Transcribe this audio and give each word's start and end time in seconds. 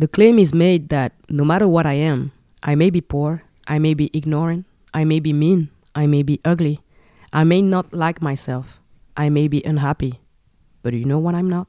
The 0.00 0.08
claim 0.08 0.38
is 0.38 0.54
made 0.54 0.88
that 0.88 1.12
no 1.28 1.44
matter 1.44 1.68
what 1.68 1.84
I 1.84 1.92
am, 1.92 2.32
I 2.62 2.74
may 2.74 2.88
be 2.88 3.02
poor, 3.02 3.44
I 3.68 3.78
may 3.78 3.92
be 3.92 4.08
ignorant, 4.14 4.64
I 4.94 5.04
may 5.04 5.20
be 5.20 5.34
mean, 5.34 5.68
I 5.94 6.06
may 6.06 6.22
be 6.22 6.40
ugly, 6.42 6.80
I 7.34 7.44
may 7.44 7.60
not 7.60 7.92
like 7.92 8.22
myself, 8.22 8.80
I 9.14 9.28
may 9.28 9.46
be 9.46 9.60
unhappy. 9.62 10.18
But 10.80 10.94
you 10.94 11.04
know 11.04 11.18
what 11.18 11.34
I'm 11.34 11.50
not? 11.50 11.68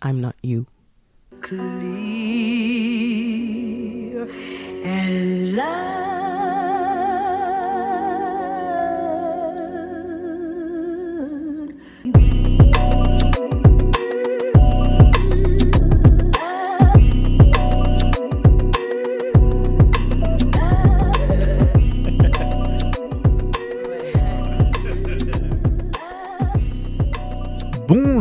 I'm 0.00 0.18
not 0.18 0.34
you. 0.40 0.66
clear 1.42 1.68
and. 4.82 5.28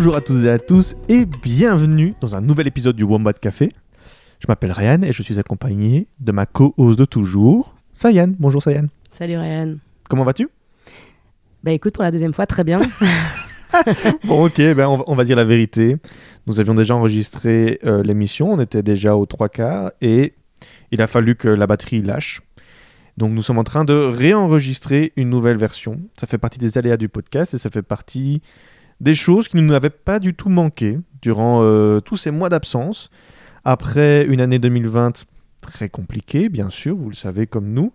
Bonjour 0.08 0.20
à 0.20 0.22
tous 0.22 0.46
et 0.46 0.50
à 0.50 0.58
tous 0.58 0.96
et 1.10 1.26
bienvenue 1.26 2.14
dans 2.22 2.34
un 2.34 2.40
nouvel 2.40 2.66
épisode 2.66 2.96
du 2.96 3.04
Wombat 3.04 3.34
Café. 3.34 3.68
Je 4.40 4.46
m'appelle 4.48 4.72
Ryan 4.72 5.02
et 5.02 5.12
je 5.12 5.22
suis 5.22 5.38
accompagné 5.38 6.08
de 6.22 6.32
ma 6.32 6.46
co-host 6.46 6.98
de 6.98 7.04
toujours, 7.04 7.76
Sayan. 7.94 8.32
Bonjour 8.40 8.64
Sayan. 8.64 8.86
Salut 9.12 9.38
Ryan. 9.38 9.76
Comment 10.10 10.24
vas-tu? 10.24 10.48
Bah 11.62 11.72
écoute, 11.72 11.94
pour 11.94 12.06
la 12.06 12.12
deuxième 12.12 12.32
fois, 12.32 12.46
très 12.46 12.64
bien. 12.64 12.80
Bon 14.24 14.46
ok, 14.46 14.56
ben 14.56 14.88
on, 14.88 14.96
va, 14.96 15.04
on 15.08 15.16
va 15.16 15.26
dire 15.26 15.36
la 15.36 15.44
vérité. 15.44 15.98
Nous 16.46 16.62
avions 16.62 16.74
déjà 16.74 16.96
enregistré 16.96 17.78
euh, 17.84 18.02
l'émission, 18.02 18.54
on 18.54 18.62
était 18.62 18.84
déjà 18.84 19.14
aux 19.14 19.26
trois 19.26 19.50
quarts 19.50 19.92
et 20.00 20.36
il 20.92 21.02
a 21.02 21.08
fallu 21.08 21.36
que 21.36 21.50
la 21.50 21.68
batterie 21.68 22.02
lâche. 22.02 22.40
Donc 23.18 23.34
nous 23.34 23.42
sommes 23.42 23.58
en 23.58 23.66
train 23.66 23.84
de 23.84 23.94
réenregistrer 23.94 25.12
une 25.18 25.30
nouvelle 25.30 25.58
version. 25.58 26.00
Ça 26.18 26.28
fait 26.28 26.38
partie 26.38 26.60
des 26.60 26.78
aléas 26.78 26.96
du 26.96 27.10
podcast 27.10 27.54
et 27.54 27.58
ça 27.58 27.70
fait 27.70 27.82
partie 27.82 28.42
des 29.02 29.14
choses 29.14 29.48
qui 29.48 29.58
ne 29.58 29.62
nous 29.62 29.74
avaient 29.74 29.90
pas 29.90 30.20
du 30.20 30.34
tout 30.34 30.50
manqué 30.50 30.98
durant 31.22 31.60
euh, 31.64 32.00
tous 32.00 32.18
ces 32.18 32.32
mois 32.32 32.50
d'absence. 32.50 33.10
Après 33.66 34.26
une 34.26 34.40
année 34.42 34.60
2020 34.60 35.26
très 35.62 35.90
compliquée, 35.90 36.50
bien 36.50 36.70
sûr, 36.70 36.96
vous 36.96 37.10
le 37.10 37.16
savez 37.16 37.48
comme 37.48 37.68
nous, 37.74 37.92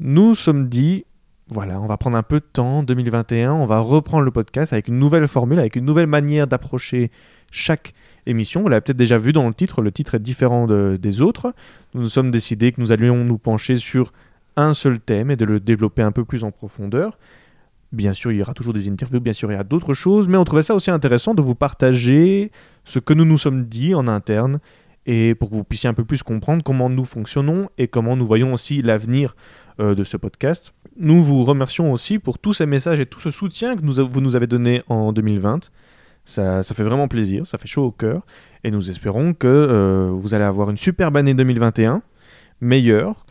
nous 0.00 0.34
sommes 0.34 0.68
dit, 0.68 1.04
voilà, 1.48 1.80
on 1.80 1.86
va 1.86 1.96
prendre 1.96 2.16
un 2.16 2.22
peu 2.22 2.40
de 2.40 2.44
temps, 2.52 2.82
2021, 2.82 3.52
on 3.52 3.64
va 3.66 3.78
reprendre 3.78 4.24
le 4.24 4.30
podcast 4.30 4.72
avec 4.72 4.88
une 4.88 4.98
nouvelle 4.98 5.28
formule, 5.28 5.58
avec 5.58 5.76
une 5.76 5.84
nouvelle 5.84 6.08
manière 6.08 6.46
d'approcher 6.46 7.10
chaque 7.52 7.94
émission. 8.26 8.62
Vous 8.62 8.68
l'avez 8.68 8.80
peut-être 8.80 8.96
déjà 8.96 9.16
vu 9.18 9.32
dans 9.32 9.46
le 9.46 9.54
titre, 9.54 9.80
le 9.82 9.92
titre 9.92 10.16
est 10.16 10.20
différent 10.20 10.66
de- 10.66 10.98
des 11.00 11.22
autres. 11.22 11.54
Nous 11.94 12.02
nous 12.02 12.08
sommes 12.08 12.30
décidés 12.32 12.72
que 12.72 12.80
nous 12.80 12.90
allions 12.92 13.24
nous 13.24 13.38
pencher 13.38 13.76
sur 13.76 14.12
un 14.56 14.74
seul 14.74 14.98
thème 14.98 15.30
et 15.30 15.36
de 15.36 15.44
le 15.44 15.60
développer 15.60 16.02
un 16.02 16.12
peu 16.12 16.24
plus 16.24 16.42
en 16.42 16.50
profondeur. 16.50 17.18
Bien 17.92 18.12
sûr, 18.12 18.32
il 18.32 18.38
y 18.38 18.42
aura 18.42 18.52
toujours 18.52 18.74
des 18.74 18.88
interviews, 18.88 19.20
bien 19.20 19.32
sûr, 19.32 19.50
il 19.50 19.54
y 19.54 19.58
a 19.58 19.64
d'autres 19.64 19.94
choses, 19.94 20.28
mais 20.28 20.36
on 20.36 20.44
trouvait 20.44 20.62
ça 20.62 20.74
aussi 20.74 20.90
intéressant 20.90 21.34
de 21.34 21.42
vous 21.42 21.54
partager 21.54 22.50
ce 22.84 22.98
que 22.98 23.14
nous 23.14 23.24
nous 23.24 23.38
sommes 23.38 23.64
dit 23.66 23.94
en 23.94 24.08
interne 24.08 24.58
et 25.06 25.34
pour 25.34 25.50
que 25.50 25.54
vous 25.54 25.64
puissiez 25.64 25.88
un 25.88 25.94
peu 25.94 26.04
plus 26.04 26.22
comprendre 26.22 26.64
comment 26.64 26.90
nous 26.90 27.04
fonctionnons 27.04 27.68
et 27.78 27.86
comment 27.86 28.16
nous 28.16 28.26
voyons 28.26 28.52
aussi 28.52 28.82
l'avenir 28.82 29.36
euh, 29.80 29.94
de 29.94 30.04
ce 30.04 30.16
podcast. 30.16 30.74
Nous 30.98 31.22
vous 31.22 31.44
remercions 31.44 31.92
aussi 31.92 32.18
pour 32.18 32.38
tous 32.38 32.54
ces 32.54 32.66
messages 32.66 32.98
et 32.98 33.06
tout 33.06 33.20
ce 33.20 33.30
soutien 33.30 33.76
que 33.76 33.82
vous 33.82 34.20
nous 34.20 34.36
avez 34.36 34.46
donné 34.46 34.82
en 34.88 35.12
2020. 35.12 35.70
Ça, 36.24 36.64
ça 36.64 36.74
fait 36.74 36.82
vraiment 36.82 37.06
plaisir, 37.06 37.46
ça 37.46 37.56
fait 37.56 37.68
chaud 37.68 37.84
au 37.84 37.92
cœur 37.92 38.26
et 38.64 38.72
nous 38.72 38.90
espérons 38.90 39.32
que 39.32 39.46
euh, 39.46 40.10
vous 40.12 40.34
allez 40.34 40.44
avoir 40.44 40.70
une 40.70 40.76
superbe 40.76 41.16
année 41.16 41.34
2021, 41.34 42.02
meilleure, 42.60 43.25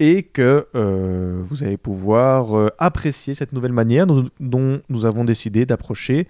et 0.00 0.22
que 0.22 0.68
euh, 0.74 1.42
vous 1.48 1.64
allez 1.64 1.76
pouvoir 1.76 2.56
euh, 2.56 2.68
apprécier 2.78 3.34
cette 3.34 3.52
nouvelle 3.52 3.72
manière 3.72 4.06
dont, 4.06 4.80
nous 4.88 5.04
avons 5.04 5.24
décidé 5.24 5.66
d'approcher 5.66 6.28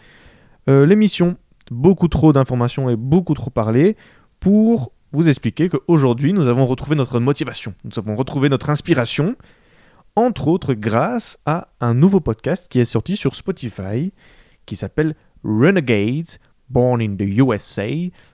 euh, 0.68 0.86
l'émission. 0.86 1.36
Beaucoup 1.70 2.08
trop 2.08 2.32
d'informations 2.32 2.88
et 2.88 2.96
beaucoup 2.96 3.34
trop 3.34 3.50
parlé 3.50 3.96
pour 4.40 4.92
vous 5.12 5.28
expliquer 5.28 5.68
qu'aujourd'hui 5.68 6.32
nous 6.32 6.48
avons 6.48 6.66
retrouvé 6.66 6.96
notre 6.96 7.20
motivation, 7.20 7.74
nous 7.84 7.98
avons 7.98 8.16
retrouvé 8.16 8.48
notre 8.48 8.70
inspiration, 8.70 9.36
entre 10.16 10.48
autres 10.48 10.74
grâce 10.74 11.38
à 11.44 11.68
un 11.80 11.94
nouveau 11.94 12.20
podcast 12.20 12.68
qui 12.70 12.80
est 12.80 12.84
sorti 12.84 13.16
sur 13.16 13.34
Spotify 13.34 14.12
qui 14.66 14.76
s'appelle 14.76 15.14
Renegades, 15.44 16.38
Born 16.70 17.00
in 17.00 17.16
the 17.16 17.22
USA 17.22 17.88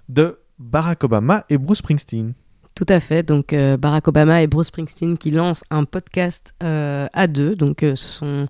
de 0.09 0.39
Barack 0.59 1.05
Obama 1.05 1.44
et 1.49 1.59
Bruce 1.59 1.78
Springsteen. 1.78 2.34
Tout 2.75 2.87
à 2.89 2.99
fait. 2.99 3.23
Donc 3.23 3.53
euh, 3.53 3.77
Barack 3.77 4.09
Obama 4.09 4.43
et 4.43 4.47
Bruce 4.47 4.69
Springsteen 4.69 5.17
qui 5.17 5.31
lancent 5.31 5.65
un 5.71 5.85
podcast 5.85 6.55
euh, 6.62 7.07
à 7.12 7.27
deux. 7.27 7.55
Donc 7.55 7.83
euh, 7.83 7.95
ce 7.95 8.09
sont 8.09 8.49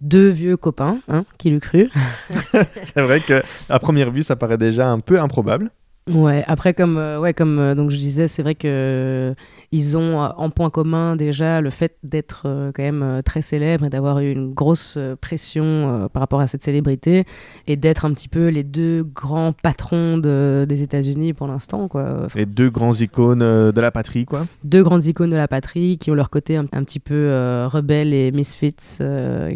deux 0.00 0.28
vieux 0.28 0.56
copains, 0.56 0.98
hein, 1.08 1.24
qui 1.38 1.50
l'eût 1.50 1.60
cru. 1.60 1.90
C'est 2.70 3.02
vrai 3.02 3.20
que 3.20 3.42
à 3.68 3.78
première 3.78 4.10
vue, 4.10 4.22
ça 4.22 4.36
paraît 4.36 4.58
déjà 4.58 4.88
un 4.88 5.00
peu 5.00 5.20
improbable. 5.20 5.70
Ouais. 6.10 6.42
Après 6.48 6.74
comme 6.74 6.96
euh, 6.98 7.20
ouais 7.20 7.32
comme 7.32 7.60
euh, 7.60 7.74
donc 7.76 7.90
je 7.90 7.96
disais, 7.96 8.26
c'est 8.26 8.42
vrai 8.42 8.56
que 8.56 8.66
euh, 8.66 9.34
ils 9.70 9.96
ont 9.96 10.18
en 10.18 10.50
point 10.50 10.68
commun 10.68 11.14
déjà 11.14 11.60
le 11.60 11.70
fait 11.70 11.96
d'être 12.02 12.42
quand 12.74 12.82
même 12.82 13.22
très 13.24 13.40
célèbres 13.40 13.84
et 13.84 13.88
d'avoir 13.90 14.18
eu 14.18 14.32
une 14.32 14.52
grosse 14.52 14.98
pression 15.20 16.08
par 16.12 16.20
rapport 16.20 16.40
à 16.40 16.46
cette 16.48 16.62
célébrité 16.62 17.24
et 17.68 17.76
d'être 17.76 18.04
un 18.04 18.12
petit 18.12 18.28
peu 18.28 18.48
les 18.48 18.64
deux 18.64 19.04
grands 19.04 19.52
patrons 19.52 20.18
de- 20.18 20.66
des 20.68 20.82
États-Unis 20.82 21.32
pour 21.32 21.46
l'instant 21.46 21.86
quoi. 21.88 22.26
Les 22.34 22.46
deux 22.46 22.68
grands 22.68 22.92
icônes 22.92 23.38
de 23.72 23.80
la 23.80 23.90
patrie, 23.90 24.24
quoi. 24.26 24.46
deux 24.64 24.82
grandes 24.82 25.04
icônes 25.04 25.30
de 25.30 25.36
la 25.36 25.48
patrie 25.48 25.98
qui 25.98 26.10
ont 26.10 26.14
leur 26.14 26.30
côté 26.30 26.56
un, 26.56 26.66
un 26.72 26.82
petit 26.84 27.00
peu 27.00 27.28
rebelle 27.70 28.12
et 28.12 28.30
misfits 28.32 28.74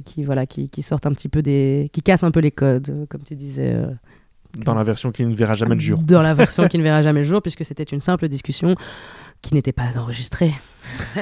qui 0.04 0.24
voilà 0.24 0.46
qui, 0.46 0.68
qui 0.68 0.82
sortent 0.82 1.06
un 1.06 1.12
petit 1.12 1.28
peu 1.28 1.42
des 1.42 1.90
qui 1.92 2.02
cassent 2.02 2.24
un 2.24 2.30
peu 2.30 2.40
les 2.40 2.52
codes 2.52 3.06
comme 3.10 3.22
tu 3.22 3.34
disais 3.34 3.74
Dans 4.64 4.74
la 4.74 4.82
version 4.82 5.12
qui 5.12 5.24
ne 5.24 5.34
verra 5.34 5.52
jamais 5.54 5.74
le 5.74 5.80
jour. 5.80 5.98
dans 5.98 6.22
la 6.22 6.34
version 6.34 6.66
qui 6.68 6.78
ne 6.78 6.82
verra 6.82 7.02
jamais 7.02 7.20
le 7.20 7.26
jour 7.26 7.42
puisque 7.42 7.64
c'était 7.64 7.82
une 7.84 8.00
simple 8.00 8.28
discussion 8.28 8.74
qui 9.42 9.54
n'était 9.54 9.72
pas 9.72 9.84
enregistrée 9.96 10.52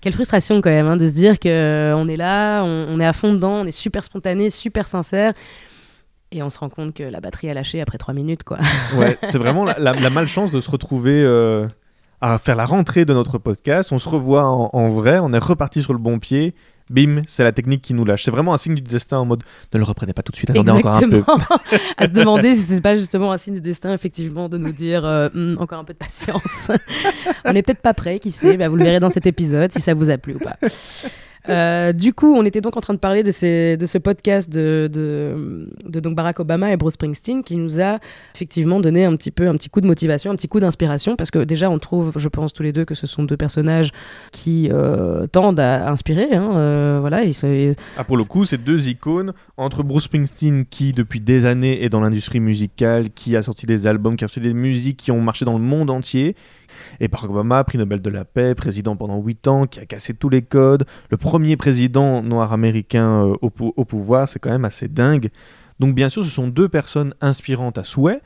quelle 0.00 0.12
frustration 0.12 0.60
quand 0.60 0.70
même 0.70 0.86
hein, 0.86 0.96
de 0.96 1.06
se 1.06 1.12
dire 1.12 1.38
que 1.38 1.48
euh, 1.48 1.96
on 1.96 2.08
est 2.08 2.16
là 2.16 2.62
on, 2.64 2.86
on 2.90 3.00
est 3.00 3.06
à 3.06 3.12
fond 3.12 3.32
dedans 3.32 3.52
on 3.62 3.64
est 3.66 3.70
super 3.72 4.02
spontané 4.02 4.50
super 4.50 4.86
sincère 4.88 5.32
et 6.32 6.42
on 6.42 6.50
se 6.50 6.58
rend 6.58 6.68
compte 6.70 6.94
que 6.94 7.02
la 7.02 7.20
batterie 7.20 7.50
a 7.50 7.54
lâché 7.54 7.80
après 7.80 7.98
trois 7.98 8.14
minutes 8.14 8.42
quoi 8.42 8.58
Ouais, 8.96 9.18
c'est 9.22 9.38
vraiment 9.38 9.64
la, 9.64 9.78
la- 9.78 9.92
la 9.92 10.10
malchance 10.10 10.50
de 10.50 10.60
se 10.60 10.70
retrouver 10.70 11.22
euh, 11.22 11.68
à 12.22 12.38
faire 12.38 12.56
la 12.56 12.64
rentrée 12.64 13.04
de 13.04 13.12
notre 13.12 13.36
podcast. 13.36 13.92
On 13.92 13.98
se 13.98 14.08
revoit 14.08 14.44
en, 14.46 14.70
en 14.72 14.88
vrai, 14.88 15.18
on 15.18 15.30
est 15.34 15.38
reparti 15.38 15.82
sur 15.82 15.92
le 15.92 15.98
bon 15.98 16.18
pied. 16.18 16.54
Bim, 16.92 17.22
c'est 17.26 17.42
la 17.42 17.52
technique 17.52 17.82
qui 17.82 17.94
nous 17.94 18.04
lâche. 18.04 18.24
C'est 18.24 18.30
vraiment 18.30 18.54
un 18.54 18.58
signe 18.58 18.74
du 18.74 18.82
destin 18.82 19.18
en 19.18 19.24
mode 19.24 19.42
ne 19.72 19.78
le 19.78 19.84
reprenez 19.84 20.12
pas 20.12 20.22
tout 20.22 20.30
de 20.30 20.36
suite, 20.36 20.50
attendez 20.50 20.70
encore 20.70 20.96
un 20.96 21.08
peu. 21.08 21.24
À 21.96 22.06
se 22.06 22.12
demander 22.12 22.54
si 22.54 22.62
c'est 22.62 22.80
pas 22.80 22.94
justement 22.94 23.32
un 23.32 23.38
signe 23.38 23.54
du 23.54 23.60
destin, 23.60 23.92
effectivement, 23.92 24.48
de 24.48 24.58
nous 24.58 24.72
dire 24.72 25.04
euh, 25.04 25.28
Hmm, 25.34 25.56
encore 25.58 25.78
un 25.78 25.84
peu 25.84 25.92
de 25.94 25.98
patience. 25.98 26.70
on 27.44 27.52
n'est 27.52 27.62
peut-être 27.62 27.80
pas 27.80 27.94
prêt, 27.94 28.18
qui 28.18 28.30
sait. 28.30 28.56
Bah, 28.56 28.68
vous 28.68 28.76
le 28.76 28.84
verrez 28.84 29.00
dans 29.00 29.10
cet 29.10 29.26
épisode 29.26 29.72
si 29.72 29.80
ça 29.80 29.94
vous 29.94 30.10
a 30.10 30.18
plu 30.18 30.34
ou 30.34 30.38
pas. 30.38 30.56
Euh, 31.48 31.92
du 31.92 32.14
coup, 32.14 32.34
on 32.34 32.44
était 32.44 32.60
donc 32.60 32.76
en 32.76 32.80
train 32.80 32.94
de 32.94 32.98
parler 32.98 33.22
de, 33.22 33.30
ce 33.30 33.98
podcast 33.98 34.50
de, 34.50 34.88
donc 35.86 36.14
Barack 36.14 36.40
Obama 36.40 36.72
et 36.72 36.76
Bruce 36.76 36.94
Springsteen 36.94 37.42
qui 37.42 37.56
nous 37.56 37.80
a 37.80 37.98
effectivement 38.34 38.80
donné 38.80 39.04
un 39.04 39.16
petit 39.16 39.30
peu 39.30 39.48
un 39.48 39.56
petit 39.56 39.68
coup 39.68 39.80
de 39.80 39.86
motivation, 39.86 40.30
un 40.30 40.36
petit 40.36 40.48
coup 40.48 40.60
d'inspiration 40.60 41.16
parce 41.16 41.30
que 41.30 41.40
déjà 41.40 41.70
on 41.70 41.78
trouve, 41.78 42.12
je 42.16 42.28
pense 42.28 42.52
tous 42.52 42.62
les 42.62 42.72
deux 42.72 42.84
que 42.84 42.94
ce 42.94 43.06
sont 43.06 43.24
deux 43.24 43.36
personnages 43.36 43.90
qui 44.30 44.68
euh, 44.70 45.26
tendent 45.26 45.60
à 45.60 45.90
inspirer. 45.90 46.32
hein, 46.32 46.52
euh, 46.56 46.98
voilà, 47.00 47.22
Ah, 47.96 48.04
pour 48.04 48.16
le 48.16 48.24
coup, 48.24 48.44
c'est 48.44 48.62
deux 48.62 48.88
icônes 48.88 49.32
entre 49.56 49.82
Bruce 49.82 50.04
Springsteen 50.04 50.64
qui 50.66 50.92
depuis 50.92 51.20
des 51.20 51.46
années 51.46 51.84
est 51.84 51.88
dans 51.88 52.00
l'industrie 52.00 52.40
musicale, 52.40 53.10
qui 53.10 53.36
a 53.36 53.42
sorti 53.42 53.66
des 53.66 53.86
albums, 53.86 54.16
qui 54.16 54.24
a 54.24 54.28
sorti 54.28 54.40
des 54.40 54.54
musiques 54.54 54.96
qui 54.96 55.10
ont 55.10 55.20
marché 55.20 55.44
dans 55.44 55.58
le 55.58 55.64
monde 55.64 55.90
entier. 55.90 56.36
Et 57.00 57.08
Barack 57.08 57.30
Obama, 57.30 57.62
prix 57.64 57.78
Nobel 57.78 58.00
de 58.02 58.10
la 58.10 58.24
paix, 58.24 58.54
président 58.54 58.96
pendant 58.96 59.18
8 59.20 59.48
ans, 59.48 59.66
qui 59.66 59.80
a 59.80 59.86
cassé 59.86 60.14
tous 60.14 60.28
les 60.28 60.42
codes. 60.42 60.84
Le 61.10 61.16
premier 61.16 61.56
président 61.56 62.22
noir 62.22 62.52
américain 62.52 63.26
euh, 63.26 63.34
au, 63.42 63.50
pou- 63.50 63.72
au 63.76 63.84
pouvoir, 63.84 64.28
c'est 64.28 64.38
quand 64.38 64.50
même 64.50 64.64
assez 64.64 64.88
dingue. 64.88 65.30
Donc 65.80 65.94
bien 65.94 66.08
sûr, 66.08 66.24
ce 66.24 66.30
sont 66.30 66.48
deux 66.48 66.68
personnes 66.68 67.14
inspirantes 67.20 67.78
à 67.78 67.84
souhait. 67.84 68.20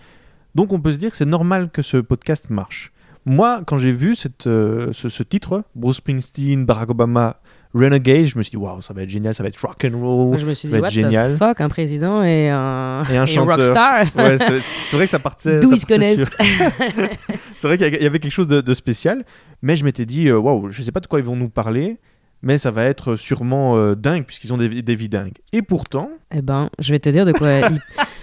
Donc 0.54 0.72
on 0.72 0.80
peut 0.80 0.92
se 0.92 0.98
dire 0.98 1.10
que 1.10 1.16
c'est 1.16 1.24
normal 1.24 1.70
que 1.70 1.82
ce 1.82 1.96
podcast 1.98 2.50
marche. 2.50 2.92
Moi, 3.28 3.62
quand 3.66 3.76
j'ai 3.78 3.90
vu 3.92 4.14
euh, 4.46 4.92
ce 4.92 5.22
titre, 5.24 5.64
Bruce 5.74 5.96
Springsteen, 5.96 6.64
Barack 6.64 6.90
Obama, 6.90 7.40
Renegade, 7.78 8.24
je 8.26 8.38
me 8.38 8.42
suis 8.42 8.50
dit, 8.50 8.56
waouh, 8.56 8.80
ça 8.80 8.94
va 8.94 9.02
être 9.02 9.10
génial, 9.10 9.34
ça 9.34 9.42
va 9.42 9.48
être 9.50 9.60
rock 9.60 9.84
and 9.84 9.98
roll. 9.98 10.38
Je 10.38 10.46
me 10.46 10.54
suis 10.54 10.68
ça 10.68 10.74
dit, 10.76 10.80
va 10.80 10.80
what 10.80 10.88
être 10.88 10.94
génial. 10.94 11.34
the 11.34 11.38
fuck, 11.38 11.60
un 11.60 11.68
président 11.68 12.22
et 12.22 12.48
un, 12.48 13.02
Et 13.12 13.16
un 13.16 13.24
rockstar 13.42 14.04
Ouais, 14.16 14.38
c'est 14.84 14.96
vrai 14.96 15.04
que 15.04 15.10
ça 15.10 15.18
partait. 15.18 15.58
D'où 15.60 15.68
ça 15.70 15.74
ils 15.74 15.80
se 15.80 15.86
connaissent 15.86 16.36
C'est 17.56 17.68
vrai 17.68 17.78
qu'il 17.78 18.02
y 18.02 18.06
avait 18.06 18.18
quelque 18.18 18.32
chose 18.32 18.48
de, 18.48 18.60
de 18.60 18.74
spécial, 18.74 19.24
mais 19.62 19.76
je 19.76 19.84
m'étais 19.84 20.06
dit, 20.06 20.28
euh, 20.28 20.38
waouh, 20.38 20.70
je 20.70 20.82
sais 20.82 20.92
pas 20.92 21.00
de 21.00 21.06
quoi 21.06 21.18
ils 21.18 21.24
vont 21.24 21.36
nous 21.36 21.48
parler, 21.48 21.98
mais 22.42 22.58
ça 22.58 22.70
va 22.70 22.84
être 22.84 23.16
sûrement 23.16 23.76
euh, 23.76 23.94
dingue 23.94 24.24
puisqu'ils 24.24 24.52
ont 24.52 24.56
des, 24.56 24.82
des 24.82 24.94
vies 24.94 25.08
dingues. 25.08 25.36
Et 25.52 25.62
pourtant, 25.62 26.10
Eh 26.34 26.42
ben, 26.42 26.70
je 26.78 26.92
vais 26.92 26.98
te 26.98 27.08
dire 27.08 27.24
de 27.24 27.32
quoi. 27.32 27.60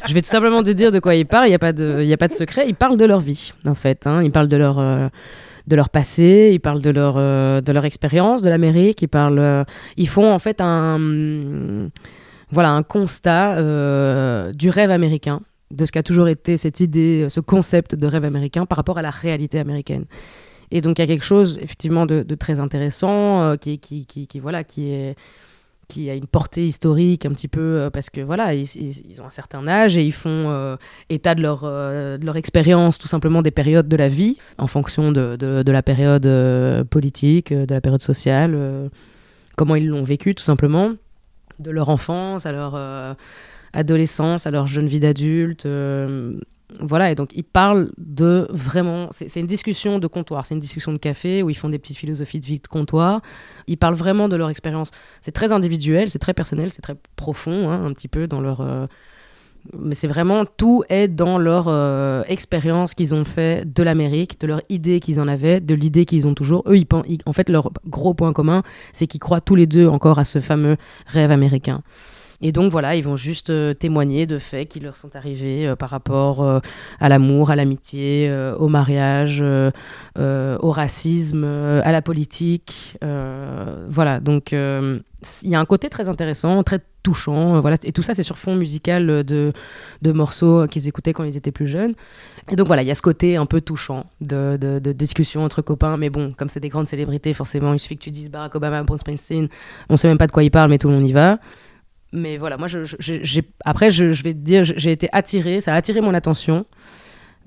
Je 0.07 0.13
vais 0.13 0.21
tout 0.21 0.27
simplement 0.29 0.63
te 0.63 0.69
dire 0.71 0.91
de 0.91 0.99
quoi 0.99 1.15
ils 1.15 1.25
parlent. 1.25 1.47
Il 1.47 1.49
n'y 1.51 1.55
a 1.55 1.59
pas 1.59 1.73
de, 1.73 1.99
il 2.01 2.07
y 2.07 2.13
a 2.13 2.17
pas 2.17 2.27
de 2.27 2.33
secret. 2.33 2.65
Ils 2.67 2.75
parlent 2.75 2.97
de 2.97 3.05
leur 3.05 3.19
vie, 3.19 3.53
en 3.65 3.75
fait. 3.75 4.05
hein. 4.05 4.19
Ils 4.23 4.31
parlent 4.31 4.47
de 4.49 4.57
leur, 4.57 4.77
euh, 4.79 5.07
de 5.67 5.75
leur 5.75 5.89
passé. 5.89 6.51
Ils 6.53 6.59
parlent 6.59 6.81
de 6.81 6.89
leur, 6.89 7.15
euh, 7.17 7.61
de 7.61 7.71
leur 7.71 7.85
expérience 7.85 8.41
de 8.41 8.49
l'Amérique. 8.49 9.01
Ils 9.01 9.07
parlent. 9.07 9.39
euh, 9.39 9.63
ils 9.97 10.07
font 10.07 10.31
en 10.31 10.39
fait 10.39 10.61
un, 10.61 10.95
hum, 10.95 11.89
voilà, 12.51 12.71
un 12.71 12.83
constat 12.83 13.57
euh, 13.57 14.51
du 14.53 14.69
rêve 14.69 14.91
américain, 14.91 15.41
de 15.71 15.85
ce 15.85 15.91
qu'a 15.91 16.03
toujours 16.03 16.27
été 16.27 16.57
cette 16.57 16.79
idée, 16.79 17.27
ce 17.29 17.39
concept 17.39 17.95
de 17.95 18.07
rêve 18.07 18.25
américain 18.25 18.65
par 18.65 18.77
rapport 18.77 18.97
à 18.97 19.01
la 19.01 19.09
réalité 19.09 19.59
américaine. 19.59 20.05
Et 20.71 20.81
donc 20.81 20.97
il 20.97 21.01
y 21.01 21.05
a 21.05 21.07
quelque 21.07 21.25
chose 21.25 21.59
effectivement 21.61 22.05
de, 22.05 22.23
très 22.35 22.59
intéressant 22.59 23.55
qui, 23.57 23.77
qui, 23.77 24.07
qui, 24.07 24.25
qui, 24.25 24.39
voilà, 24.39 24.63
qui 24.63 24.91
est 24.91 25.15
qui 25.87 26.09
a 26.09 26.15
une 26.15 26.27
portée 26.27 26.65
historique 26.65 27.25
un 27.25 27.31
petit 27.31 27.47
peu 27.47 27.61
euh, 27.61 27.89
parce 27.89 28.09
que 28.09 28.21
voilà 28.21 28.53
ils, 28.53 29.21
ont 29.21 29.25
un 29.25 29.31
certain 29.31 29.67
âge 29.67 29.97
et 29.97 30.03
ils 30.03 30.13
font 30.13 30.49
euh, 30.49 30.75
état 31.09 31.35
de 31.35 31.41
leur 31.41 31.61
euh, 31.63 32.17
de 32.17 32.25
leur 32.25 32.37
expérience 32.37 32.97
tout 32.97 33.07
simplement 33.07 33.41
des 33.41 33.51
périodes 33.51 33.87
de 33.87 33.95
la 33.95 34.07
vie 34.07 34.37
en 34.57 34.67
fonction 34.67 35.11
de, 35.11 35.35
de, 35.35 35.71
la 35.71 35.83
période 35.83 36.27
politique 36.89 37.53
de 37.53 37.73
la 37.73 37.81
période 37.81 38.01
sociale 38.01 38.89
comment 39.55 39.75
ils 39.75 39.87
l'ont 39.87 40.03
vécu 40.03 40.35
tout 40.35 40.43
simplement 40.43 40.91
de 41.59 41.71
leur 41.71 41.89
enfance 41.89 42.45
à 42.45 42.51
leur 42.51 42.77
adolescence 43.73 44.47
à 44.47 44.51
leur 44.51 44.67
jeune 44.67 44.87
vie 44.87 44.99
d'adulte 44.99 45.67
voilà, 46.79 47.11
et 47.11 47.15
donc 47.15 47.29
ils 47.35 47.43
parlent 47.43 47.91
de 47.97 48.47
vraiment. 48.49 49.07
C'est 49.11 49.39
une 49.39 49.47
discussion 49.47 49.99
de 49.99 50.07
comptoir, 50.07 50.45
c'est 50.45 50.53
une 50.55 50.59
discussion 50.59 50.93
de 50.93 50.97
café 50.97 51.43
où 51.43 51.49
ils 51.49 51.55
font 51.55 51.69
des 51.69 51.79
petites 51.79 51.97
philosophies 51.97 52.39
de 52.39 52.45
vie 52.45 52.59
de 52.59 52.67
comptoir. 52.67 53.21
Ils 53.67 53.77
parlent 53.77 53.95
vraiment 53.95 54.29
de 54.29 54.35
leur 54.35 54.49
expérience. 54.49 54.91
C'est 55.21 55.31
très 55.31 55.51
individuel, 55.51 56.09
c'est 56.09 56.19
très 56.19 56.33
personnel, 56.33 56.71
c'est 56.71 56.81
très 56.81 56.95
profond, 57.15 57.69
hein, 57.69 57.85
un 57.85 57.93
petit 57.93 58.07
peu 58.07 58.27
dans 58.27 58.41
leur. 58.41 58.61
euh, 58.61 58.87
Mais 59.79 59.95
c'est 59.95 60.07
vraiment 60.07 60.43
tout 60.45 60.83
est 60.89 61.07
dans 61.07 61.37
leur 61.37 61.67
euh, 61.69 62.21
expérience 62.27 62.93
qu'ils 62.95 63.13
ont 63.15 63.23
fait 63.23 63.63
de 63.71 63.81
l'Amérique, 63.81 64.39
de 64.41 64.47
leur 64.47 64.61
idée 64.69 64.99
qu'ils 64.99 65.21
en 65.21 65.27
avaient, 65.29 65.61
de 65.61 65.73
l'idée 65.73 66.03
qu'ils 66.05 66.27
ont 66.27 66.33
toujours. 66.33 66.63
Eux, 66.67 66.77
ils- 66.77 66.87
en 67.25 67.31
fait, 67.33 67.47
leur 67.49 67.71
gros 67.87 68.13
point 68.13 68.33
commun, 68.33 68.61
c'est 68.91 69.07
qu'ils 69.07 69.21
croient 69.21 69.39
tous 69.41 69.55
les 69.55 69.67
deux 69.67 69.87
encore 69.87 70.19
à 70.19 70.25
ce 70.25 70.39
fameux 70.39 70.75
rêve 71.07 71.31
américain. 71.31 71.81
Et 72.45 72.51
donc 72.51 72.73
voilà, 72.73 72.97
ils 72.97 73.03
vont 73.03 73.15
juste 73.15 73.51
euh, 73.51 73.73
témoigner 73.73 74.27
de 74.27 74.37
faits 74.37 74.67
qui 74.67 74.81
leur 74.81 74.97
sont 74.97 75.15
arrivés 75.15 75.65
euh, 75.65 75.77
par 75.77 75.89
rapport 75.89 76.43
euh, 76.43 76.59
à 76.99 77.07
l'amour, 77.07 77.51
à 77.51 77.55
l'amitié, 77.55 78.29
au 78.59 78.67
mariage, 78.67 79.41
au 80.17 80.71
racisme, 80.71 81.45
à 81.45 81.91
la 81.91 82.01
politique. 82.01 82.97
voilà, 83.01 84.19
donc 84.19 84.51
il 84.51 85.49
y 85.49 85.55
a 85.55 85.59
un 85.59 85.65
côté 85.65 85.89
très 85.89 86.09
intéressant, 86.09 86.63
très 86.63 86.79
touchant. 87.01 87.59
voilà, 87.61 87.77
et 87.83 87.91
tout 87.91 88.01
ça, 88.01 88.13
c'est 88.13 88.23
sur 88.23 88.37
fond 88.37 88.55
musical 88.55 89.23
de, 89.23 89.53
morceaux 90.05 90.67
qu'ils 90.67 90.87
écoutaient 90.87 91.13
quand 91.13 91.23
ils 91.23 91.37
étaient 91.37 91.51
plus 91.51 91.67
jeunes. 91.67 91.93
Et 92.51 92.55
donc 92.55 92.67
voilà, 92.67 92.81
il 92.81 92.87
y 92.87 92.91
a 92.91 92.95
ce 92.95 93.01
côté 93.01 93.37
un 93.37 93.45
peu 93.45 93.61
touchant 93.61 94.05
de, 94.21 94.57
de, 94.57 94.91
discussion 94.91 95.43
entre 95.43 95.61
copains. 95.61 95.97
Mais 95.97 96.09
bon, 96.09 96.33
comme 96.37 96.49
c'est 96.49 96.59
des 96.59 96.69
grandes 96.69 96.87
célébrités, 96.87 97.33
forcément, 97.33 97.73
il 97.73 97.79
suffit 97.79 97.97
que 97.97 98.03
tu 98.03 98.11
dises 98.11 98.29
Barack 98.29 98.55
Obama, 98.55 98.83
Bruce 98.83 99.01
Springsteen. 99.01 99.47
On 99.89 99.97
sait 99.97 100.07
même 100.07 100.17
pas 100.17 100.27
de 100.27 100.31
quoi 100.31 100.43
ils 100.43 100.51
parlent, 100.51 100.69
mais 100.69 100.77
tout 100.77 100.89
le 100.89 100.95
monde 100.95 101.07
y 101.07 101.13
va. 101.13 101.39
Mais 102.13 102.37
voilà, 102.37 102.57
moi, 102.57 102.67
après, 103.65 103.89
je, 103.89 104.23
vais 104.23 104.33
te 104.33 104.37
dire, 104.37 104.63
j'ai 104.63 104.91
été 104.91 105.09
attiré, 105.11 105.61
ça 105.61 105.73
a 105.73 105.77
attiré 105.77 105.99
mon 105.99 106.13
attention, 106.13 106.65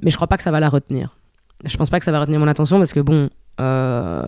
mais 0.03 0.11
je 0.11 0.17
crois 0.17 0.27
pas 0.27 0.37
que 0.37 0.43
ça 0.43 0.51
va 0.51 0.59
la 0.59 0.69
retenir. 0.69 1.17
Je 1.65 1.77
pense 1.77 1.89
pas 1.89 2.01
que 2.01 2.05
ça 2.05 2.11
va 2.11 2.19
retenir 2.19 2.41
mon 2.41 2.49
attention 2.49 2.79
parce 2.79 2.93
que, 2.93 2.99
bon, 2.99 3.31
euh, 3.61 4.27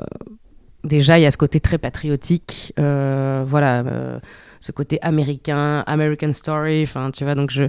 déjà, 0.84 1.18
il 1.18 1.22
y 1.22 1.26
a 1.26 1.32
ce 1.32 1.36
côté 1.36 1.58
très 1.58 1.76
patriotique, 1.76 2.72
euh, 2.78 3.44
voilà, 3.48 3.80
euh, 3.80 4.20
ce 4.60 4.72
côté 4.72 4.98
américain, 5.02 5.84
American 5.86 6.32
Story, 6.32 6.82
enfin, 6.82 7.10
tu 7.10 7.24
vois, 7.24 7.34
donc 7.34 7.50
je. 7.50 7.64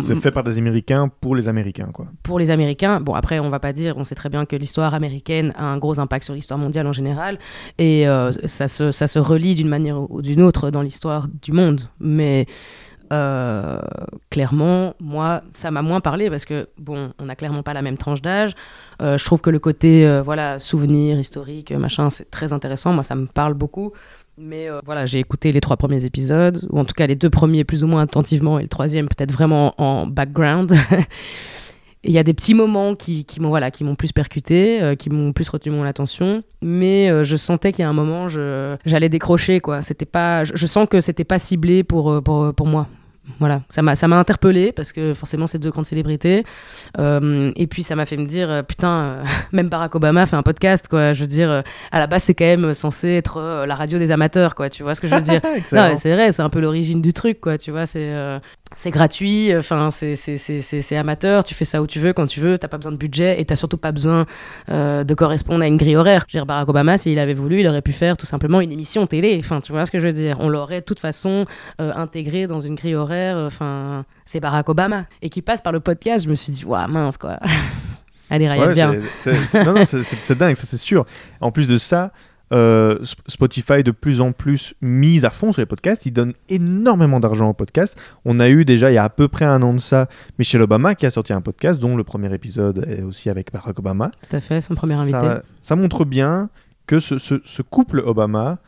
c'est 0.00 0.16
fait 0.16 0.30
par 0.30 0.44
des 0.44 0.58
Américains 0.58 1.10
pour 1.20 1.36
les 1.36 1.48
Américains, 1.48 1.90
quoi. 1.92 2.06
pour 2.22 2.38
les 2.38 2.50
Américains, 2.50 3.00
bon 3.00 3.14
après 3.14 3.38
on 3.38 3.48
va 3.48 3.60
pas 3.60 3.72
dire, 3.72 3.96
on 3.96 4.04
sait 4.04 4.14
très 4.14 4.28
bien 4.28 4.46
que 4.46 4.56
l'histoire 4.56 4.94
américaine 4.94 5.52
a 5.56 5.64
un 5.64 5.78
gros 5.78 6.00
impact 6.00 6.24
sur 6.24 6.34
l'histoire 6.34 6.58
mondiale 6.58 6.86
en 6.86 6.92
général, 6.92 7.38
et 7.78 8.08
euh, 8.08 8.32
ça, 8.46 8.68
se, 8.68 8.90
ça 8.90 9.06
se 9.06 9.18
relie 9.18 9.54
d'une 9.54 9.68
manière 9.68 10.10
ou 10.10 10.22
d'une 10.22 10.42
autre 10.42 10.70
dans 10.70 10.82
l'histoire 10.82 11.28
du 11.42 11.52
monde. 11.52 11.82
Mais 12.00 12.46
euh, 13.12 13.80
clairement, 14.30 14.94
moi, 14.98 15.42
ça 15.52 15.70
m'a 15.70 15.82
moins 15.82 16.00
parlé 16.00 16.30
parce 16.30 16.44
que, 16.44 16.68
bon, 16.78 17.12
on 17.18 17.26
n'a 17.26 17.36
clairement 17.36 17.62
pas 17.62 17.74
la 17.74 17.82
même 17.82 17.98
tranche 17.98 18.22
d'âge. 18.22 18.54
Euh, 19.02 19.18
je 19.18 19.24
trouve 19.24 19.40
que 19.40 19.50
le 19.50 19.58
côté, 19.58 20.06
euh, 20.06 20.22
voilà, 20.22 20.58
souvenir 20.58 21.18
historique, 21.18 21.72
machin, 21.72 22.10
c'est 22.10 22.30
très 22.30 22.52
intéressant. 22.52 22.92
Moi, 22.92 23.02
ça 23.02 23.14
me 23.14 23.26
parle 23.26 23.54
beaucoup. 23.54 23.92
Mais 24.36 24.68
euh, 24.68 24.80
voilà, 24.84 25.06
j'ai 25.06 25.20
écouté 25.20 25.52
les 25.52 25.60
trois 25.60 25.76
premiers 25.76 26.04
épisodes, 26.04 26.66
ou 26.70 26.78
en 26.78 26.84
tout 26.84 26.94
cas 26.94 27.06
les 27.06 27.14
deux 27.14 27.30
premiers 27.30 27.64
plus 27.64 27.84
ou 27.84 27.86
moins 27.86 28.02
attentivement, 28.02 28.58
et 28.58 28.62
le 28.62 28.68
troisième 28.68 29.08
peut-être 29.08 29.32
vraiment 29.32 29.74
en 29.80 30.06
background. 30.06 30.74
Il 32.06 32.12
y 32.12 32.18
a 32.18 32.22
des 32.22 32.34
petits 32.34 32.52
moments 32.52 32.94
qui, 32.94 33.24
qui 33.24 33.40
m'ont 33.40 33.48
voilà, 33.48 33.70
qui 33.70 33.82
plus 33.94 34.12
percuté, 34.12 34.82
euh, 34.82 34.94
qui 34.94 35.08
m'ont 35.08 35.32
plus 35.32 35.48
retenu 35.48 35.72
mon 35.72 35.84
attention, 35.84 36.42
mais 36.60 37.08
euh, 37.08 37.24
je 37.24 37.36
sentais 37.36 37.72
qu'il 37.72 37.82
y 37.82 37.86
a 37.86 37.88
un 37.88 37.94
moment, 37.94 38.28
j'allais 38.28 39.08
décrocher 39.08 39.60
quoi. 39.60 39.80
C'était 39.80 40.04
pas, 40.04 40.44
je, 40.44 40.52
je 40.54 40.66
sens 40.66 40.86
que 40.88 41.00
c'était 41.00 41.24
pas 41.24 41.38
ciblé 41.38 41.82
pour, 41.82 42.22
pour, 42.22 42.52
pour 42.52 42.66
moi. 42.66 42.88
Voilà, 43.40 43.62
ça 43.68 43.82
m'a, 43.82 43.96
ça 43.96 44.06
m'a 44.06 44.18
interpellé 44.18 44.70
parce 44.72 44.92
que 44.92 45.14
forcément 45.14 45.46
c'est 45.46 45.58
deux 45.58 45.70
grandes 45.70 45.86
célébrités. 45.86 46.44
Euh, 46.98 47.52
et 47.56 47.66
puis 47.66 47.82
ça 47.82 47.96
m'a 47.96 48.06
fait 48.06 48.16
me 48.16 48.26
dire, 48.26 48.50
euh, 48.50 48.62
putain, 48.62 48.88
euh, 48.88 49.24
même 49.52 49.68
Barack 49.68 49.94
Obama 49.94 50.26
fait 50.26 50.36
un 50.36 50.42
podcast 50.42 50.88
quoi. 50.88 51.12
Je 51.12 51.20
veux 51.22 51.26
dire, 51.26 51.50
euh, 51.50 51.62
à 51.90 51.98
la 51.98 52.06
base 52.06 52.24
c'est 52.24 52.34
quand 52.34 52.44
même 52.44 52.74
censé 52.74 53.08
être 53.08 53.64
la 53.66 53.74
radio 53.74 53.98
des 53.98 54.10
amateurs 54.10 54.54
quoi. 54.54 54.70
Tu 54.70 54.82
vois 54.82 54.94
ce 54.94 55.00
que 55.00 55.08
je 55.08 55.14
veux 55.14 55.22
dire? 55.22 55.40
Non, 55.72 55.96
c'est 55.96 56.12
vrai, 56.12 56.30
c'est 56.32 56.42
un 56.42 56.48
peu 56.50 56.60
l'origine 56.60 57.00
du 57.00 57.12
truc, 57.12 57.40
quoi. 57.40 57.58
Tu 57.58 57.70
vois, 57.70 57.86
c'est 57.86 58.08
euh, 58.10 58.38
c'est 58.76 58.90
gratuit, 58.90 59.54
enfin, 59.56 59.88
c'est 59.90 60.96
amateur, 60.96 61.44
tu 61.44 61.54
fais 61.54 61.64
ça 61.64 61.80
où 61.80 61.86
tu 61.86 62.00
veux, 62.00 62.12
quand 62.12 62.26
tu 62.26 62.40
veux, 62.40 62.58
t'as 62.58 62.68
pas 62.68 62.76
besoin 62.76 62.92
de 62.92 62.96
budget 62.96 63.40
et 63.40 63.44
t'as 63.44 63.56
surtout 63.56 63.76
pas 63.78 63.92
besoin 63.92 64.26
euh, 64.70 65.04
de 65.04 65.14
correspondre 65.14 65.62
à 65.62 65.66
une 65.66 65.76
grille 65.76 65.96
horaire. 65.96 66.24
Je 66.28 66.32
veux 66.36 66.40
dire, 66.40 66.46
Barack 66.46 66.68
Obama, 66.68 66.98
s'il 66.98 67.18
avait 67.18 67.34
voulu, 67.34 67.60
il 67.60 67.66
aurait 67.66 67.82
pu 67.82 67.92
faire 67.92 68.16
tout 68.16 68.26
simplement 68.26 68.60
une 68.60 68.72
émission 68.72 69.06
télé. 69.06 69.36
Enfin, 69.38 69.60
tu 69.60 69.72
vois 69.72 69.86
ce 69.86 69.90
que 69.90 69.98
je 70.00 70.06
veux 70.06 70.12
dire 70.12 70.36
On 70.40 70.48
l'aurait 70.48 70.80
de 70.80 70.84
toute 70.84 71.00
façon 71.00 71.46
euh, 71.80 71.92
intégré 71.94 72.46
dans 72.46 72.60
une 72.60 72.74
grille 72.74 72.94
horaire. 72.94 73.36
Enfin, 73.36 74.04
c'est 74.24 74.40
Barack 74.40 74.68
Obama. 74.68 75.04
Et 75.22 75.30
qui 75.30 75.40
passe 75.42 75.60
par 75.62 75.72
le 75.72 75.80
podcast, 75.80 76.24
je 76.24 76.30
me 76.30 76.34
suis 76.34 76.52
dit, 76.52 76.64
waouh, 76.64 76.88
mince, 76.88 77.16
quoi. 77.18 77.38
Allez, 78.30 78.48
Ryan, 78.48 78.66
Ouais, 78.66 78.72
viens. 78.72 78.94
c'est- 79.18 79.64
dingue, 79.64 79.84
ça 80.56 80.66
c'est 80.66 80.76
sûr. 80.76 81.04
En 81.40 81.52
plus 81.52 81.68
de 81.68 81.76
ça, 81.76 82.10
euh, 82.52 82.98
Sp- 83.02 83.20
Spotify 83.26 83.82
de 83.82 83.90
plus 83.90 84.20
en 84.20 84.32
plus 84.32 84.74
mise 84.82 85.24
à 85.24 85.30
fond 85.30 85.50
sur 85.52 85.62
les 85.62 85.66
podcasts. 85.66 86.06
Il 86.06 86.12
donne 86.12 86.32
énormément 86.48 87.18
d'argent 87.20 87.48
aux 87.48 87.54
podcasts. 87.54 87.96
On 88.24 88.38
a 88.40 88.48
eu 88.48 88.64
déjà 88.64 88.90
il 88.90 88.94
y 88.94 88.98
a 88.98 89.04
à 89.04 89.08
peu 89.08 89.28
près 89.28 89.44
un 89.46 89.62
an 89.62 89.72
de 89.74 89.80
ça 89.80 90.08
Michelle 90.38 90.62
Obama 90.62 90.94
qui 90.94 91.06
a 91.06 91.10
sorti 91.10 91.32
un 91.32 91.40
podcast 91.40 91.80
dont 91.80 91.96
le 91.96 92.04
premier 92.04 92.32
épisode 92.34 92.84
est 92.88 93.02
aussi 93.02 93.30
avec 93.30 93.52
Barack 93.52 93.78
Obama. 93.78 94.10
Tout 94.28 94.36
à 94.36 94.40
fait, 94.40 94.60
son 94.60 94.74
premier 94.74 94.94
invité. 94.94 95.18
Ça, 95.18 95.42
ça 95.62 95.76
montre 95.76 96.04
bien 96.04 96.50
que 96.86 96.98
ce, 96.98 97.16
ce- 97.18 97.40
ce 97.44 97.62
couple 97.62 98.00
Obama, 98.04 98.58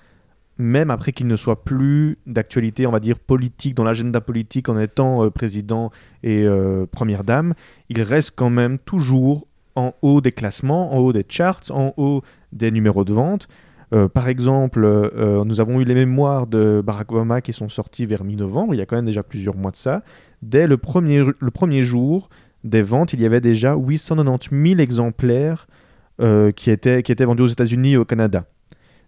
même 0.58 0.90
après 0.90 1.12
qu'il 1.12 1.26
ne 1.26 1.36
soit 1.36 1.62
plus 1.64 2.16
d'actualité, 2.26 2.86
on 2.86 2.90
va 2.92 3.00
dire, 3.00 3.18
politique, 3.18 3.74
dans 3.74 3.84
l'agenda 3.84 4.22
politique 4.22 4.70
en 4.70 4.78
étant 4.78 5.22
euh, 5.24 5.30
président 5.30 5.90
et 6.22 6.44
euh, 6.44 6.86
première 6.90 7.24
dame, 7.24 7.52
il 7.90 8.00
reste 8.00 8.32
quand 8.34 8.48
même 8.48 8.78
toujours 8.78 9.46
en 9.74 9.92
haut 10.00 10.22
des 10.22 10.32
classements, 10.32 10.94
en 10.94 10.98
haut 11.00 11.12
des 11.12 11.26
charts, 11.28 11.60
en 11.70 11.92
haut 11.98 12.22
des 12.52 12.70
numéros 12.70 13.04
de 13.04 13.12
vente. 13.12 13.48
Euh, 13.94 14.08
par 14.08 14.28
exemple, 14.28 14.84
euh, 14.84 15.44
nous 15.44 15.60
avons 15.60 15.80
eu 15.80 15.84
les 15.84 15.94
mémoires 15.94 16.46
de 16.46 16.82
Barack 16.84 17.12
Obama 17.12 17.40
qui 17.40 17.52
sont 17.52 17.68
sortis 17.68 18.06
vers 18.06 18.24
mi-novembre, 18.24 18.74
il 18.74 18.78
y 18.78 18.80
a 18.80 18.86
quand 18.86 18.96
même 18.96 19.06
déjà 19.06 19.22
plusieurs 19.22 19.56
mois 19.56 19.70
de 19.70 19.76
ça. 19.76 20.02
Dès 20.42 20.66
le 20.66 20.76
premier, 20.76 21.24
le 21.38 21.50
premier 21.50 21.82
jour 21.82 22.28
des 22.64 22.82
ventes, 22.82 23.12
il 23.12 23.20
y 23.20 23.26
avait 23.26 23.40
déjà 23.40 23.76
890 23.76 24.48
000 24.70 24.80
exemplaires 24.80 25.66
euh, 26.20 26.50
qui, 26.50 26.70
étaient, 26.70 27.02
qui 27.02 27.12
étaient 27.12 27.24
vendus 27.24 27.42
aux 27.42 27.48
États-Unis 27.48 27.92
et 27.92 27.96
au 27.96 28.04
Canada. 28.04 28.44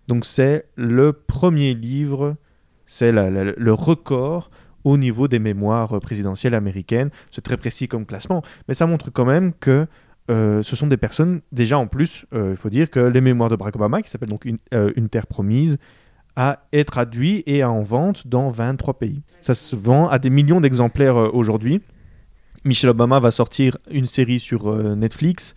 Donc 0.06 0.25
c'est 0.25 0.66
le 0.76 1.12
premier 1.12 1.75
livre, 1.75 2.37
c'est 2.87 3.12
le 3.12 3.73
record 3.73 4.50
au 4.85 4.97
niveau 4.97 5.28
des 5.28 5.38
mémoires 5.38 6.00
présidentielles 6.00 6.54
américaines. 6.54 7.11
C'est 7.30 7.42
très 7.42 7.56
précis 7.56 7.88
comme 7.88 8.06
classement, 8.06 8.42
mais 8.68 8.75
ça 8.75 8.87
montre 8.87 9.11
quand 9.11 9.26
même 9.26 9.52
que 9.52 9.87
euh, 10.30 10.62
ce 10.62 10.76
sont 10.76 10.87
des 10.87 10.97
personnes, 10.97 11.40
déjà 11.52 11.78
en 11.78 11.87
plus, 11.87 12.26
euh, 12.35 12.50
il 12.50 12.56
faut 12.56 12.68
dire 12.68 12.90
que 12.90 13.00
les 13.00 13.20
mémoires 13.20 13.49
de 13.49 13.56
Barack 13.56 13.76
Obama, 13.76 14.02
qui 14.02 14.11
s'appelle 14.11 14.28
donc 14.28 14.44
une, 14.44 14.58
euh, 14.75 14.92
Terre 15.11 15.26
Promise, 15.26 15.78
a 16.37 16.66
est 16.73 16.85
traduit 16.85 17.38
et 17.47 17.58
est 17.58 17.64
en 17.64 17.80
vente 17.80 18.26
dans 18.26 18.50
23 18.50 18.99
pays. 18.99 19.23
Ça 19.40 19.54
se 19.54 19.75
vend 19.75 20.08
à 20.08 20.18
des 20.18 20.30
millions 20.30 20.61
d'exemplaires 20.61 21.16
aujourd'hui. 21.35 21.80
Michelle 22.64 22.90
Obama 22.90 23.18
va 23.18 23.30
sortir 23.30 23.78
une 23.90 24.06
série 24.06 24.38
sur 24.38 24.73
Netflix. 24.97 25.54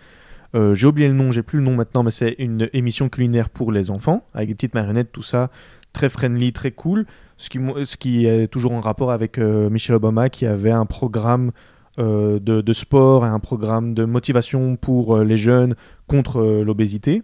J'ai 0.54 0.88
oublié 0.88 1.08
le 1.08 1.14
nom, 1.14 1.32
j'ai 1.32 1.44
plus 1.44 1.60
le 1.60 1.66
nom 1.66 1.76
maintenant, 1.76 2.02
mais 2.02 2.10
c'est 2.10 2.36
une 2.40 2.68
émission 2.74 3.10
culinaire 3.10 3.50
pour 3.50 3.72
les 3.72 3.92
enfants, 3.92 4.26
avec 4.34 4.50
des 4.50 4.56
petites 4.56 4.74
marionnettes, 4.74 5.12
tout 5.12 5.22
ça, 5.22 5.52
très 5.94 6.10
friendly, 6.10 6.52
très 6.52 6.72
cool. 6.72 7.06
Ce 7.38 7.50
qui, 7.50 7.60
ce 7.86 7.98
qui 7.98 8.26
est 8.26 8.48
toujours 8.48 8.72
en 8.72 8.82
rapport 8.82 9.12
avec 9.12 9.38
Michelle 9.38 9.96
Obama, 9.98 10.30
qui 10.30 10.48
avait 10.48 10.72
un 10.72 10.88
programme 10.88 11.52
de, 11.98 12.62
de 12.62 12.74
sport 12.74 13.26
et 13.26 13.30
un 13.30 13.40
programme 13.40 13.94
de 13.94 14.06
motivation 14.06 14.76
pour 14.76 15.18
euh, 15.18 15.24
les 15.24 15.38
jeunes 15.38 15.76
contre 16.08 16.40
euh, 16.42 16.64
l'obésité. 16.64 17.22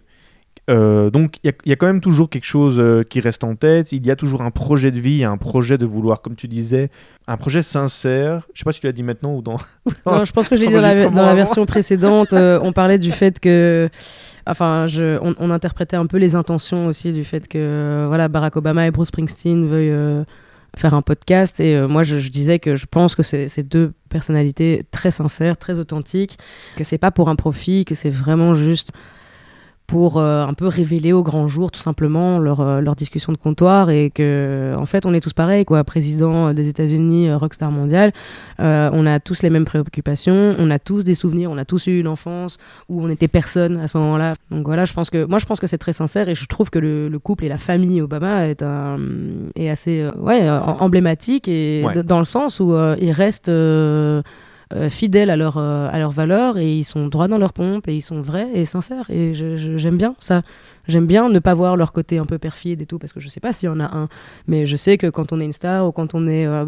Euh, 0.70 1.08
donc 1.08 1.38
il 1.42 1.46
y, 1.46 1.50
a- 1.50 1.56
il 1.64 1.70
y 1.70 1.72
a 1.72 1.76
quand 1.76 1.86
même 1.86 2.02
toujours 2.02 2.28
quelque 2.28 2.44
chose 2.44 2.78
euh, 2.78 3.02
qui 3.02 3.20
reste 3.20 3.42
en 3.42 3.54
tête. 3.56 3.90
Il 3.92 4.04
y 4.06 4.10
a 4.10 4.16
toujours 4.16 4.42
un 4.42 4.50
projet 4.50 4.90
de 4.90 5.00
vie, 5.00 5.24
un 5.24 5.38
projet 5.38 5.78
de 5.78 5.86
vouloir, 5.86 6.20
comme 6.20 6.36
tu 6.36 6.46
disais, 6.46 6.90
un 7.26 7.38
projet 7.38 7.62
sincère. 7.62 8.46
Je 8.52 8.58
sais 8.58 8.64
pas 8.64 8.72
si 8.72 8.80
tu 8.80 8.86
l'as 8.86 8.92
dit 8.92 9.02
maintenant 9.02 9.34
ou 9.34 9.40
dans. 9.40 9.56
Non, 10.06 10.24
je 10.26 10.32
pense 10.32 10.46
que 10.48 10.56
je 10.56 10.60
l'ai 10.60 10.66
dit 10.68 10.74
dans 10.74 10.82
la, 10.82 11.08
dans 11.08 11.34
version 11.34 11.64
précédente. 11.64 12.34
euh, 12.34 12.60
on 12.62 12.72
parlait 12.72 12.98
du 12.98 13.12
fait 13.12 13.40
que. 13.40 13.88
Enfin, 14.46 14.86
je, 14.88 15.18
on, 15.22 15.34
on 15.38 15.50
interprétait 15.50 15.96
un 15.96 16.06
peu 16.06 16.16
les 16.18 16.34
intentions 16.34 16.86
aussi 16.86 17.12
du 17.14 17.24
fait 17.24 17.48
que 17.48 17.58
euh, 17.58 18.04
voilà, 18.08 18.28
Barack 18.28 18.56
Obama 18.56 18.86
et 18.86 18.90
Bruce 18.90 19.08
Springsteen 19.08 19.66
veuillent 19.66 19.90
euh, 19.90 20.24
faire 20.76 20.94
un 20.94 21.02
podcast. 21.02 21.60
Et 21.60 21.74
euh, 21.74 21.88
moi, 21.88 22.02
je, 22.02 22.18
je 22.18 22.28
disais 22.28 22.58
que 22.58 22.76
je 22.76 22.86
pense 22.86 23.14
que 23.14 23.22
c'est 23.22 23.62
deux 23.62 23.92
personnalités 24.08 24.82
très 24.90 25.10
sincères, 25.10 25.56
très 25.56 25.78
authentiques, 25.78 26.38
que 26.76 26.84
c'est 26.84 26.98
pas 26.98 27.10
pour 27.10 27.28
un 27.28 27.36
profit, 27.36 27.84
que 27.84 27.94
c'est 27.94 28.10
vraiment 28.10 28.54
juste 28.54 28.92
pour 29.88 30.18
euh, 30.18 30.44
un 30.44 30.52
peu 30.52 30.66
révéler 30.68 31.12
au 31.14 31.22
grand 31.22 31.48
jour 31.48 31.70
tout 31.72 31.80
simplement 31.80 32.38
leur, 32.38 32.60
euh, 32.60 32.80
leur 32.82 32.94
discussion 32.94 33.32
de 33.32 33.38
comptoir 33.38 33.88
et 33.88 34.10
que 34.14 34.74
en 34.76 34.84
fait 34.84 35.06
on 35.06 35.14
est 35.14 35.20
tous 35.20 35.32
pareils 35.32 35.64
quoi 35.64 35.82
président 35.82 36.52
des 36.52 36.68
États-Unis 36.68 37.28
euh, 37.30 37.38
rockstar 37.38 37.70
mondial 37.72 38.12
euh, 38.60 38.90
on 38.92 39.06
a 39.06 39.18
tous 39.18 39.42
les 39.42 39.48
mêmes 39.50 39.64
préoccupations, 39.64 40.54
on 40.58 40.70
a 40.70 40.78
tous 40.78 41.04
des 41.04 41.14
souvenirs, 41.14 41.50
on 41.50 41.56
a 41.58 41.64
tous 41.64 41.86
eu 41.86 42.00
une 42.00 42.06
enfance 42.08 42.58
où 42.90 43.02
on 43.02 43.08
était 43.08 43.28
personne 43.28 43.78
à 43.78 43.88
ce 43.88 43.96
moment-là. 43.98 44.34
Donc 44.50 44.66
voilà, 44.66 44.84
je 44.84 44.92
pense 44.92 45.10
que 45.10 45.24
moi 45.24 45.38
je 45.38 45.46
pense 45.46 45.58
que 45.60 45.66
c'est 45.66 45.78
très 45.78 45.92
sincère 45.94 46.28
et 46.28 46.34
je 46.34 46.46
trouve 46.46 46.68
que 46.68 46.78
le, 46.78 47.08
le 47.08 47.18
couple 47.18 47.44
et 47.44 47.48
la 47.48 47.58
famille 47.58 48.00
Obama 48.02 48.46
est 48.48 48.62
un 48.62 48.98
est 49.56 49.70
assez 49.70 50.02
euh, 50.02 50.10
ouais 50.18 50.46
euh, 50.48 50.60
emblématique 50.60 51.48
et 51.48 51.82
Ouais. 51.86 52.02
dans 52.02 52.18
le 52.18 52.24
sens 52.24 52.60
où 52.60 52.74
euh, 52.74 52.96
ils 53.00 53.12
restent 53.12 53.48
euh, 53.48 54.18
euh, 54.18 54.22
fidèles 54.90 55.30
à 55.30 55.36
leur 55.36 55.56
euh, 55.56 55.88
à 55.90 55.98
leurs 55.98 56.10
valeurs 56.10 56.58
et 56.58 56.76
ils 56.76 56.84
sont 56.84 57.06
droits 57.06 57.28
dans 57.28 57.38
leur 57.38 57.52
pompe 57.52 57.88
et 57.88 57.96
ils 57.96 58.02
sont 58.02 58.20
vrais 58.20 58.48
et 58.54 58.64
sincères 58.64 59.08
et 59.10 59.32
j'aime 59.34 59.96
bien 59.96 60.14
ça. 60.20 60.42
J'aime 60.86 61.06
bien 61.06 61.28
ne 61.28 61.38
pas 61.38 61.54
voir 61.54 61.76
leur 61.76 61.92
côté 61.92 62.18
un 62.18 62.24
peu 62.24 62.38
perfide 62.38 62.80
et 62.80 62.86
tout 62.86 62.98
parce 62.98 63.12
que 63.12 63.20
je 63.20 63.28
sais 63.28 63.40
pas 63.40 63.52
s'il 63.52 63.66
y 63.66 63.72
en 63.72 63.80
a 63.80 63.84
un, 63.84 64.08
mais 64.46 64.66
je 64.66 64.76
sais 64.76 64.96
que 64.98 65.06
quand 65.08 65.32
on 65.32 65.40
est 65.40 65.44
une 65.44 65.52
star 65.52 65.86
ou 65.86 65.92
quand 65.92 66.14
on 66.14 66.26
est 66.26 66.46
euh, 66.46 66.64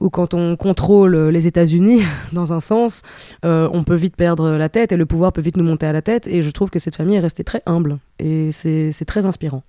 ou 0.00 0.10
quand 0.10 0.34
on 0.34 0.56
contrôle 0.56 1.14
euh, 1.14 1.30
les 1.30 1.46
États-Unis, 1.46 2.02
dans 2.32 2.52
un 2.52 2.60
sens, 2.60 3.02
euh, 3.44 3.68
on 3.72 3.84
peut 3.84 3.94
vite 3.94 4.16
perdre 4.16 4.50
la 4.50 4.68
tête 4.68 4.92
et 4.92 4.96
le 4.96 5.06
pouvoir 5.06 5.32
peut 5.32 5.40
vite 5.40 5.56
nous 5.56 5.64
monter 5.64 5.86
à 5.86 5.92
la 5.92 6.02
tête. 6.02 6.26
Et 6.26 6.42
je 6.42 6.50
trouve 6.50 6.70
que 6.70 6.80
cette 6.80 6.96
famille 6.96 7.16
est 7.16 7.20
restée 7.20 7.44
très 7.44 7.62
humble 7.66 7.98
et 8.18 8.50
c'est 8.52 9.04
très 9.06 9.26
inspirant. 9.26 9.62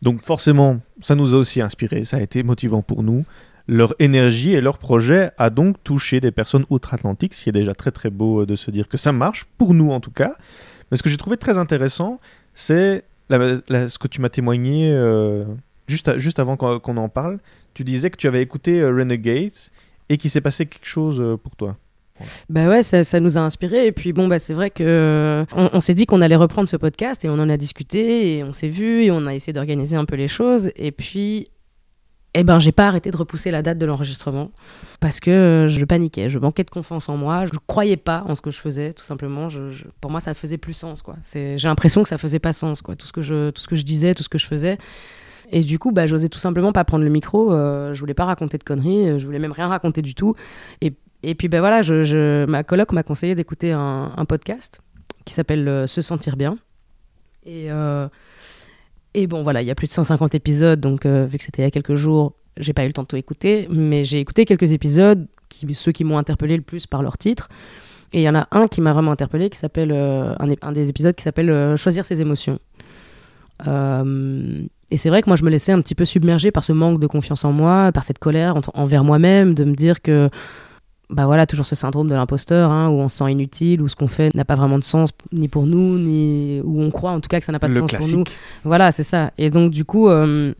Donc 0.00 0.22
forcément, 0.22 0.78
ça 1.00 1.14
nous 1.14 1.34
a 1.34 1.36
aussi 1.36 1.60
inspiré, 1.60 2.04
ça 2.04 2.16
a 2.16 2.20
été 2.20 2.42
motivant 2.42 2.82
pour 2.82 3.02
nous. 3.02 3.24
Leur 3.68 3.94
énergie 3.98 4.54
et 4.54 4.60
leur 4.60 4.78
projet 4.78 5.32
a 5.38 5.50
donc 5.50 5.82
touché 5.82 6.20
des 6.20 6.30
personnes 6.30 6.64
outre-Atlantique, 6.70 7.34
ce 7.34 7.44
qui 7.44 7.48
est 7.48 7.52
déjà 7.52 7.74
très 7.74 7.90
très 7.90 8.10
beau 8.10 8.42
euh, 8.42 8.46
de 8.46 8.54
se 8.54 8.70
dire 8.70 8.88
que 8.88 8.96
ça 8.96 9.10
marche, 9.10 9.44
pour 9.58 9.74
nous 9.74 9.90
en 9.90 9.98
tout 9.98 10.12
cas. 10.12 10.34
Mais 10.90 10.96
ce 10.96 11.02
que 11.02 11.08
j'ai 11.08 11.16
trouvé 11.16 11.36
très 11.36 11.58
intéressant, 11.58 12.20
c'est 12.54 13.04
ce 13.28 13.98
que 13.98 14.06
tu 14.06 14.20
m'as 14.20 14.28
témoigné 14.28 14.92
euh, 14.92 15.44
juste, 15.88 16.16
juste 16.18 16.38
avant 16.38 16.56
qu'on 16.56 16.78
qu'on 16.78 16.96
en 16.96 17.08
parle. 17.08 17.38
Tu 17.74 17.82
disais 17.82 18.10
que 18.10 18.16
tu 18.16 18.28
avais 18.28 18.40
écouté 18.40 18.80
euh, 18.80 18.94
Renegades 18.96 19.50
et 20.08 20.16
qu'il 20.16 20.30
s'est 20.30 20.40
passé 20.40 20.66
quelque 20.66 20.86
chose 20.86 21.36
pour 21.42 21.56
toi. 21.56 21.76
Bah 22.48 22.68
ouais, 22.68 22.84
ça, 22.84 23.20
nous 23.20 23.36
a 23.36 23.40
inspiré. 23.40 23.88
Et 23.88 23.92
puis 23.92 24.12
bon, 24.12 24.28
bah 24.28 24.38
c'est 24.38 24.54
vrai 24.54 24.70
que 24.70 25.44
on, 25.54 25.70
on 25.72 25.80
s'est 25.80 25.92
dit 25.92 26.06
qu'on 26.06 26.22
allait 26.22 26.36
reprendre 26.36 26.68
ce 26.68 26.76
podcast 26.76 27.24
et 27.24 27.28
on 27.28 27.34
en 27.34 27.50
a 27.50 27.56
discuté 27.56 28.36
et 28.36 28.44
on 28.44 28.52
s'est 28.52 28.68
vu 28.68 29.02
et 29.02 29.10
on 29.10 29.26
a 29.26 29.34
essayé 29.34 29.52
d'organiser 29.52 29.96
un 29.96 30.04
peu 30.04 30.14
les 30.14 30.28
choses. 30.28 30.70
Et 30.76 30.92
puis, 30.92 31.48
eh 32.38 32.44
ben, 32.44 32.58
j'ai 32.58 32.70
pas 32.70 32.86
arrêté 32.86 33.10
de 33.10 33.16
repousser 33.16 33.50
la 33.50 33.62
date 33.62 33.78
de 33.78 33.86
l'enregistrement 33.86 34.50
parce 35.00 35.20
que 35.20 35.30
euh, 35.30 35.68
je 35.68 35.82
paniquais, 35.86 36.28
je 36.28 36.38
manquais 36.38 36.64
de 36.64 36.70
confiance 36.70 37.08
en 37.08 37.16
moi, 37.16 37.46
je 37.46 37.52
croyais 37.66 37.96
pas 37.96 38.24
en 38.28 38.34
ce 38.34 38.42
que 38.42 38.50
je 38.50 38.58
faisais, 38.58 38.92
tout 38.92 39.04
simplement. 39.04 39.48
Je, 39.48 39.84
pour 40.02 40.10
moi, 40.10 40.20
ça 40.20 40.34
faisait 40.34 40.58
plus 40.58 40.74
sens, 40.74 41.00
quoi. 41.00 41.16
J'ai 41.32 41.56
l'impression 41.64 42.02
que 42.02 42.10
ça 42.10 42.18
faisait 42.18 42.38
pas 42.38 42.52
sens, 42.52 42.82
quoi. 42.82 42.94
Tout 42.94 43.06
ce 43.06 43.12
que 43.12 43.22
je, 43.22 43.48
tout 43.50 43.62
ce 43.62 43.68
que 43.68 43.76
je 43.76 43.84
disais, 43.84 44.14
tout 44.14 44.22
ce 44.22 44.28
que 44.28 44.36
je 44.36 44.46
faisais. 44.46 44.76
Et 45.50 45.62
du 45.62 45.78
coup, 45.78 45.92
bah, 45.92 46.06
j'osais 46.06 46.28
tout 46.28 46.38
simplement 46.38 46.72
pas 46.72 46.84
prendre 46.84 47.04
le 47.04 47.10
micro. 47.10 47.54
euh, 47.54 47.94
je 47.94 48.00
voulais 48.00 48.12
pas 48.12 48.26
raconter 48.26 48.58
de 48.58 48.64
conneries. 48.64 49.08
euh, 49.08 49.18
Je 49.18 49.24
voulais 49.24 49.38
même 49.38 49.52
rien 49.52 49.68
raconter 49.68 50.02
du 50.02 50.14
tout. 50.14 50.34
Et, 50.82 50.92
et 51.22 51.34
puis, 51.34 51.48
ben 51.48 51.60
voilà, 51.60 51.80
ma 52.46 52.64
coloc 52.64 52.92
m'a 52.92 53.02
conseillé 53.02 53.34
d'écouter 53.34 53.72
un, 53.72 54.24
podcast 54.28 54.82
qui 55.24 55.32
s'appelle 55.32 55.88
Se 55.88 56.02
sentir 56.02 56.36
bien. 56.36 56.58
Et, 57.46 57.70
et 59.16 59.26
bon, 59.26 59.42
voilà, 59.42 59.62
il 59.62 59.66
y 59.66 59.70
a 59.70 59.74
plus 59.74 59.86
de 59.88 59.92
150 59.92 60.34
épisodes, 60.34 60.78
donc 60.80 61.06
euh, 61.06 61.26
vu 61.26 61.38
que 61.38 61.44
c'était 61.44 61.62
il 61.62 61.64
y 61.64 61.68
a 61.68 61.70
quelques 61.70 61.94
jours, 61.96 62.34
j'ai 62.58 62.72
pas 62.72 62.84
eu 62.84 62.88
le 62.88 62.92
temps 62.92 63.02
de 63.02 63.08
tout 63.08 63.16
écouter, 63.16 63.66
mais 63.70 64.04
j'ai 64.04 64.20
écouté 64.20 64.44
quelques 64.44 64.70
épisodes, 64.72 65.26
ceux 65.72 65.92
qui 65.92 66.04
m'ont 66.04 66.18
interpellé 66.18 66.56
le 66.56 66.62
plus 66.62 66.86
par 66.86 67.02
leur 67.02 67.18
titre. 67.18 67.48
Et 68.12 68.20
il 68.20 68.22
y 68.22 68.28
en 68.28 68.34
a 68.36 68.46
un 68.52 68.66
qui 68.66 68.80
m'a 68.80 68.92
vraiment 68.92 69.10
interpellé, 69.12 69.50
qui 69.50 69.58
s'appelle 69.58 69.90
euh, 69.92 70.32
un, 70.62 70.72
des 70.72 70.88
épisodes 70.88 71.14
qui 71.14 71.22
s'appelle 71.24 71.50
euh, 71.50 71.76
Choisir 71.76 72.04
ses 72.04 72.20
émotions. 72.20 72.58
Et 74.90 74.96
c'est 74.98 75.08
vrai 75.08 75.22
que 75.22 75.28
moi, 75.28 75.36
je 75.36 75.42
me 75.44 75.50
laissais 75.50 75.72
un 75.72 75.80
petit 75.80 75.94
peu 75.96 76.04
submerger 76.04 76.50
par 76.52 76.62
ce 76.64 76.72
manque 76.72 77.00
de 77.00 77.06
confiance 77.08 77.44
en 77.44 77.52
moi, 77.52 77.90
par 77.92 78.04
cette 78.04 78.18
colère 78.20 78.56
en- 78.56 78.60
envers 78.74 79.02
moi-même, 79.02 79.54
de 79.54 79.64
me 79.64 79.74
dire 79.74 80.00
que, 80.02 80.30
bah 81.08 81.26
voilà, 81.26 81.46
toujours 81.46 81.66
ce 81.66 81.74
syndrome 81.76 82.08
de 82.08 82.14
l'imposteur, 82.14 82.70
hein, 82.70 82.88
où 82.88 82.94
on 82.94 83.08
se 83.08 83.18
sent 83.18 83.30
inutile, 83.30 83.80
où 83.80 83.88
ce 83.88 83.94
qu'on 83.94 84.08
fait 84.08 84.34
n'a 84.34 84.44
pas 84.44 84.56
vraiment 84.56 84.78
de 84.78 84.84
sens 84.84 85.10
ni 85.32 85.46
pour 85.48 85.66
nous, 85.66 85.98
ni 85.98 86.60
où 86.64 86.82
on 86.82 86.90
croit 86.90 87.12
en 87.12 87.20
tout 87.20 87.28
cas 87.28 87.38
que 87.38 87.46
ça 87.46 87.52
n'a 87.52 87.60
pas 87.60 87.68
de 87.68 87.74
Le 87.74 87.80
sens 87.80 87.92
pour 87.92 88.08
nous. 88.08 88.24
Voilà, 88.64 88.90
c'est 88.90 89.04
ça. 89.04 89.30
Et 89.38 89.50
donc, 89.50 89.70
du 89.70 89.84
coup, 89.84 90.08
euh, 90.08 90.52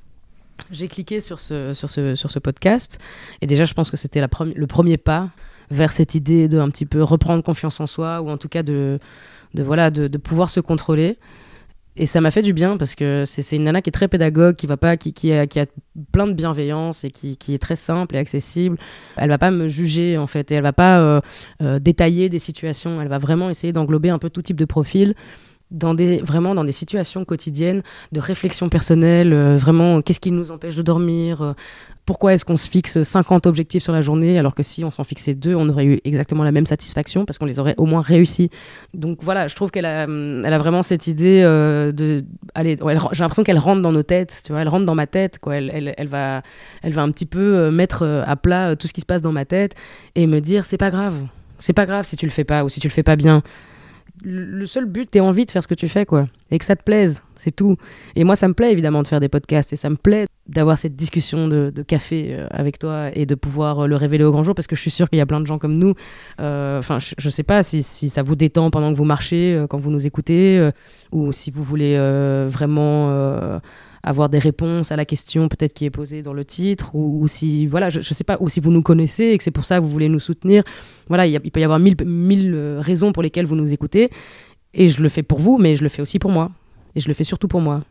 j'ai 0.70 0.86
cliqué 0.88 1.20
sur 1.20 1.40
ce, 1.40 1.74
sur, 1.74 1.90
ce, 1.90 2.14
sur 2.14 2.30
ce 2.30 2.38
podcast. 2.38 3.00
Et 3.40 3.46
déjà, 3.46 3.64
je 3.64 3.74
pense 3.74 3.90
que 3.90 3.96
c'était 3.96 4.24
premi- 4.28 4.54
le 4.54 4.66
premier 4.66 4.98
pas 4.98 5.30
vers 5.70 5.90
cette 5.90 6.14
idée 6.14 6.46
de 6.46 6.60
un 6.60 6.70
petit 6.70 6.86
peu 6.86 7.02
reprendre 7.02 7.42
confiance 7.42 7.80
en 7.80 7.88
soi, 7.88 8.22
ou 8.22 8.30
en 8.30 8.36
tout 8.36 8.48
cas 8.48 8.62
de, 8.62 9.00
de, 9.54 9.62
voilà, 9.64 9.90
de, 9.90 10.06
de 10.06 10.18
pouvoir 10.18 10.48
se 10.48 10.60
contrôler. 10.60 11.18
Et 11.98 12.04
ça 12.04 12.20
m'a 12.20 12.30
fait 12.30 12.42
du 12.42 12.52
bien 12.52 12.76
parce 12.76 12.94
que 12.94 13.24
c'est 13.24 13.56
une 13.56 13.64
nana 13.64 13.80
qui 13.80 13.88
est 13.88 13.92
très 13.92 14.08
pédagogue, 14.08 14.56
qui 14.56 14.66
va 14.66 14.76
pas, 14.76 14.98
qui, 14.98 15.32
a, 15.32 15.46
plein 16.12 16.26
de 16.26 16.34
bienveillance 16.34 17.04
et 17.04 17.10
qui, 17.10 17.54
est 17.54 17.58
très 17.58 17.76
simple 17.76 18.16
et 18.16 18.18
accessible. 18.18 18.76
Elle 19.16 19.30
va 19.30 19.38
pas 19.38 19.50
me 19.50 19.68
juger 19.68 20.18
en 20.18 20.26
fait 20.26 20.52
et 20.52 20.56
elle 20.56 20.62
va 20.62 20.74
pas 20.74 21.00
euh, 21.00 21.20
euh, 21.62 21.78
détailler 21.78 22.28
des 22.28 22.38
situations. 22.38 23.00
Elle 23.00 23.08
va 23.08 23.18
vraiment 23.18 23.48
essayer 23.48 23.72
d'englober 23.72 24.10
un 24.10 24.18
peu 24.18 24.28
tout 24.28 24.42
type 24.42 24.58
de 24.58 24.66
profil 24.66 25.14
dans 25.70 25.94
des 25.94 26.18
vraiment 26.18 26.54
dans 26.54 26.64
des 26.64 26.72
situations 26.72 27.24
quotidiennes 27.24 27.82
de 28.12 28.20
réflexion 28.20 28.68
personnelle. 28.68 29.32
euh, 29.32 29.56
vraiment, 29.56 30.00
qu'est-ce 30.00 30.20
qui 30.20 30.30
nous 30.30 30.52
empêche 30.52 30.76
de 30.76 30.82
dormir 30.82 31.42
euh, 31.42 31.52
Pourquoi 32.04 32.34
est-ce 32.34 32.44
qu'on 32.44 32.56
se 32.56 32.68
fixe 32.68 33.02
50 33.02 33.46
objectifs 33.46 33.82
sur 33.82 33.92
la 33.92 34.00
journée 34.00 34.38
alors 34.38 34.54
que 34.54 34.62
si 34.62 34.84
on 34.84 34.92
s'en 34.92 35.02
fixait 35.02 35.34
deux, 35.34 35.54
on 35.56 35.68
aurait 35.68 35.86
eu 35.86 36.00
exactement 36.04 36.44
la 36.44 36.52
même 36.52 36.66
satisfaction 36.66 37.24
parce 37.24 37.38
qu'on 37.38 37.46
les 37.46 37.58
aurait 37.58 37.74
au 37.78 37.86
moins 37.86 38.00
réussi. 38.00 38.50
Donc 38.94 39.18
voilà, 39.22 39.48
je 39.48 39.56
trouve 39.56 39.72
qu'elle 39.72 39.86
a, 39.86 40.04
elle 40.04 40.52
a 40.52 40.58
vraiment 40.58 40.84
cette 40.84 41.08
idée 41.08 41.42
euh, 41.44 41.90
de, 41.90 42.24
allez, 42.54 42.76
j'ai 43.12 43.22
l'impression 43.22 43.42
qu'elle 43.42 43.58
rentre 43.58 43.82
dans 43.82 43.92
nos 43.92 44.04
têtes, 44.04 44.42
tu 44.44 44.52
vois, 44.52 44.62
elle 44.62 44.68
rentre 44.68 44.86
dans 44.86 44.94
ma 44.94 45.08
tête, 45.08 45.40
quoi. 45.40 45.56
Elle, 45.56 45.70
elle, 45.74 45.94
elle 45.96 46.08
va, 46.08 46.42
elle 46.82 46.92
va 46.92 47.02
un 47.02 47.10
petit 47.10 47.26
peu 47.26 47.70
mettre 47.72 48.24
à 48.26 48.36
plat 48.36 48.76
tout 48.76 48.86
ce 48.86 48.92
qui 48.92 49.00
se 49.00 49.06
passe 49.06 49.22
dans 49.22 49.32
ma 49.32 49.44
tête 49.44 49.74
et 50.14 50.28
me 50.28 50.40
dire 50.40 50.64
c'est 50.64 50.78
pas 50.78 50.90
grave, 50.90 51.26
c'est 51.58 51.72
pas 51.72 51.86
grave 51.86 52.06
si 52.06 52.16
tu 52.16 52.26
le 52.26 52.32
fais 52.32 52.44
pas 52.44 52.64
ou 52.64 52.68
si 52.68 52.78
tu 52.78 52.86
le 52.86 52.92
fais 52.92 53.02
pas 53.02 53.16
bien. 53.16 53.42
Le 54.22 54.66
seul 54.66 54.86
but, 54.86 55.10
t'es 55.10 55.20
envie 55.20 55.44
de 55.46 55.50
faire 55.50 55.62
ce 55.62 55.68
que 55.68 55.74
tu 55.74 55.88
fais, 55.88 56.06
quoi, 56.06 56.26
et 56.50 56.58
que 56.58 56.64
ça 56.64 56.76
te 56.76 56.82
plaise, 56.82 57.22
c'est 57.36 57.54
tout. 57.54 57.76
Et 58.14 58.24
moi, 58.24 58.36
ça 58.36 58.48
me 58.48 58.54
plaît 58.54 58.72
évidemment 58.72 59.02
de 59.02 59.08
faire 59.08 59.20
des 59.20 59.28
podcasts 59.28 59.72
et 59.72 59.76
ça 59.76 59.90
me 59.90 59.96
plaît 59.96 60.26
d'avoir 60.48 60.78
cette 60.78 60.94
discussion 60.96 61.48
de, 61.48 61.70
café 61.86 62.28
euh, 62.30 62.46
avec 62.50 62.78
toi 62.78 63.10
et 63.14 63.26
de 63.26 63.34
pouvoir 63.34 63.80
euh, 63.80 63.86
le 63.86 63.96
révéler 63.96 64.24
au 64.24 64.32
grand 64.32 64.44
jour 64.44 64.54
parce 64.54 64.66
que 64.66 64.76
je 64.76 64.80
suis 64.80 64.90
sûre 64.90 65.08
qu'il 65.10 65.18
y 65.18 65.22
a 65.22 65.26
plein 65.26 65.40
de 65.40 65.46
gens 65.46 65.58
comme 65.58 65.76
nous 65.76 65.94
euh, 66.40 66.78
Enfin, 66.78 66.98
je, 66.98 67.14
je 67.18 67.28
sais 67.28 67.42
pas 67.42 67.62
si, 67.62 67.82
si 67.82 68.10
ça 68.10 68.22
vous 68.22 68.36
détend 68.36 68.70
pendant 68.70 68.92
que 68.92 68.96
vous 68.96 69.04
marchez, 69.04 69.64
quand 69.68 69.78
vous 69.78 69.90
nous 69.90 70.06
écoutez, 70.06 70.70
ou 71.12 71.32
si 71.32 71.50
vous 71.50 71.62
voulez 71.62 71.96
vraiment 72.48 73.60
avoir 74.02 74.28
des 74.28 74.38
réponses 74.38 74.92
à 74.92 74.96
la 74.96 75.04
question 75.04 75.48
peut-être 75.48 75.72
qui 75.72 75.84
est 75.84 75.90
posée 75.90 76.22
dans 76.22 76.32
le 76.32 76.44
titre, 76.44 76.94
ou, 76.94 77.26
si 77.28 77.66
voilà, 77.66 77.88
je, 77.88 78.00
je 78.00 78.14
sais 78.14 78.24
pas, 78.24 78.36
ou 78.40 78.48
si 78.48 78.60
vous 78.60 78.70
nous 78.70 78.82
connaissez 78.82 79.24
et 79.24 79.38
que 79.38 79.44
c'est 79.44 79.50
pour 79.50 79.64
ça 79.64 79.76
que 79.76 79.82
vous 79.82 79.90
voulez 79.90 80.08
nous 80.08 80.20
soutenir. 80.20 80.62
Voilà, 81.08 81.26
il, 81.26 81.40
il 81.42 81.50
peut 81.50 81.60
y 81.60 81.64
avoir 81.64 81.78
mille, 81.78 81.96
mille 82.04 82.54
raisons 82.78 83.12
pour 83.12 83.22
lesquelles 83.22 83.46
vous 83.46 83.56
nous 83.56 83.72
écoutez, 83.72 84.10
et 84.74 84.88
je 84.88 85.02
le 85.02 85.08
fais 85.08 85.22
pour 85.22 85.40
vous, 85.40 85.58
mais 85.58 85.76
je 85.76 85.82
le 85.82 85.88
fais 85.88 86.02
aussi 86.02 86.18
pour 86.18 86.30
moi, 86.30 86.50
et 86.94 87.00
je 87.00 87.08
le 87.08 87.14
fais 87.14 87.24
surtout 87.24 87.48
pour 87.48 87.60
moi. 87.60 87.82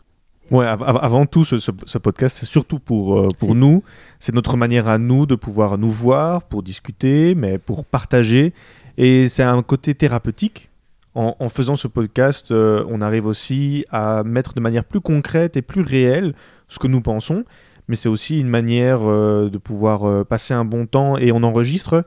Ouais, 0.52 0.66
av- 0.66 0.84
av- 0.84 1.00
avant 1.02 1.25
tout, 1.25 1.44
ce, 1.44 1.58
ce- 1.58 1.72
ce 1.86 1.98
podcast, 1.98 2.38
c'est 2.40 2.46
surtout 2.46 2.80
pour, 2.80 3.20
euh, 3.20 3.28
pour 3.40 3.56
nous. 3.56 3.84
C'est 4.20 4.34
notre 4.36 4.58
manière 4.58 4.88
à 4.88 4.98
nous 4.98 5.25
de 5.25 5.36
pouvoir 5.36 5.78
nous 5.78 5.90
voir, 5.90 6.44
pour 6.44 6.62
discuter, 6.64 7.34
mais 7.36 7.58
pour 7.58 7.84
partager. 7.86 8.54
Et 8.98 9.28
c'est 9.28 9.44
un 9.44 9.62
côté 9.64 9.96
thérapeutique. 9.96 10.70
En, 11.16 11.36
en 11.40 11.50
faisant 11.50 11.75
ce 11.75 11.88
podcast, 11.88 12.52
euh, 12.52 12.84
on 12.90 13.02
arrive 13.02 13.25
aussi 13.25 13.86
à 13.90 14.24
mettre 14.24 14.54
de 14.54 14.60
manière 14.60 14.84
plus 14.84 15.00
concrète 15.02 15.56
et 15.58 15.62
plus 15.62 15.82
réelle 15.82 16.34
ce 16.68 16.78
que 16.78 16.88
nous 16.88 17.02
pensons. 17.02 17.44
Mais 17.88 17.96
c'est 17.96 18.10
aussi 18.10 18.40
une 18.40 18.50
manière 18.50 19.00
euh, 19.04 19.50
de 19.50 19.58
pouvoir 19.58 20.25
passer 20.25 20.54
un 20.54 20.66
bon 20.66 20.86
temps 20.88 21.18
et 21.18 21.32
on 21.32 21.42
enregistre. 21.44 22.04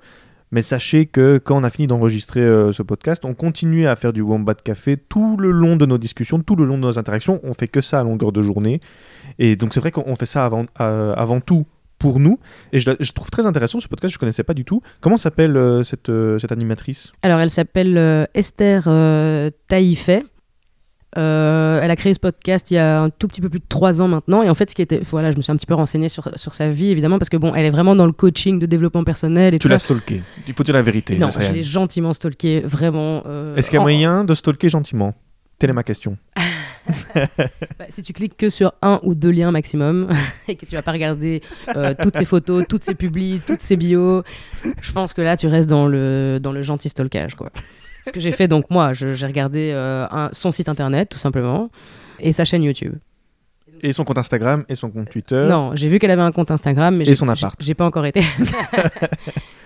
Mais 0.50 0.62
sachez 0.62 1.06
que 1.06 1.38
quand 1.38 1.58
on 1.58 1.62
a 1.64 1.70
fini 1.70 1.86
d'enregistrer 1.86 2.40
euh, 2.40 2.72
ce 2.72 2.82
podcast, 2.82 3.24
on 3.24 3.34
continue 3.34 3.86
à 3.86 3.96
faire 3.96 4.12
du 4.12 4.22
Wombat 4.22 4.54
Café 4.54 4.96
tout 4.96 5.36
le 5.36 5.50
long 5.50 5.76
de 5.76 5.84
nos 5.86 5.98
discussions, 5.98 6.40
tout 6.40 6.56
le 6.56 6.64
long 6.64 6.76
de 6.78 6.82
nos 6.82 6.98
interactions. 6.98 7.40
On 7.42 7.52
fait 7.52 7.68
que 7.68 7.80
ça 7.80 8.00
à 8.00 8.02
longueur 8.02 8.32
de 8.32 8.40
journée. 8.40 8.80
Et 9.38 9.56
donc 9.56 9.74
c'est 9.74 9.80
vrai 9.80 9.90
qu'on 9.90 10.16
fait 10.16 10.26
ça 10.26 10.44
avant, 10.44 10.66
euh, 10.80 11.12
avant 11.14 11.40
tout 11.40 11.66
pour 11.98 12.18
nous. 12.20 12.38
Et 12.72 12.78
je, 12.78 12.90
je 12.98 13.12
trouve 13.12 13.30
très 13.30 13.44
intéressant 13.44 13.80
ce 13.80 13.88
podcast, 13.88 14.12
je 14.12 14.16
ne 14.16 14.20
connaissais 14.20 14.44
pas 14.44 14.54
du 14.54 14.64
tout. 14.64 14.80
Comment 15.00 15.16
s'appelle 15.16 15.56
euh, 15.56 15.82
cette, 15.82 16.10
cette 16.40 16.52
animatrice? 16.52 17.12
Alors, 17.22 17.40
elle 17.40 17.50
s'appelle 17.50 18.28
Esther 18.34 18.84
Taïfet. 19.68 20.22
Euh, 21.18 21.80
elle 21.82 21.90
a 21.90 21.96
créé 21.96 22.14
ce 22.14 22.20
podcast 22.20 22.70
il 22.70 22.74
y 22.74 22.78
a 22.78 23.02
un 23.02 23.10
tout 23.10 23.26
petit 23.26 23.40
peu 23.40 23.48
plus 23.48 23.58
de 23.58 23.64
trois 23.68 24.00
ans 24.00 24.06
maintenant. 24.08 24.42
Et 24.42 24.48
en 24.50 24.54
fait, 24.54 24.70
ce 24.70 24.74
qui 24.76 24.82
était, 24.82 25.00
voilà, 25.10 25.30
je 25.32 25.36
me 25.36 25.42
suis 25.42 25.50
un 25.50 25.56
petit 25.56 25.66
peu 25.66 25.74
renseignée 25.74 26.08
sur, 26.08 26.30
sur 26.38 26.54
sa 26.54 26.68
vie, 26.68 26.90
évidemment, 26.90 27.18
parce 27.18 27.28
que 27.28 27.36
bon, 27.36 27.54
elle 27.54 27.66
est 27.66 27.70
vraiment 27.70 27.96
dans 27.96 28.06
le 28.06 28.12
coaching 28.12 28.58
de 28.58 28.66
développement 28.66 29.02
personnel 29.04 29.52
et 29.54 29.58
Tu 29.58 29.68
l'as 29.68 29.78
ça. 29.78 29.86
stalké. 29.86 30.22
Il 30.46 30.54
faut 30.54 30.62
dire 30.62 30.74
la 30.74 30.82
vérité. 30.82 31.18
Non, 31.18 31.28
je 31.30 31.50
l'ai 31.52 31.62
gentiment 31.64 32.12
stalké, 32.12 32.60
vraiment. 32.60 33.22
euh, 33.26 33.56
Est-ce 33.56 33.68
qu'il 33.70 33.76
y 33.76 33.78
a 33.78 33.80
en- 33.80 33.84
moyen 33.84 34.24
de 34.24 34.32
stalker 34.34 34.68
gentiment? 34.68 35.14
Telle 35.58 35.70
est 35.70 35.74
ma 35.74 35.82
question. 35.82 36.16
Bah, 37.78 37.84
si 37.90 38.00
tu 38.00 38.14
cliques 38.14 38.36
que 38.38 38.48
sur 38.48 38.72
un 38.80 38.98
ou 39.02 39.14
deux 39.14 39.30
liens 39.30 39.50
maximum 39.50 40.08
et 40.48 40.56
que 40.56 40.64
tu 40.64 40.74
vas 40.74 40.80
pas 40.80 40.92
regarder 40.92 41.42
euh, 41.76 41.92
toutes 42.00 42.16
ses 42.16 42.24
photos, 42.24 42.64
toutes 42.66 42.82
ses 42.82 42.94
publis, 42.94 43.42
toutes 43.46 43.60
ses 43.60 43.76
bios, 43.76 44.22
je 44.80 44.92
pense 44.92 45.12
que 45.12 45.20
là 45.20 45.36
tu 45.36 45.46
restes 45.48 45.68
dans 45.68 45.86
le, 45.86 46.38
dans 46.40 46.52
le 46.52 46.62
gentil 46.62 46.88
stalkage. 46.88 47.34
Quoi. 47.34 47.50
Ce 48.08 48.12
que 48.12 48.20
j'ai 48.20 48.32
fait 48.32 48.48
donc 48.48 48.64
moi, 48.70 48.92
j'ai 48.92 49.26
regardé 49.26 49.70
euh, 49.72 50.06
un- 50.10 50.30
son 50.32 50.50
site 50.50 50.68
internet 50.68 51.08
tout 51.08 51.18
simplement 51.18 51.70
et 52.20 52.32
sa 52.32 52.44
chaîne 52.44 52.62
YouTube. 52.64 52.94
Et 53.80 53.92
son 53.92 54.02
compte 54.04 54.18
Instagram 54.18 54.64
et 54.68 54.74
son 54.74 54.90
compte 54.90 55.08
Twitter. 55.08 55.46
Non, 55.48 55.70
j'ai 55.76 55.88
vu 55.88 56.00
qu'elle 56.00 56.10
avait 56.10 56.22
un 56.22 56.32
compte 56.32 56.50
Instagram, 56.50 56.96
mais 56.96 57.04
j'ai- 57.04 57.14
son 57.14 57.28
appart. 57.28 57.56
J'ai 57.62 57.74
pas 57.74 57.84
encore 57.86 58.06
été. 58.06 58.20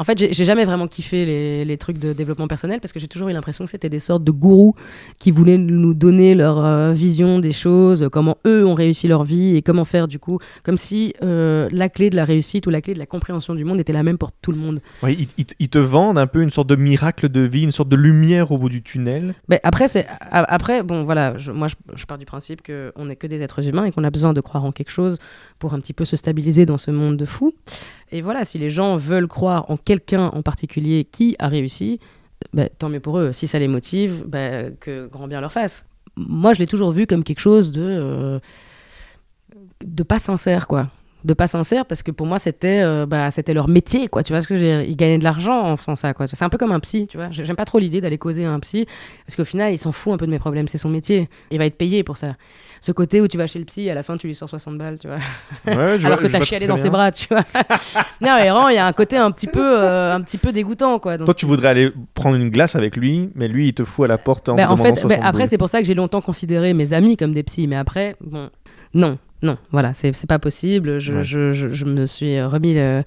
En 0.00 0.04
fait, 0.04 0.18
j'ai 0.32 0.44
jamais 0.46 0.64
vraiment 0.64 0.88
kiffé 0.88 1.26
les, 1.26 1.64
les 1.66 1.76
trucs 1.76 1.98
de 1.98 2.14
développement 2.14 2.48
personnel 2.48 2.80
parce 2.80 2.92
que 2.94 2.98
j'ai 2.98 3.06
toujours 3.06 3.28
eu 3.28 3.32
l'impression 3.34 3.64
que 3.64 3.70
c'était 3.70 3.90
des 3.90 3.98
sortes 3.98 4.24
de 4.24 4.30
gourous 4.30 4.74
qui 5.18 5.30
voulaient 5.30 5.58
nous 5.58 5.92
donner 5.92 6.34
leur 6.34 6.64
euh, 6.64 6.92
vision 6.92 7.38
des 7.38 7.52
choses, 7.52 8.08
comment 8.10 8.38
eux 8.46 8.64
ont 8.66 8.72
réussi 8.72 9.08
leur 9.08 9.24
vie 9.24 9.56
et 9.56 9.60
comment 9.62 9.84
faire 9.84 10.08
du 10.08 10.18
coup, 10.18 10.38
comme 10.62 10.78
si 10.78 11.12
euh, 11.22 11.68
la 11.70 11.90
clé 11.90 12.08
de 12.08 12.16
la 12.16 12.24
réussite 12.24 12.66
ou 12.66 12.70
la 12.70 12.80
clé 12.80 12.94
de 12.94 12.98
la 12.98 13.04
compréhension 13.04 13.54
du 13.54 13.62
monde 13.64 13.78
était 13.78 13.92
la 13.92 14.02
même 14.02 14.16
pour 14.16 14.32
tout 14.32 14.52
le 14.52 14.58
monde. 14.58 14.80
Ouais, 15.02 15.12
ils, 15.12 15.28
ils- 15.36 15.44
ils 15.58 15.68
te 15.68 15.76
vendent 15.78 16.16
un 16.18 16.26
peu 16.26 16.40
une 16.40 16.48
sorte 16.50 16.68
de 16.70 16.76
miracle 16.76 17.28
de 17.28 17.42
vie, 17.42 17.62
une 17.64 17.70
sorte 17.70 17.90
de 17.90 17.96
lumière 17.96 18.52
au 18.52 18.56
bout 18.58 18.70
du 18.70 18.82
tunnel. 18.82 19.34
Mais 19.48 19.60
après, 19.64 19.86
c'est 19.86 20.06
après 20.30 20.82
bon 20.82 21.04
voilà, 21.04 21.36
je- 21.36 21.52
moi 21.52 21.68
je, 21.68 21.74
je 21.94 22.06
pars 22.06 22.16
du 22.16 22.24
principe 22.24 22.62
que 22.62 22.90
on 22.96 23.04
n'est 23.04 23.16
que 23.16 23.26
des 23.26 23.42
êtres 23.42 23.68
humains 23.68 23.84
et 23.84 23.92
qu'on 23.92 24.04
a 24.04 24.10
besoin 24.10 24.32
de 24.32 24.40
croire 24.40 24.64
en 24.64 24.72
quelque 24.72 24.90
chose 24.92 25.18
pour 25.58 25.74
un 25.74 25.80
petit 25.80 25.92
peu 25.92 26.06
se 26.06 26.16
stabiliser 26.16 26.64
dans 26.64 26.78
ce 26.78 26.90
monde 26.90 27.18
de 27.18 27.26
fous. 27.26 27.52
Et 28.12 28.22
voilà, 28.22 28.44
si 28.44 28.58
les 28.58 28.70
gens 28.70 28.96
veulent 28.96 29.28
croire 29.28 29.66
en 29.70 29.76
quelqu'un 29.90 30.28
en 30.28 30.42
particulier 30.42 31.04
qui 31.04 31.34
a 31.40 31.48
réussi, 31.48 31.98
ben, 32.52 32.68
tant 32.78 32.88
mieux 32.88 33.00
pour 33.00 33.18
eux. 33.18 33.32
Si 33.32 33.48
ça 33.48 33.58
les 33.58 33.66
motive, 33.66 34.22
ben, 34.24 34.76
que 34.78 35.08
grand 35.08 35.26
bien 35.26 35.40
leur 35.40 35.50
fasse. 35.50 35.84
Moi, 36.14 36.52
je 36.52 36.60
l'ai 36.60 36.68
toujours 36.68 36.92
vu 36.92 37.08
comme 37.08 37.24
quelque 37.24 37.40
chose 37.40 37.72
de 37.72 37.82
euh, 37.82 38.38
de 39.84 40.02
pas 40.04 40.20
sincère, 40.20 40.68
quoi. 40.68 40.90
De 41.22 41.34
pas 41.34 41.46
sincère 41.46 41.84
parce 41.84 42.02
que 42.02 42.10
pour 42.10 42.26
moi 42.26 42.38
c'était 42.38 42.80
euh, 42.82 43.04
bah, 43.04 43.30
c'était 43.30 43.52
leur 43.52 43.68
métier 43.68 44.08
quoi. 44.08 44.22
Tu 44.22 44.32
vois 44.32 44.40
ce 44.40 44.48
que 44.48 44.84
ils 44.84 44.96
gagnaient 44.96 45.18
de 45.18 45.24
l'argent 45.24 45.60
en 45.66 45.76
faisant 45.76 45.94
ça 45.94 46.14
quoi. 46.14 46.26
C'est 46.26 46.42
un 46.42 46.48
peu 46.48 46.56
comme 46.56 46.72
un 46.72 46.80
psy 46.80 47.06
tu 47.06 47.18
vois. 47.18 47.28
J'aime 47.30 47.56
pas 47.56 47.66
trop 47.66 47.78
l'idée 47.78 48.00
d'aller 48.00 48.16
causer 48.16 48.46
à 48.46 48.52
un 48.52 48.60
psy 48.60 48.86
parce 49.26 49.36
qu'au 49.36 49.44
final 49.44 49.72
il 49.72 49.78
s'en 49.78 49.92
fout 49.92 50.14
un 50.14 50.16
peu 50.16 50.24
de 50.26 50.30
mes 50.30 50.38
problèmes. 50.38 50.66
C'est 50.68 50.78
son 50.78 50.88
métier. 50.88 51.28
Il 51.50 51.58
va 51.58 51.66
être 51.66 51.76
payé 51.76 52.02
pour 52.04 52.16
ça. 52.16 52.36
Ce 52.80 52.92
côté 52.92 53.20
où 53.20 53.28
tu 53.28 53.36
vas 53.36 53.46
chez 53.46 53.58
le 53.58 53.66
psy 53.66 53.90
à 53.90 53.94
la 53.94 54.02
fin 54.02 54.16
tu 54.16 54.26
lui 54.28 54.34
sors 54.34 54.48
60 54.48 54.78
balles 54.78 54.98
tu 54.98 55.08
vois. 55.08 55.18
Ouais, 55.66 55.98
je 56.00 56.06
alors 56.06 56.18
vois- 56.18 56.28
que 56.28 56.32
t'as 56.32 56.42
chialé 56.42 56.66
dans 56.66 56.74
bien. 56.76 56.82
ses 56.84 56.88
bras 56.90 57.10
tu 57.10 57.26
vois. 57.28 57.44
Non 58.22 58.36
mais 58.38 58.48
vraiment 58.50 58.68
il 58.70 58.76
y 58.76 58.78
a 58.78 58.86
un 58.86 58.92
côté 58.94 59.16
un 59.18 59.30
petit 59.30 59.46
peu 59.46 59.78
euh, 59.78 60.14
un 60.14 60.20
petit 60.22 60.38
peu 60.38 60.52
dégoûtant 60.52 60.98
quoi 60.98 61.18
Toi, 61.18 61.34
tu 61.34 61.44
voudrais 61.46 61.68
aller 61.68 61.90
prendre 62.14 62.36
une 62.36 62.48
glace 62.50 62.76
avec 62.76 62.96
lui, 62.96 63.30
mais 63.34 63.48
lui, 63.48 63.68
il 63.68 63.74
te 63.74 63.84
fout 63.84 64.04
à 64.06 64.08
la 64.08 64.18
porte 64.18 64.48
en 64.48 64.56
te 64.56 64.62
en 64.62 64.76
fait, 64.76 64.94
60 64.96 65.08
ben, 65.10 65.20
après, 65.22 65.46
c'est 65.46 65.58
pour 65.58 65.68
ça 65.68 65.80
que 65.80 65.86
j'ai 65.86 65.94
longtemps 65.94 66.20
considéré 66.20 66.72
mes 66.74 66.92
amis 66.92 67.16
comme 67.16 67.32
des 67.34 67.42
psys. 67.42 67.66
Mais 67.66 67.76
après, 67.76 68.16
bon, 68.20 68.50
non, 68.94 69.18
non, 69.42 69.56
voilà, 69.70 69.94
c'est 69.94 70.12
c'est 70.12 70.26
pas 70.28 70.38
possible. 70.38 70.98
Je, 70.98 71.12
Ouais. 71.12 71.24
je, 71.24 71.52
je, 71.52 71.68
je 71.68 71.84
me 71.84 72.06
suis 72.06 72.40
remis 72.42 72.76
euh, 72.78 73.02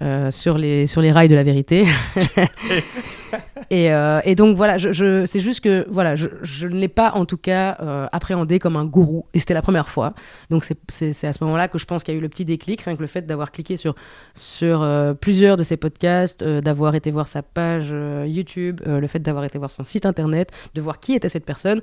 euh, 0.00 0.30
sur, 0.30 0.56
les, 0.58 0.86
sur 0.86 1.00
les 1.02 1.10
rails 1.12 1.28
de 1.28 1.34
la 1.34 1.42
vérité. 1.42 1.84
et, 3.70 3.92
euh, 3.92 4.20
et 4.24 4.34
donc, 4.34 4.56
voilà, 4.56 4.78
je, 4.78 5.24
c'est 5.26 5.40
juste 5.40 5.60
que 5.60 5.84
voilà, 5.88 6.16
je, 6.16 6.28
je 6.42 6.66
ne 6.68 6.76
l'ai 6.76 6.88
pas, 6.88 7.12
en 7.14 7.24
tout 7.24 7.36
cas, 7.36 7.76
euh, 7.80 8.06
appréhendé 8.12 8.58
comme 8.58 8.76
un 8.76 8.84
gourou. 8.84 9.26
Et 9.34 9.38
c'était 9.38 9.54
la 9.54 9.62
première 9.62 9.88
fois. 9.88 10.12
Donc, 10.50 10.64
c'est- 10.64 11.24
à 11.24 11.32
ce 11.32 11.42
moment-là 11.44 11.68
que 11.68 11.78
je 11.78 11.84
pense 11.84 12.04
qu'il 12.04 12.14
y 12.14 12.16
a 12.16 12.18
eu 12.18 12.22
le 12.22 12.28
petit 12.28 12.44
déclic, 12.44 12.82
rien 12.82 12.96
que 12.96 13.00
le 13.00 13.06
fait 13.06 13.22
d'avoir 13.26 13.50
cliqué 13.52 13.76
sur, 13.76 13.94
sur 14.34 14.86
plusieurs 15.20 15.56
de 15.56 15.62
ses 15.64 15.76
podcasts, 15.76 16.42
d'avoir 16.44 16.94
été 16.94 17.10
voir 17.10 17.26
sa 17.26 17.42
page 17.42 17.92
YouTube, 18.26 18.80
le 18.86 19.06
fait 19.06 19.18
d'avoir 19.20 19.44
été 19.44 19.58
voir 19.58 19.70
son 19.70 19.84
site 19.84 20.06
internet, 20.06 20.50
de 20.74 20.80
voir 20.80 21.00
qui 21.00 21.14
était 21.14 21.28
cette 21.28 21.44
personne. 21.44 21.80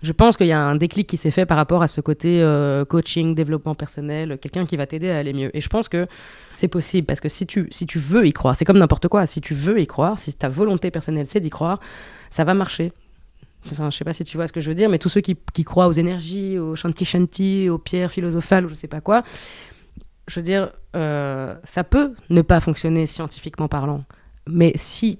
Je 0.00 0.12
pense 0.12 0.36
qu'il 0.36 0.46
y 0.46 0.52
a 0.52 0.60
un 0.60 0.76
déclic 0.76 1.08
qui 1.08 1.16
s'est 1.16 1.32
fait 1.32 1.44
par 1.44 1.56
rapport 1.56 1.82
à 1.82 1.88
ce 1.88 2.00
côté 2.00 2.40
euh, 2.40 2.84
coaching, 2.84 3.34
développement 3.34 3.74
personnel, 3.74 4.38
quelqu'un 4.38 4.64
qui 4.64 4.76
va 4.76 4.86
t'aider 4.86 5.10
à 5.10 5.18
aller 5.18 5.32
mieux. 5.32 5.50
Et 5.56 5.60
je 5.60 5.68
pense 5.68 5.88
que 5.88 6.06
c'est 6.54 6.68
possible 6.68 7.06
parce 7.06 7.20
que 7.20 7.28
si 7.28 7.46
tu, 7.46 7.66
si 7.70 7.86
tu 7.86 7.98
veux 7.98 8.26
y 8.26 8.32
croire, 8.32 8.54
c'est 8.54 8.64
comme 8.64 8.78
n'importe 8.78 9.08
quoi, 9.08 9.26
si 9.26 9.40
tu 9.40 9.54
veux 9.54 9.80
y 9.80 9.86
croire, 9.86 10.18
si 10.18 10.32
ta 10.34 10.48
volonté 10.48 10.90
personnelle 10.92 11.26
c'est 11.26 11.40
d'y 11.40 11.50
croire, 11.50 11.78
ça 12.30 12.44
va 12.44 12.54
marcher. 12.54 12.92
Enfin, 13.72 13.90
je 13.90 13.96
sais 13.96 14.04
pas 14.04 14.12
si 14.12 14.22
tu 14.22 14.36
vois 14.36 14.46
ce 14.46 14.52
que 14.52 14.60
je 14.60 14.68
veux 14.68 14.74
dire, 14.76 14.88
mais 14.88 14.98
tous 14.98 15.08
ceux 15.08 15.20
qui, 15.20 15.36
qui 15.52 15.64
croient 15.64 15.88
aux 15.88 15.92
énergies, 15.92 16.58
aux 16.58 16.76
shanti 16.76 17.04
shanti, 17.04 17.68
aux 17.68 17.78
pierres 17.78 18.12
philosophales 18.12 18.66
ou 18.66 18.68
je 18.68 18.76
sais 18.76 18.86
pas 18.86 19.00
quoi, 19.00 19.22
je 20.28 20.38
veux 20.38 20.44
dire, 20.44 20.70
euh, 20.94 21.56
ça 21.64 21.82
peut 21.82 22.12
ne 22.30 22.42
pas 22.42 22.60
fonctionner 22.60 23.06
scientifiquement 23.06 23.66
parlant. 23.66 24.04
Mais 24.46 24.72
si 24.76 25.18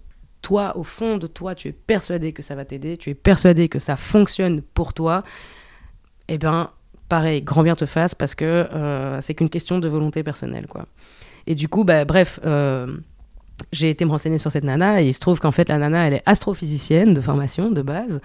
toi, 0.48 0.78
au 0.78 0.82
fond 0.82 1.18
de 1.18 1.26
toi, 1.26 1.54
tu 1.54 1.68
es 1.68 1.72
persuadé 1.72 2.32
que 2.32 2.40
ça 2.40 2.54
va 2.54 2.64
t'aider, 2.64 2.96
tu 2.96 3.10
es 3.10 3.14
persuadé 3.14 3.68
que 3.68 3.78
ça 3.78 3.96
fonctionne 3.96 4.62
pour 4.62 4.94
toi, 4.94 5.22
eh 6.28 6.38
bien, 6.38 6.70
pareil, 7.10 7.42
grand 7.42 7.62
bien 7.62 7.76
te 7.76 7.84
fasse 7.84 8.14
parce 8.14 8.34
que 8.34 8.46
euh, 8.46 9.20
c'est 9.20 9.34
qu'une 9.34 9.50
question 9.50 9.78
de 9.78 9.86
volonté 9.88 10.22
personnelle, 10.22 10.66
quoi. 10.66 10.86
Et 11.46 11.54
du 11.54 11.68
coup, 11.68 11.84
bah, 11.84 12.06
bref, 12.06 12.40
euh, 12.46 12.86
j'ai 13.72 13.90
été 13.90 14.06
me 14.06 14.10
renseigner 14.10 14.38
sur 14.38 14.50
cette 14.50 14.64
nana 14.64 15.02
et 15.02 15.08
il 15.08 15.12
se 15.12 15.20
trouve 15.20 15.38
qu'en 15.38 15.50
fait, 15.50 15.68
la 15.68 15.76
nana, 15.76 16.06
elle 16.06 16.14
est 16.14 16.22
astrophysicienne 16.24 17.12
de 17.12 17.20
formation, 17.20 17.70
de 17.70 17.82
base 17.82 18.22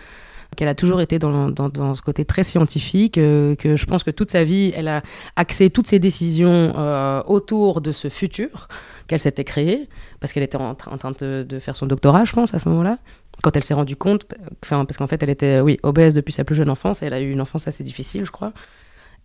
qu'elle 0.56 0.68
a 0.68 0.76
toujours 0.76 1.02
été 1.02 1.20
dans, 1.20 1.50
dans, 1.50 1.94
ce 1.94 2.02
côté 2.02 2.26
très 2.26 2.44
scientifique, 2.44 3.18
euh, 3.18 3.56
que 3.56 3.76
je 3.76 3.86
pense 3.86 4.04
que 4.04 4.12
toute 4.12 4.32
sa 4.32 4.44
vie, 4.44 4.74
elle 4.76 4.88
a 4.88 5.02
axé 5.36 5.70
toutes 5.70 5.88
ses 5.88 6.00
décisions 6.00 6.74
euh, 6.78 7.22
autour 7.28 7.82
de 7.82 7.92
ce 7.92 8.10
futur 8.10 8.68
qu'elle 9.08 9.20
s'était 9.20 9.44
créé, 9.44 9.90
parce 10.20 10.34
qu'elle 10.34 10.44
était 10.44 10.58
en, 10.58 10.74
tra- 10.74 10.90
en 10.90 10.98
train 10.98 11.12
de, 11.20 11.60
faire 11.60 11.76
son 11.76 11.86
doctorat, 11.86 12.26
je 12.26 12.34
pense, 12.34 12.54
à 12.54 12.60
ce 12.60 12.70
moment-là, 12.70 12.98
quand 13.42 13.56
elle 13.56 13.64
s'est 13.64 13.74
rendue 13.74 13.96
compte, 13.96 14.26
parce 14.62 14.98
qu'en 14.98 15.08
fait, 15.08 15.22
elle 15.24 15.30
était, 15.30 15.60
oui, 15.60 15.80
obèse 15.84 16.14
depuis 16.14 16.34
sa 16.34 16.44
plus 16.44 16.56
jeune 16.56 16.70
enfance, 16.70 17.02
elle 17.02 17.14
a 17.14 17.20
eu 17.20 17.32
une 17.32 17.42
enfance 17.42 17.68
assez 17.68 17.84
difficile, 17.84 18.26
je 18.26 18.32
crois, 18.32 18.54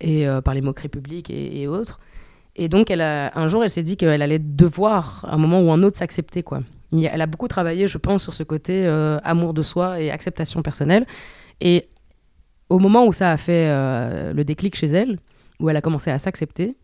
et 0.01 0.27
euh, 0.27 0.41
par 0.41 0.53
les 0.53 0.61
moqueries 0.61 0.89
publiques 0.89 1.29
et, 1.29 1.61
et 1.61 1.67
autres. 1.67 1.99
Et 2.55 2.67
donc, 2.67 2.91
elle 2.91 3.01
a, 3.01 3.31
un 3.39 3.47
jour, 3.47 3.63
elle 3.63 3.69
s'est 3.69 3.83
dit 3.83 3.95
qu'elle 3.95 4.21
allait 4.21 4.39
devoir, 4.39 5.25
à 5.27 5.35
un 5.35 5.37
moment 5.37 5.61
ou 5.61 5.71
un 5.71 5.81
autre, 5.83 5.97
s'accepter, 5.97 6.43
quoi. 6.43 6.61
Elle 6.91 7.21
a 7.21 7.27
beaucoup 7.27 7.47
travaillé, 7.47 7.87
je 7.87 7.97
pense, 7.97 8.23
sur 8.23 8.33
ce 8.33 8.43
côté 8.43 8.85
euh, 8.85 9.19
amour 9.23 9.53
de 9.53 9.63
soi 9.63 10.01
et 10.01 10.09
acceptation 10.09 10.61
personnelle. 10.61 11.05
Et 11.61 11.87
au 12.69 12.79
moment 12.79 13.05
où 13.05 13.13
ça 13.13 13.31
a 13.31 13.37
fait 13.37 13.67
euh, 13.69 14.33
le 14.33 14.43
déclic 14.43 14.75
chez 14.75 14.87
elle, 14.87 15.17
où 15.59 15.69
elle 15.69 15.77
a 15.77 15.81
commencé 15.81 16.09
à 16.09 16.17
s'accepter, 16.19 16.75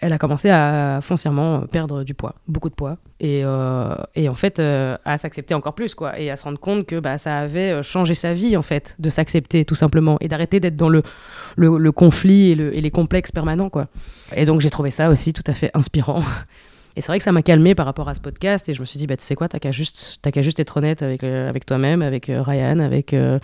elle 0.00 0.12
a 0.12 0.18
commencé 0.18 0.48
à 0.48 1.00
foncièrement 1.02 1.62
perdre 1.62 2.04
du 2.04 2.14
poids, 2.14 2.36
beaucoup 2.46 2.68
de 2.68 2.74
poids, 2.74 2.98
et, 3.18 3.40
euh, 3.44 3.96
et 4.14 4.28
en 4.28 4.34
fait 4.34 4.60
à 4.60 5.18
s'accepter 5.18 5.54
encore 5.54 5.74
plus, 5.74 5.96
quoi, 5.96 6.20
et 6.20 6.30
à 6.30 6.36
se 6.36 6.44
rendre 6.44 6.60
compte 6.60 6.86
que 6.86 7.00
bah, 7.00 7.18
ça 7.18 7.38
avait 7.38 7.82
changé 7.82 8.14
sa 8.14 8.32
vie, 8.32 8.56
en 8.56 8.62
fait, 8.62 8.94
de 9.00 9.10
s'accepter 9.10 9.64
tout 9.64 9.74
simplement, 9.74 10.16
et 10.20 10.28
d'arrêter 10.28 10.60
d'être 10.60 10.76
dans 10.76 10.88
le, 10.88 11.02
le, 11.56 11.90
conflit 11.90 12.50
et, 12.50 12.52
et 12.52 12.80
les 12.80 12.90
complexes 12.92 13.32
permanents, 13.32 13.70
quoi. 13.70 13.88
Et 14.36 14.44
donc 14.44 14.60
j'ai 14.60 14.70
trouvé 14.70 14.92
ça 14.92 15.10
aussi 15.10 15.32
tout 15.32 15.42
à 15.48 15.52
fait 15.52 15.72
inspirant. 15.74 16.22
Et 16.96 17.00
c'est 17.00 17.08
vrai 17.08 17.18
que 17.18 17.24
ça 17.24 17.32
m'a 17.32 17.42
calmé 17.42 17.74
par 17.74 17.86
rapport 17.86 18.08
à 18.08 18.14
ce 18.14 18.20
podcast, 18.20 18.68
et 18.68 18.74
je 18.74 18.80
me 18.80 18.86
suis 18.86 18.98
dit, 18.98 19.06
bah, 19.06 19.16
tu 19.16 19.24
sais 19.24 19.34
quoi, 19.34 19.48
t'as 19.48 19.58
qu'à 19.58 19.72
juste, 19.72 20.18
t'as 20.22 20.30
qu'à 20.30 20.42
juste 20.42 20.58
être 20.60 20.76
honnête 20.76 21.02
avec, 21.02 21.22
euh, 21.22 21.48
avec 21.48 21.64
toi-même, 21.64 22.02
avec 22.02 22.28
euh, 22.28 22.42
Ryan, 22.42 22.80
avec 22.80 23.12
euh, 23.12 23.38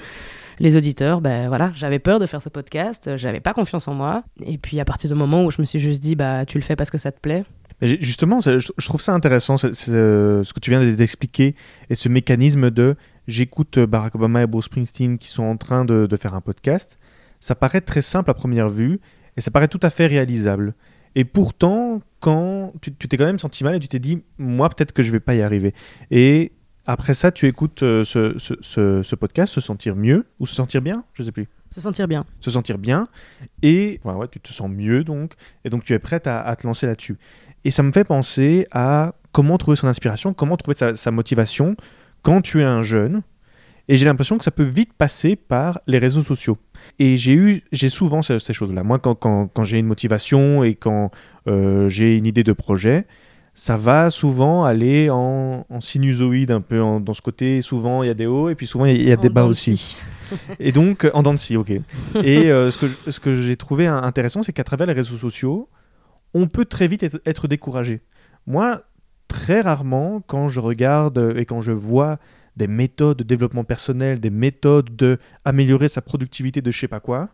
les 0.59 0.77
auditeurs. 0.77 1.21
Ben 1.21 1.49
voilà, 1.49 1.71
j'avais 1.75 1.99
peur 1.99 2.19
de 2.19 2.27
faire 2.27 2.43
ce 2.43 2.49
podcast, 2.49 3.17
j'avais 3.17 3.41
pas 3.41 3.55
confiance 3.55 3.87
en 3.89 3.95
moi, 3.95 4.25
et 4.45 4.59
puis 4.59 4.81
à 4.81 4.85
partir 4.85 5.11
du 5.11 5.17
moment 5.17 5.45
où 5.45 5.51
je 5.51 5.61
me 5.61 5.67
suis 5.67 5.79
juste 5.79 6.03
dit, 6.03 6.17
bah 6.17 6.45
tu 6.47 6.59
le 6.59 6.65
fais 6.65 6.77
parce 6.77 6.91
que 6.91 6.99
ça 6.99 7.13
te 7.13 7.21
plaît, 7.21 7.45
Mais 7.81 7.99
justement, 8.01 8.41
je 8.41 8.87
trouve 8.87 9.01
ça 9.01 9.13
intéressant, 9.13 9.57
ce 9.57 10.53
que 10.53 10.61
tu 10.61 10.71
viens 10.71 10.85
d'expliquer, 10.85 11.55
et 11.91 11.95
ce 11.95 12.09
mécanisme 12.09 12.71
de 12.71 12.97
j'écoute 13.29 13.79
Barack 13.79 14.15
Obama 14.17 14.43
et 14.43 14.47
Bruce 14.47 14.67
Springsteen 14.67 15.19
qui 15.19 15.29
sont 15.29 15.45
en 15.45 15.57
train 15.57 15.85
de 15.85 16.17
faire 16.17 16.35
un 16.35 16.41
podcast. 16.41 16.99
Ça 17.41 17.55
paraît 17.55 17.83
très 17.83 18.03
simple 18.03 18.31
à 18.31 18.35
première 18.35 18.69
vue, 18.69 19.01
et 19.37 19.41
ça 19.41 19.51
paraît 19.51 19.69
tout 19.69 19.81
à 19.83 19.91
fait 19.91 20.07
réalisable. 20.07 20.75
Et 21.15 21.25
pourtant, 21.25 22.01
quand 22.21 22.73
tu 22.81 22.93
t'es 22.93 23.17
quand 23.17 23.27
même 23.27 23.39
senti 23.39 23.63
mal 23.65 23.75
et 23.75 23.81
tu 23.81 23.89
t'es 23.89 23.99
dit, 23.99 24.23
moi 24.39 24.69
peut-être 24.69 24.93
que 24.93 25.03
je 25.03 25.13
vais 25.13 25.21
pas 25.21 25.35
y 25.35 25.43
arriver. 25.43 25.75
Et 26.11 26.53
après 26.87 27.15
ça, 27.15 27.31
tu 27.33 27.47
écoutes 27.47 27.83
euh, 27.83 28.05
ce, 28.05 28.39
ce- 28.39 28.55
ce- 28.61 29.03
ce 29.03 29.15
podcast, 29.15 29.53
se 29.53 29.61
sentir 29.61 29.97
mieux, 29.97 30.25
ou 30.41 30.47
se 30.47 30.55
sentir 30.55 30.83
bien, 30.83 31.05
je 31.15 31.23
sais 31.23 31.33
plus. 31.33 31.47
Se 31.71 31.81
sentir 31.81 32.07
bien. 32.09 32.25
se 32.41 32.51
sentir 32.51 32.79
bien. 32.79 33.07
Et 33.63 34.01
ouais, 34.05 34.13
ouais, 34.15 34.29
tu 34.29 34.39
te 34.41 34.53
sens 34.53 34.71
mieux 34.71 35.03
donc. 35.05 35.33
Et 35.65 35.71
donc 35.71 35.83
tu 35.85 35.93
es 35.93 35.99
prête 35.99 36.27
à, 36.27 36.41
à 36.41 36.55
te 36.57 36.67
lancer 36.67 36.87
là-dessus. 36.87 37.17
Et 37.65 37.71
ça 37.71 37.83
me 37.83 37.91
fait 37.93 38.05
penser 38.05 38.67
à 38.71 39.15
comment 39.33 39.57
trouver 39.59 39.77
son 39.77 39.89
inspiration 39.89 40.35
comment 40.35 40.57
trouver 40.57 40.77
sa, 40.77 40.95
sa 40.95 41.11
motivation 41.11 41.75
quand 42.23 42.41
tu 42.43 42.61
es 42.61 42.65
un 42.65 42.83
jeune. 42.83 43.23
Et 43.89 43.97
j'ai 43.97 44.05
l'impression 44.05 44.39
que 44.39 44.45
ça 44.45 44.51
peut 44.51 44.63
vite 44.63 44.93
passer 44.95 45.37
par 45.37 45.81
les 45.87 45.99
réseaux 45.99 46.23
sociaux 46.23 46.57
et 46.99 47.17
j'ai 47.17 47.33
eu 47.33 47.63
j'ai 47.73 47.89
souvent 47.89 48.23
ces, 48.23 48.39
ces 48.39 48.53
choses 48.53 48.73
là 48.75 48.83
moi 48.83 48.99
quand, 48.99 49.15
quand, 49.15 49.49
quand 49.49 49.65
j'ai 49.65 49.79
une 49.79 49.87
motivation 49.87 50.63
et 50.65 50.75
quand 50.75 51.11
euh, 51.49 51.89
j'ai 51.89 52.17
une 52.17 52.27
idée 52.27 52.45
de 52.45 52.53
projet 52.53 53.07
ça 53.55 53.77
va 53.77 54.11
souvent 54.11 54.65
aller 54.65 55.11
en, 55.11 55.65
en 55.69 55.81
sinusoïde 55.81 56.51
un 56.51 56.61
peu 56.61 56.83
en- 56.83 57.01
dans 57.01 57.15
ce 57.15 57.23
côté 57.23 57.63
souvent 57.63 58.03
il 58.03 58.07
y 58.09 58.11
a 58.11 58.15
des 58.15 58.27
hauts 58.27 58.49
et 58.49 58.55
puis 58.55 58.67
souvent 58.67 58.85
il 58.87 58.97
y 58.97 59.01
a, 59.01 59.03
il 59.03 59.09
y 59.09 59.13
a 59.13 59.17
des 59.17 59.29
En 59.29 59.33
bas 59.33 59.45
aussi. 59.45 59.97
Et 60.59 60.73
donc, 60.73 61.09
en 61.15 61.23
dents 61.23 61.35
de 61.35 61.39
scie, 61.39 61.57
ok. 61.57 61.71
Et 62.25 62.51
euh, 62.51 62.71
ce 62.71 62.79
que, 62.79 62.87
ce 63.09 63.21
que 63.21 63.41
j'ai 63.43 63.57
trouvé 63.57 63.87
intéressant, 63.87 64.43
c'est 64.43 64.53
qu'à 64.53 64.65
travers 64.65 64.87
les 64.87 64.93
réseaux 64.95 65.17
sociaux, 65.19 65.69
on 66.33 66.49
peut 66.49 66.65
très 66.65 66.89
vite 66.89 67.03
être, 67.03 67.21
être 67.27 67.47
découragé. 67.47 68.01
Moi, 68.47 68.83
très 69.29 69.61
rarement, 69.61 70.23
quand 70.27 70.49
je 70.49 70.61
regarde 70.61 71.19
euh, 71.19 71.37
et 71.37 71.45
quand 71.45 71.61
je 71.61 71.73
vois 71.73 72.19
des 72.57 72.67
méthodes 72.67 73.19
de 73.19 73.25
développement 73.25 73.65
personnel, 73.65 74.21
des 74.21 74.31
méthodes 74.31 74.95
de 74.95 75.19
améliorer 75.45 75.89
sa 75.89 76.03
productivité 76.03 76.63
de 76.63 76.71
je 76.71 76.79
sais 76.79 76.89
pas 76.89 77.01
quoi, 77.01 77.31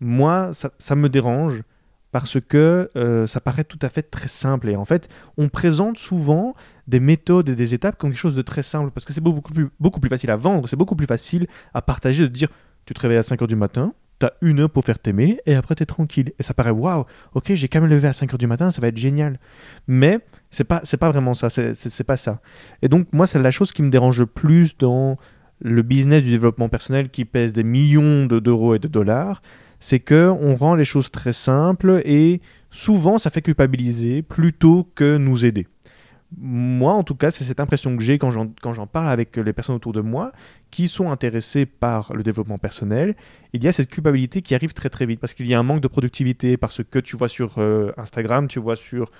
moi, 0.00 0.52
ça, 0.52 0.70
ça 0.78 0.94
me 0.94 1.08
dérange 1.08 1.62
parce 2.12 2.38
que 2.40 2.90
euh, 2.94 3.26
ça 3.26 3.40
paraît 3.40 3.64
tout 3.64 3.78
à 3.82 3.88
fait 3.88 4.02
très 4.02 4.28
simple. 4.28 4.68
Et 4.68 4.76
en 4.76 4.84
fait, 4.84 5.08
on 5.36 5.48
présente 5.48 5.98
souvent 5.98 6.52
des 6.86 7.00
méthodes 7.00 7.48
et 7.48 7.56
des 7.56 7.74
étapes 7.74 7.98
comme 7.98 8.10
quelque 8.10 8.20
chose 8.20 8.36
de 8.36 8.42
très 8.42 8.62
simple 8.62 8.92
parce 8.92 9.04
que 9.04 9.12
c'est 9.12 9.20
beaucoup 9.20 9.52
plus, 9.52 9.68
beaucoup 9.80 9.98
plus 9.98 10.10
facile 10.10 10.30
à 10.30 10.36
vendre, 10.36 10.68
c'est 10.68 10.76
beaucoup 10.76 10.94
plus 10.94 11.08
facile 11.08 11.48
à 11.74 11.82
partager, 11.82 12.22
de 12.22 12.28
dire 12.28 12.50
tu 12.86 12.94
te 12.94 13.00
réveilles 13.00 13.18
à 13.18 13.22
5h 13.22 13.48
du 13.48 13.56
matin, 13.56 13.94
tu 14.20 14.26
as 14.26 14.32
une 14.42 14.60
heure 14.60 14.70
pour 14.70 14.84
faire 14.84 14.98
tes 14.98 15.12
mails 15.12 15.40
et 15.46 15.54
après 15.54 15.74
tu 15.74 15.82
es 15.82 15.86
tranquille. 15.86 16.32
Et 16.38 16.42
ça 16.42 16.54
paraît 16.54 16.70
waouh, 16.70 17.04
ok, 17.34 17.54
j'ai 17.54 17.68
quand 17.68 17.80
même 17.80 17.90
levé 17.90 18.08
à 18.08 18.12
5h 18.12 18.36
du 18.38 18.46
matin, 18.46 18.70
ça 18.70 18.80
va 18.80 18.88
être 18.88 18.96
génial. 18.96 19.38
Mais 19.86 20.20
c'est 20.50 20.64
pas, 20.64 20.80
c'est 20.84 20.96
pas 20.96 21.10
vraiment 21.10 21.34
ça, 21.34 21.50
c'est, 21.50 22.04
pas 22.04 22.16
ça. 22.16 22.40
Et 22.82 22.88
donc, 22.88 23.08
moi, 23.12 23.26
c'est 23.26 23.38
la 23.38 23.50
chose 23.50 23.72
qui 23.72 23.82
me 23.82 23.90
dérange 23.90 24.20
le 24.20 24.26
plus 24.26 24.76
dans 24.76 25.16
le 25.60 25.82
business 25.82 26.22
du 26.22 26.30
développement 26.30 26.68
personnel 26.68 27.08
qui 27.10 27.24
pèse 27.24 27.52
des 27.52 27.64
millions 27.64 28.26
de- 28.26 28.38
d'euros 28.40 28.74
et 28.74 28.78
de 28.78 28.88
dollars, 28.88 29.42
c'est 29.80 30.00
que 30.00 30.28
on 30.40 30.54
rend 30.54 30.74
les 30.74 30.84
choses 30.84 31.10
très 31.10 31.32
simples 31.32 32.02
et 32.04 32.40
souvent 32.70 33.18
ça 33.18 33.30
fait 33.30 33.42
culpabiliser 33.42 34.22
plutôt 34.22 34.88
que 34.94 35.16
nous 35.16 35.44
aider. 35.44 35.66
Moi, 36.36 36.92
en 36.92 37.04
tout 37.04 37.14
cas, 37.14 37.30
c'est 37.30 37.44
cette 37.44 37.60
impression 37.60 37.96
que 37.96 38.02
j'ai 38.02 38.18
quand 38.18 38.30
j'en, 38.30 38.48
quand 38.60 38.72
j'en 38.72 38.86
parle 38.88 39.08
avec 39.08 39.36
les 39.36 39.52
personnes 39.52 39.76
autour 39.76 39.92
de 39.92 40.00
moi 40.00 40.32
qui 40.72 40.88
sont 40.88 41.10
intéressées 41.12 41.64
par 41.64 42.12
le 42.14 42.22
développement 42.24 42.58
personnel. 42.58 43.14
Il 43.52 43.62
y 43.62 43.68
a 43.68 43.72
cette 43.72 43.88
culpabilité 43.88 44.42
qui 44.42 44.54
arrive 44.56 44.72
très 44.72 44.88
très 44.90 45.06
vite 45.06 45.20
parce 45.20 45.32
qu'il 45.34 45.46
y 45.46 45.54
a 45.54 45.58
un 45.58 45.62
manque 45.62 45.80
de 45.80 45.86
productivité, 45.88 46.56
parce 46.56 46.82
que 46.82 46.98
tu 46.98 47.16
vois 47.16 47.28
sur 47.28 47.54
euh, 47.58 47.92
Instagram, 47.96 48.48
tu 48.48 48.58
vois 48.58 48.74
sur, 48.74 49.12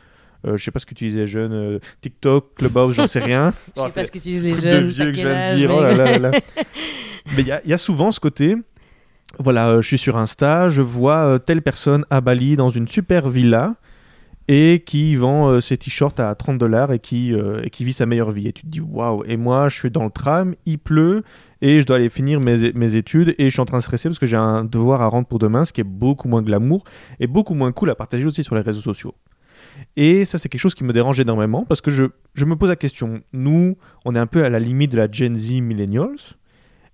euh, 0.45 0.57
je 0.57 0.65
sais 0.65 0.73
pas 0.73 0.81
ce 0.81 0.87
que 0.87 0.95
tu 0.95 1.07
disais 1.07 1.27
jeune, 1.29 1.53
euh, 1.53 1.79
TikTok, 2.01 2.55
Clubhouse, 2.57 2.97
j'en 2.97 3.07
sais 3.07 3.21
rien. 3.21 3.53
Je 3.77 3.83
Oh, 3.83 3.89
sais 3.89 3.95
pas 3.95 4.01
c'est- 4.01 4.05
ce 4.07 4.11
que 4.13 4.19
tu 4.19 4.31
dis 4.31 4.39
ce 4.39 4.45
les 4.47 4.51
truc 4.51 4.63
jeunes. 4.65 4.87
de 4.87 4.89
vieux 4.93 5.05
que 5.13 5.13
je 5.15 5.21
viens 5.21 5.53
de 5.53 5.57
dire. 5.57 5.69
mais- 5.69 5.75
Oh 5.77 5.83
là 5.83 5.95
là 5.95 6.19
là 6.19 6.31
là. 6.31 6.41
Mais 7.37 7.43
il 7.43 7.47
y, 7.47 7.53
a- 7.53 7.61
il 7.65 7.71
y 7.71 7.73
a 7.73 7.79
souvent 7.79 8.11
ce 8.11 8.19
côté. 8.21 8.57
Voilà, 9.39 9.69
euh, 9.69 9.81
je 9.83 9.87
suis 9.89 9.99
sur 9.99 10.17
Insta, 10.17 10.69
je 10.71 10.81
vois 10.83 11.19
euh, 11.27 11.39
telle 11.39 11.63
personne 11.63 12.05
à 12.11 12.21
Bali 12.21 12.57
dans 12.57 12.69
une 12.69 12.87
super 12.89 13.29
villa 13.29 13.75
et 14.49 14.83
qui 14.85 15.15
vend 15.17 15.49
euh, 15.49 15.61
ses 15.61 15.79
t-shirts 15.79 16.21
à 16.21 16.35
30 16.35 16.59
dollars 16.59 16.93
et, 16.93 16.99
qui, 16.99 17.33
euh, 17.33 17.63
et 17.63 17.71
qui 17.71 17.85
vit 17.85 17.93
sa 17.93 18.07
meilleure 18.07 18.31
vie. 18.31 18.49
Et 18.49 18.53
tu 18.53 18.63
te 18.63 18.71
dis 18.71 18.81
waouh, 18.81 19.25
et 19.27 19.37
moi 19.37 19.69
je 19.69 19.77
suis 19.79 19.91
dans 19.91 20.05
le 20.05 20.11
tram, 20.11 20.55
il 20.67 20.79
pleut 20.79 21.23
et 21.63 21.81
je 21.81 21.87
dois 21.87 21.97
aller 21.97 22.11
finir 22.11 22.41
mes, 22.41 22.73
mes 22.73 22.95
études 22.97 23.35
et 23.39 23.45
je 23.45 23.51
suis 23.51 23.61
en 23.61 23.65
train 23.65 23.79
de 23.79 23.83
stresser 23.83 24.09
parce 24.09 24.19
que 24.19 24.27
j'ai 24.27 24.37
un 24.37 24.65
devoir 24.65 25.01
à 25.01 25.07
rendre 25.07 25.27
pour 25.27 25.39
demain, 25.39 25.65
ce 25.65 25.73
qui 25.73 25.81
est 25.81 25.85
beaucoup 25.85 26.29
moins 26.29 26.43
glamour 26.43 26.85
et 27.21 27.27
beaucoup 27.27 27.55
moins 27.55 27.73
cool 27.73 27.91
à 27.91 27.95
partager 27.95 28.27
aussi 28.27 28.45
sur 28.45 28.55
les 28.55 28.61
réseaux 28.61 28.83
sociaux. 28.83 29.15
Et 29.97 30.25
ça, 30.25 30.39
c'est 30.39 30.49
quelque 30.49 30.61
chose 30.61 30.75
qui 30.75 30.85
me 30.85 30.93
dérange 30.93 31.19
énormément 31.21 31.65
parce 31.65 31.81
que 31.81 31.91
je, 31.91 32.05
je 32.35 32.45
me 32.45 32.57
pose 32.57 32.69
la 32.69 32.77
question, 32.77 33.23
nous, 33.33 33.77
on 34.05 34.15
est 34.15 34.19
un 34.19 34.27
peu 34.27 34.45
à 34.45 34.51
la 34.51 34.59
limite 34.59 34.93
de 34.93 34.99
la 34.99 35.11
Gen 35.11 35.37
Z 35.37 35.61
Millennials. 35.61 36.37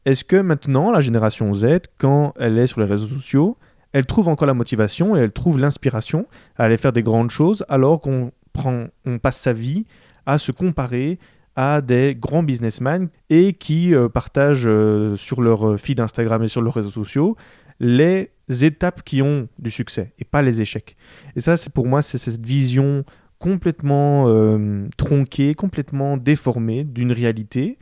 Est-ce 0.06 0.24
que 0.24 0.36
maintenant, 0.36 0.90
la 0.90 1.00
génération 1.00 1.52
Z, 1.52 1.80
quand 1.98 2.32
elle 2.38 2.58
est 2.58 2.66
sur 2.66 2.80
les 2.80 2.86
réseaux 2.86 3.06
sociaux, 3.06 3.58
elle 3.92 4.07
trouve 4.07 4.29
encore 4.29 4.46
la 4.46 4.55
motivation 4.55 5.16
et 5.16 5.20
elle 5.20 5.33
trouve 5.33 5.59
l'inspiration 5.59 6.26
à 6.57 6.64
aller 6.64 6.76
faire 6.76 6.92
des 6.92 7.03
grandes 7.03 7.31
choses 7.31 7.64
alors 7.68 8.00
qu'on 8.00 8.33
prend, 8.53 8.87
on 9.05 9.18
passe 9.18 9.38
sa 9.38 9.53
vie 9.53 9.87
à 10.26 10.38
se 10.38 10.53
comparer 10.53 11.18
à 11.57 11.81
des 11.81 12.14
grands 12.14 12.42
businessmen 12.42 13.09
et 13.29 13.53
qui 13.53 13.94
euh, 13.94 14.09
partagent 14.09 14.66
euh, 14.66 15.16
sur 15.16 15.42
leur 15.42 15.79
feed 15.79 16.00
Instagram 16.00 16.42
et 16.42 16.48
sur 16.48 16.62
leurs 16.62 16.74
réseaux 16.74 16.90
sociaux 16.90 17.37
les 17.81 18.31
étapes 18.61 19.03
qui 19.03 19.22
ont 19.22 19.48
du 19.59 19.70
succès 19.70 20.12
et 20.18 20.24
pas 20.24 20.42
les 20.42 20.61
échecs. 20.61 20.96
Et 21.35 21.40
ça, 21.40 21.57
c'est 21.57 21.72
pour 21.72 21.87
moi, 21.87 22.03
c'est 22.03 22.18
cette 22.18 22.44
vision 22.44 23.05
complètement 23.38 24.29
euh, 24.29 24.87
tronquée, 24.98 25.55
complètement 25.55 26.18
déformée 26.18 26.85
d'une 26.85 27.11
réalité. 27.11 27.79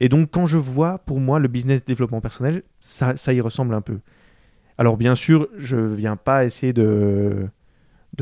Et 0.00 0.08
donc, 0.08 0.30
quand 0.30 0.46
je 0.46 0.56
vois, 0.56 0.98
pour 1.00 1.20
moi, 1.20 1.38
le 1.38 1.48
business 1.48 1.84
développement 1.84 2.22
personnel, 2.22 2.62
ça, 2.80 3.16
ça 3.18 3.34
y 3.34 3.40
ressemble 3.42 3.74
un 3.74 3.82
peu. 3.82 3.98
Alors, 4.82 4.96
bien 4.96 5.14
sûr, 5.14 5.46
je 5.58 5.76
viens 5.76 6.16
pas 6.16 6.44
essayer 6.44 6.72
de, 6.72 7.46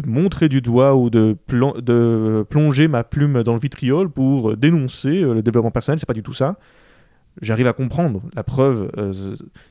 montrer 0.04 0.50
du 0.50 0.60
doigt 0.60 0.94
ou 0.94 1.08
de, 1.08 1.34
de 1.48 2.44
plonger 2.50 2.86
ma 2.86 3.02
plume 3.02 3.42
dans 3.42 3.54
le 3.54 3.58
vitriol 3.58 4.10
pour 4.10 4.58
dénoncer 4.58 5.22
euh, 5.22 5.32
le 5.32 5.42
développement 5.42 5.70
personnel. 5.70 5.98
C'est 5.98 6.04
pas 6.04 6.12
du 6.12 6.22
tout 6.22 6.34
ça. 6.34 6.58
J'arrive 7.40 7.66
à 7.68 7.72
comprendre. 7.72 8.22
La 8.34 8.42
preuve, 8.42 8.90
euh, 8.98 9.12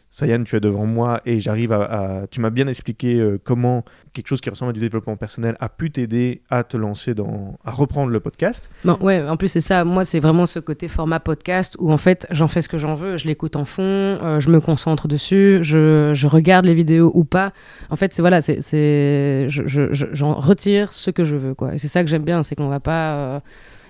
Sayan, 0.10 0.44
tu 0.44 0.56
es 0.56 0.60
devant 0.60 0.86
moi 0.86 1.22
et 1.26 1.40
j'arrive 1.40 1.72
à, 1.72 2.26
Tu 2.32 2.40
m'as 2.42 2.50
bien 2.50 2.68
expliqué 2.68 3.20
euh, 3.20 3.40
comment 3.44 3.84
quelque 4.14 4.28
chose 4.28 4.42
qui 4.42 4.50
ressemble 4.50 4.72
à 4.72 4.74
du 4.74 4.80
développement 4.80 5.18
personnel 5.18 5.56
a 5.60 5.70
pu 5.70 5.92
t'aider 5.92 6.42
à 6.50 6.64
te 6.64 6.78
lancer 6.78 7.14
dans. 7.14 7.58
à 7.64 7.72
reprendre 7.72 8.10
le 8.12 8.20
podcast. 8.20 8.72
Non, 8.86 8.98
ouais, 9.02 9.22
en 9.28 9.38
plus 9.38 9.50
c'est 9.50 9.62
ça. 9.62 9.84
Moi, 9.84 10.04
c'est 10.06 10.20
vraiment 10.20 10.46
ce 10.48 10.60
côté 10.60 10.88
format 10.88 11.20
podcast 11.20 11.76
où 11.80 11.92
en 11.92 11.98
fait, 11.98 12.26
j'en 12.32 12.48
fais 12.48 12.62
ce 12.62 12.70
que 12.70 12.78
j'en 12.80 12.96
veux. 12.96 13.18
Je 13.18 13.28
l'écoute 13.28 13.56
en 13.56 13.66
fond, 13.66 13.84
euh, 13.84 14.40
je 14.40 14.50
me 14.50 14.60
concentre 14.62 15.08
dessus, 15.08 15.60
je, 15.62 16.26
regarde 16.28 16.66
les 16.66 16.74
vidéos 16.74 17.12
ou 17.14 17.24
pas. 17.24 17.54
En 17.92 17.96
fait, 17.98 18.14
c'est 18.14 18.22
voilà, 18.22 18.42
c'est, 18.42 18.62
c'est, 18.62 19.48
je, 19.50 19.68
je- 19.68 20.14
j'en 20.14 20.34
retire 20.34 20.92
ce 20.94 21.12
que 21.12 21.24
je 21.26 21.36
veux, 21.36 21.54
quoi. 21.54 21.78
C'est 21.78 21.88
ça 21.88 22.04
que 22.04 22.10
j'aime 22.10 22.24
bien, 22.24 22.42
c'est 22.42 22.56
qu'on 22.56 22.70
va 22.70 22.80
pas. 22.80 23.42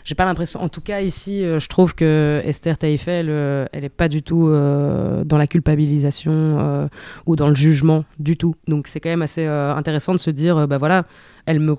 J'ai 0.04 0.16
pas 0.16 0.26
l'impression, 0.26 0.62
en 0.62 0.70
tout 0.70 0.82
cas 0.82 1.02
ici, 1.02 1.44
euh, 1.44 1.60
je 1.60 1.68
trouve 1.68 1.96
que 1.96 2.42
Esther 2.44 2.78
Taïfel, 2.78 3.28
euh, 3.30 3.66
elle 3.72 3.84
est 3.84 3.90
pas 3.90 4.08
du 4.08 4.24
tout 4.24 4.48
euh, 4.48 5.24
dans 5.24 5.38
la 5.38 5.48
culpabilisation 5.48 6.90
ou 7.26 7.36
dans 7.36 7.50
le 7.50 7.56
jugement 7.56 8.06
du 8.18 8.38
tout. 8.38 8.56
Donc 8.68 8.88
c'est 8.88 9.00
quand 9.00 9.10
même 9.10 9.22
assez 9.22 9.46
intéressant 9.46 10.14
de 10.14 10.20
se 10.20 10.30
dire, 10.30 10.68
bah 10.68 10.78
voilà, 10.78 11.06
elle 11.46 11.60
me 11.60 11.76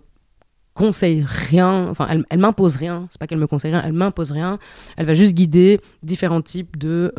conseille 0.75 1.25
rien, 1.27 1.89
enfin 1.89 2.07
elle, 2.09 2.25
elle 2.31 2.39
m'impose 2.39 2.77
rien, 2.77 3.07
c'est 3.11 3.19
pas 3.19 3.27
qu'elle 3.27 3.39
me 3.39 3.47
conseille 3.47 3.73
rien, 3.73 3.83
elle 3.85 3.93
m'impose 3.93 4.31
rien, 4.31 4.59
elle 4.97 5.07
va 5.07 5.15
juste 5.15 5.35
guider 5.35 5.81
différents 6.03 6.43
types 6.43 6.79
de 6.79 7.13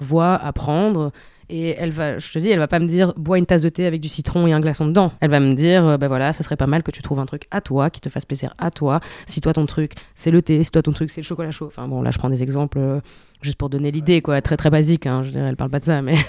voies 0.00 0.34
à 0.34 0.52
prendre 0.52 1.12
et 1.48 1.70
elle 1.78 1.90
va, 1.90 2.18
je 2.18 2.32
te 2.32 2.38
dis, 2.38 2.50
elle 2.50 2.58
va 2.58 2.68
pas 2.68 2.78
me 2.78 2.86
dire 2.86 3.12
bois 3.16 3.38
une 3.38 3.46
tasse 3.46 3.62
de 3.62 3.68
thé 3.68 3.86
avec 3.86 4.00
du 4.00 4.08
citron 4.08 4.46
et 4.46 4.52
un 4.52 4.60
glaçon 4.60 4.86
dedans. 4.86 5.12
Elle 5.20 5.30
va 5.30 5.40
me 5.40 5.54
dire, 5.54 5.86
euh, 5.86 5.96
bah 5.96 6.08
voilà, 6.08 6.32
ce 6.32 6.42
serait 6.42 6.56
pas 6.56 6.66
mal 6.66 6.82
que 6.82 6.90
tu 6.90 7.02
trouves 7.02 7.20
un 7.20 7.26
truc 7.26 7.44
à 7.50 7.60
toi, 7.60 7.90
qui 7.90 8.00
te 8.00 8.08
fasse 8.08 8.24
plaisir 8.24 8.52
à 8.58 8.70
toi. 8.70 9.00
Si 9.26 9.40
toi 9.40 9.52
ton 9.52 9.66
truc 9.66 9.92
c'est 10.14 10.30
le 10.30 10.42
thé, 10.42 10.62
si 10.64 10.70
toi 10.70 10.82
ton 10.82 10.92
truc 10.92 11.10
c'est 11.10 11.20
le 11.20 11.26
chocolat 11.26 11.50
chaud. 11.50 11.66
Enfin 11.66 11.86
bon, 11.86 12.02
là 12.02 12.10
je 12.10 12.18
prends 12.18 12.30
des 12.30 12.42
exemples 12.42 12.78
euh, 12.78 13.00
juste 13.42 13.58
pour 13.58 13.70
donner 13.70 13.90
l'idée, 13.90 14.22
quoi, 14.22 14.40
très 14.42 14.56
très 14.56 14.70
basique. 14.70 15.06
Hein, 15.06 15.22
je 15.24 15.30
dirais, 15.30 15.48
elle 15.48 15.56
parle 15.56 15.70
pas 15.70 15.80
de 15.80 15.84
ça, 15.84 16.02
mais 16.02 16.16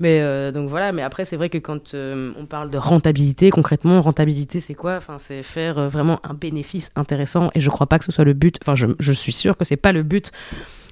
Mais 0.00 0.20
euh, 0.20 0.50
donc 0.50 0.68
voilà, 0.68 0.92
mais 0.92 1.02
après 1.02 1.24
c'est 1.24 1.36
vrai 1.36 1.48
que 1.48 1.58
quand 1.58 1.94
euh, 1.94 2.32
on 2.38 2.46
parle 2.46 2.70
de 2.70 2.78
rentabilité, 2.78 3.50
concrètement, 3.50 4.00
rentabilité 4.00 4.60
c'est 4.60 4.74
quoi? 4.74 4.96
Enfin, 4.96 5.18
c'est 5.18 5.42
faire 5.42 5.88
vraiment 5.88 6.20
un 6.24 6.34
bénéfice 6.34 6.90
intéressant. 6.96 7.50
Et 7.54 7.60
je 7.60 7.70
crois 7.70 7.86
pas 7.86 7.98
que 7.98 8.04
ce 8.04 8.12
soit 8.12 8.24
le 8.24 8.32
but. 8.32 8.58
Enfin, 8.62 8.74
je, 8.74 8.88
je 8.98 9.12
suis 9.12 9.32
sûre 9.32 9.56
que 9.56 9.64
c'est 9.64 9.76
pas 9.76 9.92
le 9.92 10.02
but 10.02 10.32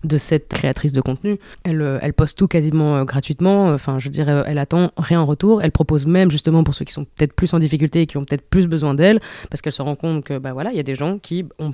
de 0.04 0.16
cette 0.16 0.48
créatrice 0.48 0.92
de 0.92 1.00
contenu. 1.00 1.38
Elle, 1.64 1.80
euh, 1.80 1.98
elle 2.02 2.12
poste 2.12 2.36
tout 2.36 2.48
quasiment 2.48 2.96
euh, 2.96 3.04
gratuitement. 3.04 3.68
Enfin, 3.68 3.98
je 3.98 4.08
dirais, 4.08 4.42
elle 4.46 4.58
attend 4.58 4.90
rien 4.96 5.20
en 5.20 5.26
retour. 5.26 5.62
Elle 5.62 5.72
propose 5.72 6.06
même 6.06 6.30
justement 6.30 6.64
pour 6.64 6.74
ceux 6.74 6.84
qui 6.84 6.92
sont 6.92 7.04
peut-être 7.04 7.32
plus 7.34 7.52
en 7.54 7.58
difficulté 7.58 8.02
et 8.02 8.06
qui 8.06 8.16
ont 8.16 8.24
peut-être 8.24 8.48
plus 8.48 8.66
besoin 8.66 8.94
d'elle, 8.94 9.20
parce 9.50 9.60
qu'elle 9.62 9.72
se 9.72 9.82
rend 9.82 9.94
compte 9.94 10.24
que 10.24 10.38
bah 10.38 10.52
voilà, 10.52 10.70
il 10.70 10.76
y 10.76 10.80
a 10.80 10.84
des 10.84 10.94
gens 10.94 11.18
qui 11.18 11.44
ont, 11.58 11.70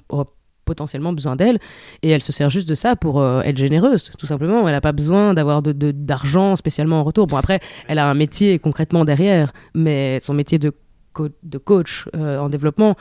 potentiellement 0.65 1.15
besoin 1.15 1.35
d'elle 1.35 1.59
et 2.03 2.11
elle 2.11 2.23
se 2.23 2.31
sert 2.31 2.51
juste 2.51 2.69
de 2.69 2.75
ça 2.75 2.95
pour 2.95 3.23
euh, 3.23 3.41
être 3.41 3.57
généreuse 3.57 4.11
tout 4.19 4.27
simplement 4.27 4.69
elle 4.69 4.75
n'a 4.75 4.83
pas 4.83 4.93
besoin 4.93 5.33
d'avoir 5.33 5.63
de, 5.63 5.73
d'argent 5.93 6.57
spécialement 6.57 7.01
en 7.01 7.05
retour 7.05 7.27
bon 7.27 7.39
après 7.39 7.59
elle 7.89 7.99
a 7.99 8.07
un 8.07 8.13
métier 8.13 8.59
concrètement 8.59 9.07
derrière 9.07 9.55
mais 9.73 10.21
son 10.21 10.35
métier 10.35 10.59
de, 10.59 10.75
co- 11.15 11.31
de 11.43 11.57
coach 11.57 12.07
en 12.13 12.51
développement 12.51 12.97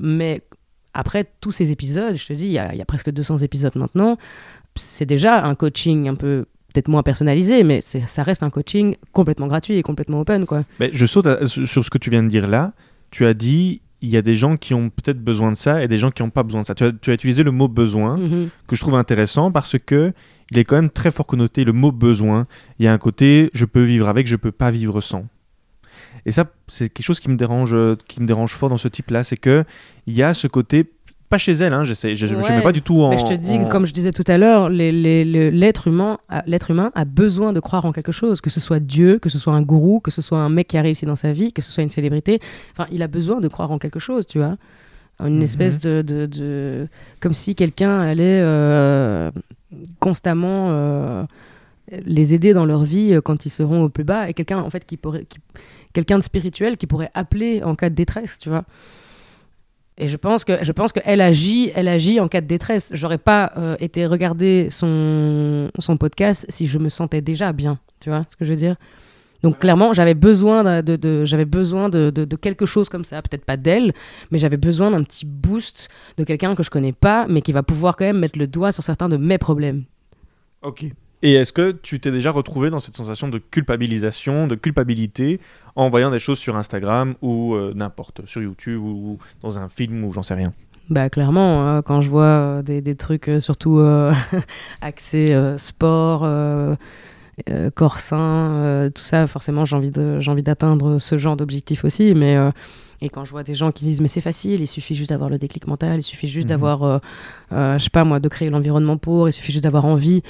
mais 0.00 0.40
après 0.94 1.26
tous 1.40 1.52
ces 1.52 1.70
épisodes 1.70 2.16
je 2.16 2.26
te 2.26 2.32
dis 2.32 2.46
il 2.46 2.52
y, 2.52 2.58
a, 2.58 2.72
il 2.74 2.78
y 2.78 2.82
a 2.82 2.84
presque 2.84 3.10
200 3.10 3.38
épisodes 3.38 3.74
maintenant 3.76 4.16
c'est 4.76 5.06
déjà 5.06 5.44
un 5.44 5.54
coaching 5.54 6.08
un 6.08 6.14
peu 6.14 6.46
peut-être 6.72 6.88
moins 6.88 7.02
personnalisé 7.02 7.62
mais 7.64 7.80
ça 7.82 8.22
reste 8.22 8.42
un 8.42 8.50
coaching 8.50 8.96
complètement 9.12 9.46
gratuit 9.46 9.76
et 9.76 9.82
complètement 9.82 10.20
open 10.20 10.46
quoi 10.46 10.64
Mais 10.80 10.90
je 10.92 11.04
saute 11.06 11.26
à- 11.26 11.46
sur 11.46 11.84
ce 11.84 11.90
que 11.90 11.98
tu 11.98 12.08
viens 12.10 12.22
de 12.22 12.28
dire 12.28 12.46
là. 12.46 12.72
Tu 13.10 13.26
as 13.26 13.34
dit 13.34 13.82
il 14.00 14.08
y 14.08 14.16
a 14.16 14.22
des 14.22 14.34
gens 14.34 14.56
qui 14.56 14.72
ont 14.74 14.88
peut-être 14.90 15.22
besoin 15.22 15.52
de 15.52 15.56
ça 15.56 15.84
et 15.84 15.86
des 15.88 15.98
gens 15.98 16.08
qui 16.08 16.22
n'ont 16.24 16.30
pas 16.30 16.42
besoin 16.42 16.62
de 16.62 16.66
ça. 16.66 16.74
Tu 16.74 16.82
as, 16.82 16.90
tu 16.92 17.10
as 17.10 17.14
utilisé 17.14 17.42
le 17.44 17.50
mot 17.52 17.68
besoin 17.68 18.16
Mhm. 18.16 18.48
que 18.66 18.74
je 18.74 18.80
trouve 18.80 18.94
intéressant 18.96 19.52
parce 19.52 19.76
que 19.78 20.12
il 20.50 20.58
est 20.58 20.64
quand 20.64 20.74
même 20.76 20.90
très 20.90 21.10
fort 21.10 21.26
connoté 21.26 21.64
le 21.64 21.72
mot 21.72 21.92
besoin. 21.92 22.46
Il 22.78 22.84
y 22.86 22.88
a 22.88 22.92
un 22.92 22.98
côté 22.98 23.50
je 23.54 23.64
peux 23.66 23.82
vivre 23.82 24.08
avec, 24.08 24.26
je 24.26 24.36
peux 24.36 24.50
pas 24.50 24.70
vivre 24.70 25.00
sans. 25.02 25.26
Et 26.26 26.30
ça, 26.30 26.44
c'est 26.68 26.88
quelque 26.88 27.04
chose 27.06 27.20
qui 27.20 27.28
me 27.30 27.36
dérange, 27.36 27.74
euh, 27.74 27.96
qui 28.08 28.20
me 28.20 28.26
dérange 28.26 28.52
fort 28.52 28.68
dans 28.68 28.76
ce 28.76 28.88
type-là, 28.88 29.24
c'est 29.24 29.36
que 29.36 29.64
il 30.06 30.14
y 30.14 30.22
a 30.22 30.34
ce 30.34 30.46
côté 30.46 30.90
pas 31.28 31.38
chez 31.38 31.52
elle, 31.52 31.72
hein, 31.72 31.82
j'essaie- 31.82 32.14
je 32.14 32.26
ne 32.26 32.42
Ouais. 32.42 32.56
mets 32.56 32.62
pas 32.62 32.72
du 32.72 32.82
tout 32.82 33.00
en. 33.00 33.08
Mais 33.08 33.16
je 33.18 33.24
te 33.24 33.32
dis, 33.32 33.54
en- 33.56 33.64
comme 33.66 33.86
je 33.86 33.94
disais 33.94 34.12
tout 34.12 34.22
à 34.26 34.36
l'heure, 34.36 34.68
les- 34.68 34.92
les- 34.92 35.24
le- 35.24 35.48
l'être 35.48 35.88
humain, 35.88 36.18
a- 36.28 36.42
l'être 36.46 36.70
humain 36.70 36.92
a 36.94 37.06
besoin 37.06 37.54
de 37.54 37.60
croire 37.60 37.86
en 37.86 37.92
quelque 37.92 38.12
chose, 38.12 38.42
que 38.42 38.50
ce 38.50 38.60
soit 38.60 38.80
Dieu, 38.80 39.18
que 39.18 39.30
ce 39.30 39.38
soit 39.38 39.54
un 39.54 39.62
gourou, 39.62 39.98
que 40.00 40.10
ce 40.10 40.20
soit 40.20 40.38
un 40.40 40.50
mec 40.50 40.68
qui 40.68 40.76
a 40.76 40.82
réussi 40.82 41.06
dans 41.06 41.16
sa 41.16 41.32
vie, 41.32 41.54
que 41.54 41.62
ce 41.62 41.72
soit 41.72 41.82
une 41.82 41.88
célébrité. 41.88 42.38
Enfin, 42.72 42.86
il 42.92 43.02
a 43.02 43.08
besoin 43.08 43.40
de 43.40 43.48
croire 43.48 43.70
en 43.72 43.78
quelque 43.78 43.98
chose, 43.98 44.26
tu 44.26 44.38
vois. 44.38 44.56
Une 45.20 45.36
Mhm. 45.36 45.42
espèce 45.42 45.80
de, 45.80 46.02
de, 46.02 46.26
de- 46.26 46.86
comme 47.20 47.32
si 47.32 47.54
quelqu'un 47.54 47.98
allait 48.00 48.40
euh, 48.42 49.30
constamment 50.00 50.68
euh, 50.70 51.24
les 52.06 52.34
aider 52.34 52.52
dans 52.54 52.64
leur 52.66 52.82
vie 52.82 53.14
quand 53.24 53.46
ils 53.46 53.50
seront 53.50 53.82
au 53.84 53.88
plus 53.88 54.04
bas 54.04 54.28
et 54.28 54.34
quelqu'un 54.34 54.58
en 54.58 54.70
fait 54.70 54.84
qui 54.84 54.96
pourrait 54.96 55.24
qui- 55.24 55.38
quelqu'un 55.92 56.18
de 56.18 56.22
spirituel 56.24 56.76
qui 56.76 56.86
pourrait 56.86 57.10
appeler 57.14 57.62
en 57.62 57.74
cas 57.74 57.90
de 57.90 57.94
détresse 57.94 58.38
tu 58.38 58.48
vois. 58.48 58.64
Et 59.98 60.06
je 60.08 60.16
pense 60.16 60.44
que 60.44 60.64
je 60.64 60.72
pense 60.72 60.90
qu'elle 60.92 61.20
agit 61.20 61.70
elle 61.74 61.86
agit 61.88 62.18
en 62.18 62.26
cas 62.26 62.40
de 62.40 62.46
détresse. 62.46 62.90
J'aurais 62.94 63.18
pas 63.18 63.52
euh, 63.58 63.76
été 63.78 64.06
regarder 64.06 64.68
son 64.70 65.70
son 65.78 65.96
podcast 65.98 66.46
si 66.48 66.66
je 66.66 66.78
me 66.78 66.88
sentais 66.88 67.20
déjà 67.20 67.52
bien 67.52 67.78
tu 68.00 68.08
vois 68.08 68.24
ce 68.30 68.36
que 68.36 68.44
je 68.44 68.50
veux 68.50 68.58
dire. 68.58 68.76
Donc 69.42 69.58
clairement 69.58 69.92
j'avais 69.92 70.14
besoin 70.14 70.82
de, 70.82 71.24
j'avais 71.24 71.44
besoin 71.44 71.88
de, 71.88 72.10
de- 72.10 72.24
de 72.24 72.36
quelque 72.36 72.64
chose 72.64 72.88
comme 72.88 73.04
ça. 73.04 73.20
Peut-être 73.22 73.44
pas 73.44 73.56
d'elle 73.58 73.92
mais 74.30 74.38
j'avais 74.38 74.56
besoin 74.56 74.90
d'un 74.90 75.02
petit 75.04 75.26
boost 75.26 75.88
de 76.16 76.24
quelqu'un 76.24 76.54
que 76.54 76.62
je 76.62 76.70
connais 76.70 76.92
pas 76.92 77.26
mais 77.28 77.42
qui 77.42 77.52
va 77.52 77.62
pouvoir 77.62 77.96
quand 77.96 78.04
même 78.06 78.18
mettre 78.20 78.38
le 78.38 78.46
doigt 78.46 78.72
sur 78.72 78.82
certains 78.82 79.08
de 79.10 79.18
mes 79.18 79.38
problèmes. 79.38 79.84
Ok. 80.62 80.86
Et 81.22 81.34
est-ce 81.34 81.52
que 81.52 81.70
tu 81.72 82.00
t'es 82.00 82.10
déjà 82.10 82.30
retrouvé 82.32 82.70
dans 82.70 82.80
cette 82.80 82.96
sensation 82.96 83.28
de 83.28 83.38
culpabilisation, 83.38 84.46
de 84.48 84.54
culpabilité, 84.56 85.40
en 85.76 85.88
voyant 85.88 86.10
des 86.10 86.18
choses 86.18 86.38
sur 86.38 86.56
Instagram 86.56 87.14
ou 87.22 87.54
euh, 87.54 87.72
n'importe, 87.74 88.26
sur 88.26 88.42
YouTube 88.42 88.82
ou 88.82 89.18
dans 89.40 89.58
un 89.58 89.68
film 89.68 90.04
ou 90.04 90.12
j'en 90.12 90.22
sais 90.22 90.34
rien? 90.34 90.52
Bah 90.90 91.08
clairement, 91.08 91.66
hein, 91.66 91.82
quand 91.82 92.00
je 92.00 92.10
vois 92.10 92.24
euh, 92.24 92.62
des, 92.62 92.80
des 92.80 92.96
trucs 92.96 93.28
euh, 93.28 93.40
surtout 93.40 93.78
euh, 93.78 94.12
axés 94.80 95.32
euh, 95.32 95.56
sport, 95.58 96.26
corps 97.74 98.00
sain, 98.00 98.90
tout 98.94 99.02
ça, 99.02 99.26
forcément 99.26 99.64
j'ai 99.64 99.76
envie 99.76 100.42
d'atteindre 100.42 100.98
ce 100.98 101.18
genre 101.18 101.36
d'objectif 101.36 101.84
aussi. 101.84 102.14
Mais 102.14 102.36
et 103.00 103.08
quand 103.08 103.24
je 103.24 103.30
vois 103.32 103.42
des 103.42 103.54
gens 103.56 103.72
qui 103.72 103.84
disent 103.84 104.00
mais 104.00 104.08
c'est 104.08 104.20
facile, 104.20 104.60
il 104.60 104.66
suffit 104.68 104.94
juste 104.94 105.10
d'avoir 105.10 105.28
le 105.30 105.38
déclic 105.38 105.66
mental, 105.66 105.98
il 105.98 106.02
suffit 106.02 106.28
juste 106.28 106.46
Mhm. 106.48 106.50
d'avoir, 106.50 106.82
euh, 106.84 106.98
euh, 107.52 107.78
je 107.78 107.84
sais 107.84 107.90
pas 107.90 108.04
moi, 108.04 108.20
de 108.20 108.28
créer 108.28 108.48
l'environnement 108.48 108.96
pour, 108.96 109.28
il 109.28 109.32
suffit 109.32 109.50
juste 109.52 109.64
d'avoir 109.64 109.86
envie. 109.86 110.22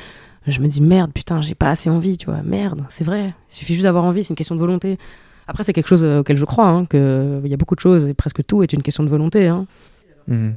Je 0.46 0.60
me 0.60 0.66
dis 0.66 0.82
merde, 0.82 1.12
putain, 1.12 1.40
j'ai 1.40 1.54
pas 1.54 1.70
assez 1.70 1.88
envie, 1.88 2.16
tu 2.16 2.26
vois, 2.26 2.42
merde, 2.42 2.82
c'est 2.88 3.04
vrai. 3.04 3.32
Il 3.50 3.54
suffit 3.54 3.74
juste 3.74 3.84
d'avoir 3.84 4.04
envie, 4.04 4.24
c'est 4.24 4.30
une 4.30 4.36
question 4.36 4.54
de 4.56 4.60
volonté. 4.60 4.98
Après, 5.46 5.62
c'est 5.64 5.72
quelque 5.72 5.88
chose 5.88 6.02
euh, 6.04 6.20
auquel 6.20 6.36
je 6.36 6.44
crois, 6.44 6.68
hein, 6.68 6.84
qu'il 6.86 7.42
y 7.46 7.54
a 7.54 7.56
beaucoup 7.56 7.74
de 7.74 7.80
choses 7.80 8.06
et 8.06 8.14
presque 8.14 8.44
tout 8.46 8.62
est 8.62 8.72
une 8.72 8.82
question 8.82 9.04
de 9.04 9.08
volonté. 9.08 9.46
Hein. 9.48 9.66
Mhm. 10.26 10.54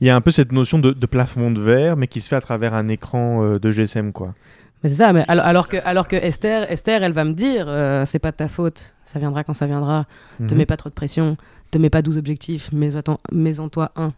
Il 0.00 0.06
y 0.06 0.10
a 0.10 0.16
un 0.16 0.20
peu 0.20 0.30
cette 0.30 0.52
notion 0.52 0.78
de, 0.78 0.90
de 0.92 1.06
plafond 1.06 1.50
de 1.50 1.60
verre, 1.60 1.96
mais 1.96 2.06
qui 2.06 2.20
se 2.20 2.28
fait 2.28 2.36
à 2.36 2.40
travers 2.40 2.72
un 2.74 2.88
écran 2.88 3.44
euh, 3.44 3.58
de 3.58 3.70
GSM, 3.70 4.12
quoi. 4.12 4.34
Mais 4.82 4.88
c'est 4.88 4.96
ça, 4.96 5.12
mais 5.12 5.24
alors, 5.28 5.44
alors 5.46 5.68
que, 5.68 5.76
alors 5.84 6.08
que 6.08 6.16
Esther, 6.16 6.70
Esther, 6.70 7.02
elle 7.02 7.12
va 7.12 7.24
me 7.24 7.32
dire, 7.32 7.66
euh, 7.68 8.04
c'est 8.06 8.18
pas 8.18 8.30
de 8.30 8.36
ta 8.36 8.48
faute, 8.48 8.94
ça 9.04 9.18
viendra 9.18 9.44
quand 9.44 9.54
ça 9.54 9.66
viendra, 9.66 10.06
te 10.38 10.42
Mhm. 10.52 10.58
mets 10.58 10.66
pas 10.66 10.76
trop 10.76 10.88
de 10.88 10.94
pression, 10.94 11.36
te 11.70 11.78
mets 11.78 11.90
pas 11.90 12.02
12 12.02 12.18
objectifs, 12.18 12.70
mets, 12.72 12.96
attends, 12.96 13.18
mets 13.32 13.58
en 13.60 13.68
toi 13.68 13.92
un. 13.96 14.12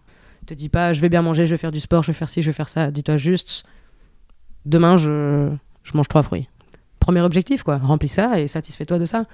Te 0.46 0.54
dis 0.54 0.68
pas, 0.68 0.92
je 0.92 1.00
vais 1.00 1.08
bien 1.08 1.22
manger, 1.22 1.44
je 1.46 1.50
vais 1.52 1.58
faire 1.58 1.72
du 1.72 1.80
sport, 1.80 2.02
je 2.02 2.08
vais 2.08 2.16
faire 2.16 2.28
ci, 2.28 2.40
je 2.42 2.46
vais 2.48 2.52
faire 2.54 2.68
ça. 2.68 2.90
Dis-toi 2.90 3.16
juste, 3.16 3.64
demain, 4.66 4.96
je, 4.96 5.50
je 5.84 5.96
mange 5.96 6.08
trois 6.08 6.22
fruits. 6.22 6.48
Premier 7.00 7.20
objectif, 7.20 7.62
quoi, 7.62 7.78
remplis 7.78 8.08
ça 8.08 8.40
et 8.40 8.46
satisfais-toi 8.46 8.98
de 8.98 9.04
ça. 9.04 9.24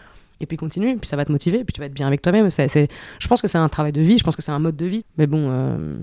Et 0.41 0.47
puis 0.47 0.57
continue, 0.57 0.97
puis 0.97 1.09
ça 1.09 1.17
va 1.17 1.25
te 1.25 1.33
motiver, 1.33 1.65
puis 1.65 1.73
tu 1.73 1.81
vas 1.81 1.87
être 1.87 1.95
bien 1.95 2.07
avec 2.07 2.21
toi-même. 2.21 2.51
C'est, 2.51 2.89
je 3.19 3.29
pense 3.29 3.41
que 3.41 3.49
c'est 3.49 3.59
un 3.59 3.69
travail 3.69 3.93
de 3.93 4.01
vie, 4.01 4.19
je 4.19 4.25
pense 4.25 4.37
que 4.37 4.43
c'est 4.43 4.53
un 4.53 4.59
mode 4.59 4.77
de 4.77 4.87
vie. 4.87 5.05
Mais 5.17 5.27
bon, 5.27 5.47
euh, 5.49 5.95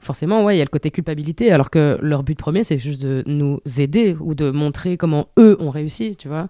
forcément, 0.00 0.44
ouais, 0.44 0.56
il 0.56 0.58
y 0.58 0.60
a 0.60 0.64
le 0.64 0.70
côté 0.70 0.90
culpabilité, 0.90 1.52
alors 1.52 1.70
que 1.70 1.98
leur 2.02 2.22
but 2.22 2.36
premier, 2.36 2.64
c'est 2.64 2.78
juste 2.78 3.02
de 3.02 3.22
nous 3.26 3.60
aider 3.78 4.16
ou 4.20 4.34
de 4.34 4.50
montrer 4.50 4.96
comment 4.96 5.28
eux 5.38 5.56
ont 5.60 5.70
réussi, 5.70 6.16
tu 6.16 6.28
vois. 6.28 6.48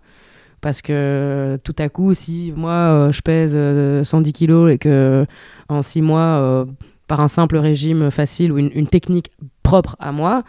Parce 0.60 0.82
que 0.82 1.58
tout 1.62 1.74
à 1.78 1.88
coup, 1.88 2.14
si 2.14 2.52
moi, 2.56 2.72
euh, 2.72 3.12
je 3.12 3.22
pèse 3.22 3.52
euh, 3.54 4.02
110 4.02 4.32
kilos 4.32 4.72
et 4.72 4.78
que 4.78 5.24
en 5.68 5.82
six 5.82 6.02
mois, 6.02 6.20
euh, 6.20 6.64
par 7.06 7.20
un 7.20 7.28
simple 7.28 7.56
régime 7.56 8.10
facile 8.10 8.52
ou 8.52 8.58
une 8.58 8.88
technique 8.88 9.30
propre 9.68 9.96
à 9.98 10.12
moi, 10.12 10.42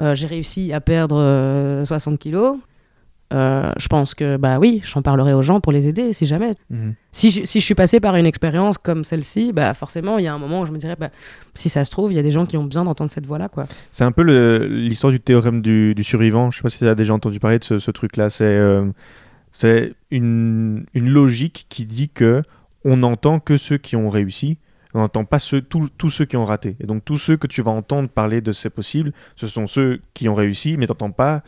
euh, 0.00 0.14
j'ai 0.14 0.26
réussi 0.26 0.72
à 0.72 0.80
perdre 0.80 1.16
euh, 1.18 1.84
60 1.84 2.18
kilos, 2.18 2.58
euh, 3.32 3.72
je 3.76 3.88
pense 3.88 4.14
que, 4.14 4.36
bah 4.36 4.58
oui, 4.60 4.82
j'en 4.84 5.02
parlerai 5.02 5.32
aux 5.32 5.42
gens 5.42 5.60
pour 5.60 5.72
les 5.72 5.88
aider, 5.88 6.12
si 6.12 6.26
jamais. 6.26 6.54
Mhm. 6.70 6.94
Si 7.10 7.30
je, 7.30 7.44
si 7.44 7.60
je 7.60 7.64
suis 7.64 7.74
passé 7.74 7.98
par 7.98 8.14
une 8.14 8.26
expérience 8.26 8.78
comme 8.78 9.02
celle-ci, 9.02 9.52
bah 9.52 9.74
forcément, 9.74 10.18
il 10.18 10.24
y 10.24 10.28
a 10.28 10.34
un 10.34 10.38
moment 10.38 10.60
où 10.60 10.66
je 10.66 10.72
me 10.72 10.78
dirais, 10.78 10.96
bah, 10.98 11.10
si 11.54 11.68
ça 11.68 11.84
se 11.84 11.90
trouve, 11.90 12.12
il 12.12 12.16
y 12.16 12.18
a 12.18 12.22
des 12.22 12.30
gens 12.30 12.46
qui 12.46 12.56
ont 12.56 12.64
besoin 12.64 12.84
d'entendre 12.84 13.10
cette 13.10 13.26
voix-là, 13.26 13.48
quoi. 13.48 13.66
C'est 13.90 14.04
un 14.04 14.12
peu 14.12 14.22
l'histoire 14.66 15.10
du 15.10 15.18
théorème 15.18 15.60
du, 15.60 15.94
du 15.94 16.04
survivant. 16.04 16.50
Je 16.50 16.58
sais 16.58 16.62
pas 16.62 16.68
si 16.68 16.78
tu 16.78 16.88
as 16.88 16.94
déjà 16.94 17.14
entendu 17.14 17.40
parler 17.40 17.58
de 17.58 17.64
ce, 17.64 17.78
ce 17.78 17.90
truc-là. 17.90 18.28
C'est 18.28 18.44
euh, 18.44 18.84
c'est 19.50 19.94
une, 20.10 20.84
une 20.94 21.08
logique 21.08 21.66
qui 21.68 21.86
dit 21.86 22.10
que 22.10 22.42
on 22.84 22.98
n'entend 22.98 23.40
que 23.40 23.56
ceux 23.56 23.78
qui 23.78 23.96
ont 23.96 24.08
réussi. 24.08 24.58
On 24.96 25.00
n'entend 25.00 25.24
pas 25.26 25.38
ceux, 25.38 25.60
tous- 25.60 25.90
tous 25.98 26.08
ceux 26.08 26.24
qui 26.24 26.36
ont 26.38 26.44
raté. 26.44 26.74
Et 26.80 26.86
donc 26.86 27.04
tous 27.04 27.18
ceux 27.18 27.36
que 27.36 27.46
tu 27.46 27.60
vas 27.60 27.70
entendre 27.70 28.08
parler 28.08 28.40
de 28.40 28.50
c'est 28.52 28.70
possible, 28.70 29.12
ce 29.36 29.46
sont 29.46 29.66
ceux 29.66 30.00
qui 30.14 30.26
ont 30.28 30.34
réussi, 30.34 30.76
mais 30.78 30.86
tu 30.86 30.92
n'entends 30.92 31.10
pas, 31.10 31.42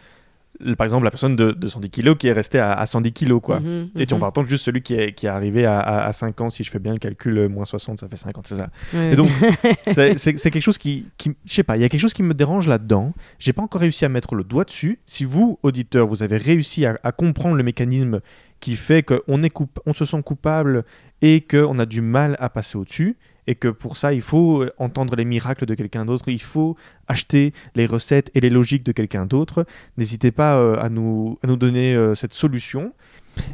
par 0.77 0.85
exemple, 0.85 1.05
la 1.05 1.11
personne 1.11 1.35
de, 1.37 1.53
de 1.53 1.69
110 1.69 1.89
kilos 1.89 2.17
qui 2.19 2.27
est 2.27 2.33
restée 2.33 2.59
à, 2.59 2.73
à 2.73 2.85
110 2.85 3.13
kilos. 3.13 3.41
Quoi. 3.43 3.61
Mhm, 3.61 3.91
Et 3.97 4.07
tu 4.07 4.15
mhm. 4.15 4.21
vas 4.21 4.27
entendre 4.27 4.49
juste 4.49 4.65
celui 4.65 4.83
qui 4.83 4.95
est, 4.95 5.13
qui 5.13 5.27
est 5.27 5.29
arrivé 5.31 5.65
à, 5.65 5.79
à, 5.79 6.07
à 6.07 6.13
5 6.13 6.41
ans, 6.43 6.51
si 6.51 6.63
je 6.65 6.71
fais 6.71 6.79
bien 6.81 6.93
le 6.93 6.99
calcul, 6.99 7.39
euh, 7.39 7.49
moins 7.49 7.65
60, 7.65 8.01
ça 8.01 8.09
fait 8.09 8.17
50, 8.17 8.47
c'est 8.49 8.57
ça. 8.57 8.69
Et 8.95 9.17
donc, 9.17 9.29
c'est 9.87 10.35
quelque 10.51 10.61
chose 10.61 10.77
qui, 10.79 11.07
qui 11.17 11.33
je 11.47 11.55
sais 11.55 11.63
pas, 11.63 11.77
il 11.77 11.81
y 11.81 11.85
a 11.85 11.89
quelque 11.89 12.01
chose 12.01 12.13
qui 12.15 12.23
me 12.25 12.35
dérange 12.35 12.67
là-dedans. 12.67 13.15
J'ai 13.39 13.53
pas 13.53 13.63
encore 13.63 13.81
réussi 13.81 14.05
à 14.05 14.09
mettre 14.09 14.35
le 14.35 14.45
doigt 14.45 14.65
dessus. 14.65 14.99
Si 15.07 15.25
vous, 15.25 15.59
auditeurs, 15.63 16.07
vous 16.07 16.23
avez 16.23 16.37
réussi 16.37 16.85
à, 16.87 16.97
comprendre 17.13 17.55
le 17.57 17.63
mécanisme 17.63 18.21
qui 18.61 18.75
fait 18.77 19.03
qu'on 19.05 19.41
on 19.87 19.93
se 19.95 20.05
sent 20.05 20.23
coupable 20.23 20.85
et 21.23 21.41
qu'on 21.41 21.79
a 21.79 21.87
du 21.87 22.01
mal 22.01 22.37
à 22.41 22.51
passer 22.51 22.77
au-dessus, 22.77 23.17
et 23.49 23.55
que 23.55 23.69
pour 23.69 23.97
ça, 23.97 24.13
il 24.13 24.21
faut 24.21 24.63
euh, 24.63 24.71
entendre 24.79 25.17
les 25.17 25.25
miracles 25.25 25.65
de 25.65 25.75
quelqu'un 25.75 26.05
d'autre, 26.05 26.29
il 26.29 26.41
faut 26.41 26.77
acheter 27.09 27.55
les 27.75 27.87
recettes 27.87 28.31
et 28.35 28.41
les 28.41 28.51
logiques 28.51 28.85
de 28.85 28.93
quelqu'un 28.93 29.25
d'autre, 29.25 29.65
n'hésitez 29.97 30.31
pas 30.31 30.57
euh, 30.57 30.79
à, 30.79 30.91
nous, 30.91 31.39
à 31.43 31.47
nous 31.47 31.57
donner 31.57 31.95
euh, 31.95 32.15
cette 32.15 32.35
solution. 32.35 32.93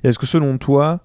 Est-ce 0.03 0.19
que 0.19 0.27
selon 0.27 0.59
toi, 0.59 1.01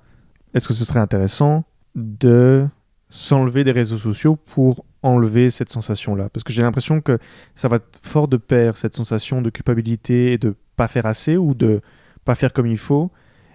est-ce 0.56 0.68
que 0.68 0.74
ce 0.74 0.84
serait 0.84 1.00
intéressant 1.00 1.64
de 1.96 2.68
s'enlever 3.10 3.64
des 3.64 3.72
réseaux 3.72 3.98
sociaux 3.98 4.36
pour 4.36 4.84
enlever 5.04 5.52
cette 5.52 5.70
sensation-là? 5.70 6.30
Parce 6.30 6.44
que 6.44 6.52
j'ai 6.52 6.64
l'impression 6.64 7.00
que 7.00 7.20
ça 7.54 7.68
va 7.68 7.78
fort 8.02 8.28
de 8.28 8.38
pair, 8.38 8.76
cette 8.76 8.96
sensation 8.96 9.44
de 9.44 9.52
culpabilité 9.52 10.34
et 10.34 10.40
de 10.40 10.56
pas 10.76 10.88
faire 10.88 11.06
assez 11.06 11.38
ou 11.38 11.54
de 11.54 11.82
pas 12.26 12.34
faire 12.34 12.54
comme 12.54 12.68
il 12.68 12.78
faut 12.78 13.12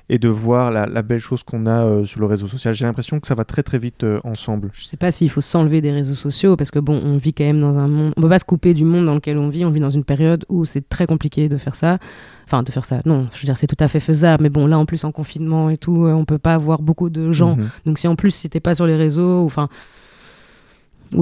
et 0.09 0.19
de 0.19 0.29
voir 0.29 0.71
la, 0.71 0.87
la 0.87 1.03
belle 1.03 1.21
chose 1.21 1.43
qu'on 1.43 1.67
a 1.67 1.87
euh, 1.87 2.05
sur 2.05 2.21
le 2.21 2.27
réseau 2.27 2.47
social. 2.47 2.75
J'ai 2.75 2.85
l'impression 2.85 3.21
que 3.21 3.27
ça 3.27 3.35
va 3.35 3.45
très 3.45 3.62
très 3.62 3.79
vite 3.79 4.05
euh, 4.05 4.21
ensemble. 4.25 4.71
Je 4.75 4.85
sais 4.85 4.97
pas 4.99 5.11
s'il 5.11 5.31
faut 5.31 5.40
s'enlever 5.40 5.81
des 5.81 5.93
réseaux 5.93 6.14
sociaux 6.14 6.57
parce 6.57 6.71
que 6.71 6.79
bon, 6.79 7.01
on 7.03 7.17
vit 7.17 7.33
quand 7.33 7.45
même 7.45 7.61
dans 7.61 7.79
un 7.79 7.88
monde. 7.88 8.12
On 8.17 8.23
peut 8.23 8.29
pas 8.29 8.38
se 8.38 8.45
couper 8.45 8.75
du 8.75 8.85
monde 8.85 9.07
dans 9.07 9.14
lequel 9.14 9.38
on 9.38 9.49
vit. 9.49 9.64
On 9.64 9.71
vit 9.71 9.81
dans 9.81 9.90
une 9.90 10.05
période 10.05 10.45
où 10.49 10.64
c'est 10.64 10.88
très 10.88 11.07
compliqué 11.07 11.49
de 11.49 11.57
faire 11.57 11.75
ça. 11.75 11.99
Enfin, 12.45 12.62
de 12.62 12.71
faire 12.71 12.85
ça. 12.85 13.01
Non, 13.07 13.29
je 13.33 13.40
veux 13.40 13.47
dire, 13.47 13.57
c'est 13.57 13.67
tout 13.67 13.77
à 13.83 13.88
fait 13.88 14.01
faisable. 14.01 14.43
Mais 14.43 14.51
bon, 14.51 14.67
là, 14.67 14.79
en 14.79 14.85
plus, 14.85 15.05
en 15.05 15.12
confinement 15.12 15.71
et 15.71 15.79
tout, 15.79 16.05
euh, 16.05 16.12
on 16.12 16.27
peut 16.27 16.38
pas 16.38 16.59
voir 16.59 16.83
beaucoup 16.83 17.09
de 17.09 17.33
gens. 17.33 17.57
Mhm. 17.57 17.69
Donc, 17.87 17.99
si 17.99 18.07
en 18.07 18.17
plus, 18.17 18.33
si 18.33 18.51
t'es 18.51 18.61
pas 18.61 18.75
sur 18.75 18.87
les 18.87 18.97
réseaux, 18.97 19.45
enfin. 19.45 19.69
Ou 19.69 19.69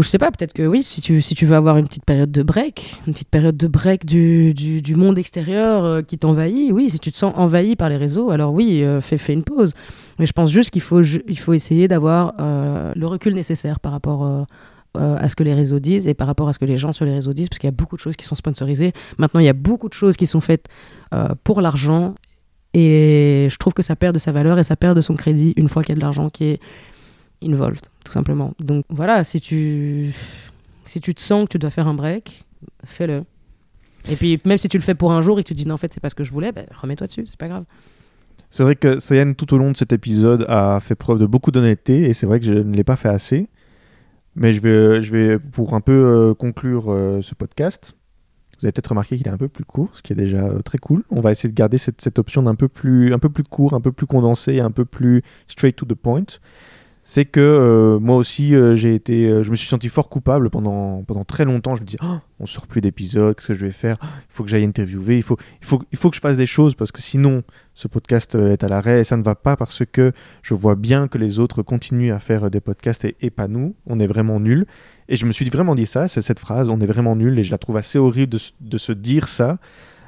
je 0.00 0.08
sais 0.08 0.18
pas, 0.18 0.30
peut-être 0.30 0.54
que 0.54 0.66
oui, 0.66 0.82
si 0.82 1.02
tu, 1.02 1.20
si 1.20 1.34
tu 1.34 1.44
veux 1.44 1.56
avoir 1.56 1.76
une 1.76 1.86
petite 1.86 2.04
période 2.06 2.30
de 2.32 2.42
break, 2.42 3.02
une 3.06 3.12
petite 3.12 3.28
période 3.28 3.56
de 3.56 3.66
break 3.66 4.06
du, 4.06 4.54
du, 4.54 4.94
monde 4.94 5.18
extérieur 5.18 5.84
euh, 5.84 6.02
qui 6.02 6.16
t'envahit, 6.16 6.72
oui, 6.72 6.88
si 6.88 6.98
tu 6.98 7.12
te 7.12 7.16
sens 7.16 7.34
envahi 7.36 7.76
par 7.76 7.90
les 7.90 7.98
réseaux, 7.98 8.30
alors 8.30 8.54
oui, 8.54 8.82
euh, 8.82 9.02
fais, 9.02 9.18
fais 9.18 9.34
une 9.34 9.44
pause. 9.44 9.74
Mais 10.18 10.24
je 10.24 10.32
pense 10.32 10.50
juste 10.50 10.70
qu'il 10.70 10.80
faut, 10.80 11.02
il 11.02 11.38
faut 11.38 11.52
essayer 11.52 11.88
d'avoir 11.88 12.34
euh, 12.40 12.92
le 12.96 13.06
recul 13.06 13.34
nécessaire 13.34 13.80
par 13.80 13.92
rapport 13.92 14.46
à 14.94 15.28
ce 15.28 15.36
que 15.36 15.42
les 15.42 15.54
réseaux 15.54 15.80
disent 15.80 16.06
et 16.06 16.14
par 16.14 16.26
rapport 16.26 16.48
à 16.48 16.52
ce 16.52 16.58
que 16.58 16.64
les 16.64 16.76
gens 16.76 16.92
sur 16.92 17.04
les 17.04 17.12
réseaux 17.12 17.32
disent, 17.32 17.48
parce 17.48 17.58
qu'il 17.58 17.66
y 17.66 17.72
a 17.72 17.76
beaucoup 17.76 17.96
de 17.96 18.00
choses 18.00 18.16
qui 18.16 18.24
sont 18.24 18.34
sponsorisées. 18.34 18.92
Maintenant, 19.18 19.40
il 19.40 19.46
y 19.46 19.50
a 19.50 19.54
beaucoup 19.54 19.88
de 19.88 19.94
choses 19.94 20.16
qui 20.16 20.26
sont 20.26 20.40
faites 20.40 20.68
pour 21.44 21.60
l'argent. 21.60 22.14
Et 22.74 23.48
je 23.50 23.56
trouve 23.56 23.74
que 23.74 23.82
ça 23.82 23.96
perd 23.96 24.14
de 24.14 24.18
sa 24.18 24.32
valeur 24.32 24.58
et 24.58 24.64
ça 24.64 24.76
perd 24.76 24.96
de 24.96 25.02
son 25.02 25.14
crédit 25.14 25.52
une 25.56 25.68
fois 25.68 25.82
qu'il 25.82 25.90
y 25.90 25.92
a 25.92 25.96
de 25.96 26.00
l'argent 26.00 26.30
qui 26.30 26.44
est 26.44 26.60
involved, 27.44 27.86
tout 28.04 28.12
simplement. 28.12 28.54
Donc 28.60 28.84
voilà, 28.88 29.24
si 29.24 29.40
tu, 29.40 30.14
si 30.84 31.00
tu 31.00 31.14
te 31.14 31.20
sens 31.20 31.44
que 31.44 31.48
tu 31.50 31.58
dois 31.58 31.70
faire 31.70 31.88
un 31.88 31.94
break, 31.94 32.44
fais-le. 32.84 33.24
Et 34.08 34.16
puis 34.16 34.40
même 34.44 34.58
si 34.58 34.68
tu 34.68 34.76
le 34.78 34.82
fais 34.82 34.94
pour 34.94 35.12
un 35.12 35.22
jour 35.22 35.38
et 35.38 35.42
que 35.42 35.48
tu 35.48 35.54
te 35.54 35.58
dis 35.58 35.66
non, 35.66 35.74
en 35.74 35.78
fait, 35.78 35.92
c'est 35.92 36.00
pas 36.00 36.08
ce 36.08 36.14
que 36.14 36.24
je 36.24 36.32
voulais, 36.32 36.52
ben, 36.52 36.66
remets-toi 36.80 37.06
dessus, 37.06 37.26
c'est 37.26 37.38
pas 37.38 37.48
grave. 37.48 37.64
C'est 38.50 38.64
vrai 38.64 38.76
que 38.76 38.98
Sayan, 38.98 39.32
tout 39.34 39.54
au 39.54 39.58
long 39.58 39.70
de 39.70 39.76
cet 39.76 39.92
épisode, 39.92 40.44
a 40.48 40.78
fait 40.80 40.94
preuve 40.94 41.18
de 41.18 41.26
beaucoup 41.26 41.50
d'honnêteté 41.50 42.08
et 42.08 42.12
c'est 42.12 42.26
vrai 42.26 42.40
que 42.40 42.46
je 42.46 42.52
ne 42.52 42.74
l'ai 42.74 42.84
pas 42.84 42.96
fait 42.96 43.08
assez. 43.08 43.48
Mais 44.34 44.52
je 44.52 44.60
vais, 44.60 45.02
je 45.02 45.12
vais 45.12 45.38
pour 45.38 45.74
un 45.74 45.80
peu 45.80 45.92
euh, 45.92 46.34
conclure 46.34 46.90
euh, 46.90 47.20
ce 47.20 47.34
podcast, 47.34 47.94
vous 48.62 48.66
avez 48.66 48.72
peut-être 48.72 48.88
remarqué 48.88 49.16
qu'il 49.16 49.26
est 49.26 49.30
un 49.30 49.36
peu 49.36 49.48
plus 49.48 49.64
court, 49.64 49.88
ce 49.92 50.02
qui 50.02 50.12
est 50.12 50.16
déjà 50.16 50.44
euh, 50.44 50.60
très 50.60 50.78
cool. 50.78 51.02
On 51.10 51.20
va 51.20 51.32
essayer 51.32 51.48
de 51.48 51.54
garder 51.54 51.78
cette, 51.78 52.00
cette 52.00 52.20
option 52.20 52.44
d'un 52.44 52.54
peu 52.54 52.68
plus, 52.68 53.12
un 53.12 53.18
peu 53.18 53.28
plus 53.28 53.42
court, 53.42 53.74
un 53.74 53.80
peu 53.80 53.90
plus 53.90 54.06
condensé, 54.06 54.60
un 54.60 54.70
peu 54.70 54.84
plus 54.84 55.22
straight 55.48 55.74
to 55.74 55.84
the 55.84 55.94
point. 55.94 56.24
C'est 57.04 57.24
que 57.24 57.40
euh, 57.40 57.98
moi 57.98 58.16
aussi, 58.16 58.54
euh, 58.54 58.76
j'ai 58.76 58.94
été, 58.94 59.28
euh, 59.28 59.42
je 59.42 59.50
me 59.50 59.56
suis 59.56 59.66
senti 59.66 59.88
fort 59.88 60.08
coupable 60.08 60.50
pendant, 60.50 61.02
pendant 61.02 61.24
très 61.24 61.44
longtemps. 61.44 61.74
Je 61.74 61.80
me 61.80 61.86
disais, 61.86 61.98
Oh, 62.02 62.18
on 62.38 62.46
sort 62.46 62.68
plus 62.68 62.80
d'épisodes, 62.80 63.34
qu'est-ce 63.34 63.48
que 63.48 63.54
je 63.54 63.66
vais 63.66 63.72
faire? 63.72 63.96
Il 64.02 64.08
faut 64.28 64.44
que 64.44 64.50
j'aille 64.50 64.64
interviewer, 64.64 65.16
il 65.16 65.22
faut, 65.24 65.36
il, 65.60 65.66
faut, 65.66 65.82
il 65.90 65.98
faut 65.98 66.10
que 66.10 66.16
je 66.16 66.20
fasse 66.20 66.36
des 66.36 66.46
choses 66.46 66.76
parce 66.76 66.92
que 66.92 67.02
sinon, 67.02 67.42
ce 67.74 67.88
podcast 67.88 68.36
est 68.36 68.62
à 68.62 68.68
l'arrêt 68.68 69.00
et 69.00 69.04
ça 69.04 69.16
ne 69.16 69.22
va 69.22 69.34
pas 69.34 69.56
parce 69.56 69.82
que 69.90 70.12
je 70.42 70.54
vois 70.54 70.76
bien 70.76 71.08
que 71.08 71.18
les 71.18 71.40
autres 71.40 71.62
continuent 71.62 72.12
à 72.12 72.20
faire 72.20 72.50
des 72.50 72.60
podcasts 72.60 73.04
et, 73.04 73.16
et 73.20 73.30
pas 73.30 73.48
nous. 73.48 73.74
On 73.86 73.98
est 73.98 74.06
vraiment 74.06 74.38
nuls. 74.38 74.66
Et 75.08 75.16
je 75.16 75.26
me 75.26 75.32
suis 75.32 75.44
vraiment 75.50 75.74
dit 75.74 75.86
ça, 75.86 76.06
c'est 76.06 76.22
cette 76.22 76.38
phrase, 76.38 76.68
on 76.68 76.80
est 76.80 76.86
vraiment 76.86 77.16
nuls 77.16 77.36
et 77.36 77.42
je 77.42 77.50
la 77.50 77.58
trouve 77.58 77.78
assez 77.78 77.98
horrible 77.98 78.32
de, 78.32 78.38
de 78.60 78.78
se 78.78 78.92
dire 78.92 79.26
ça 79.26 79.58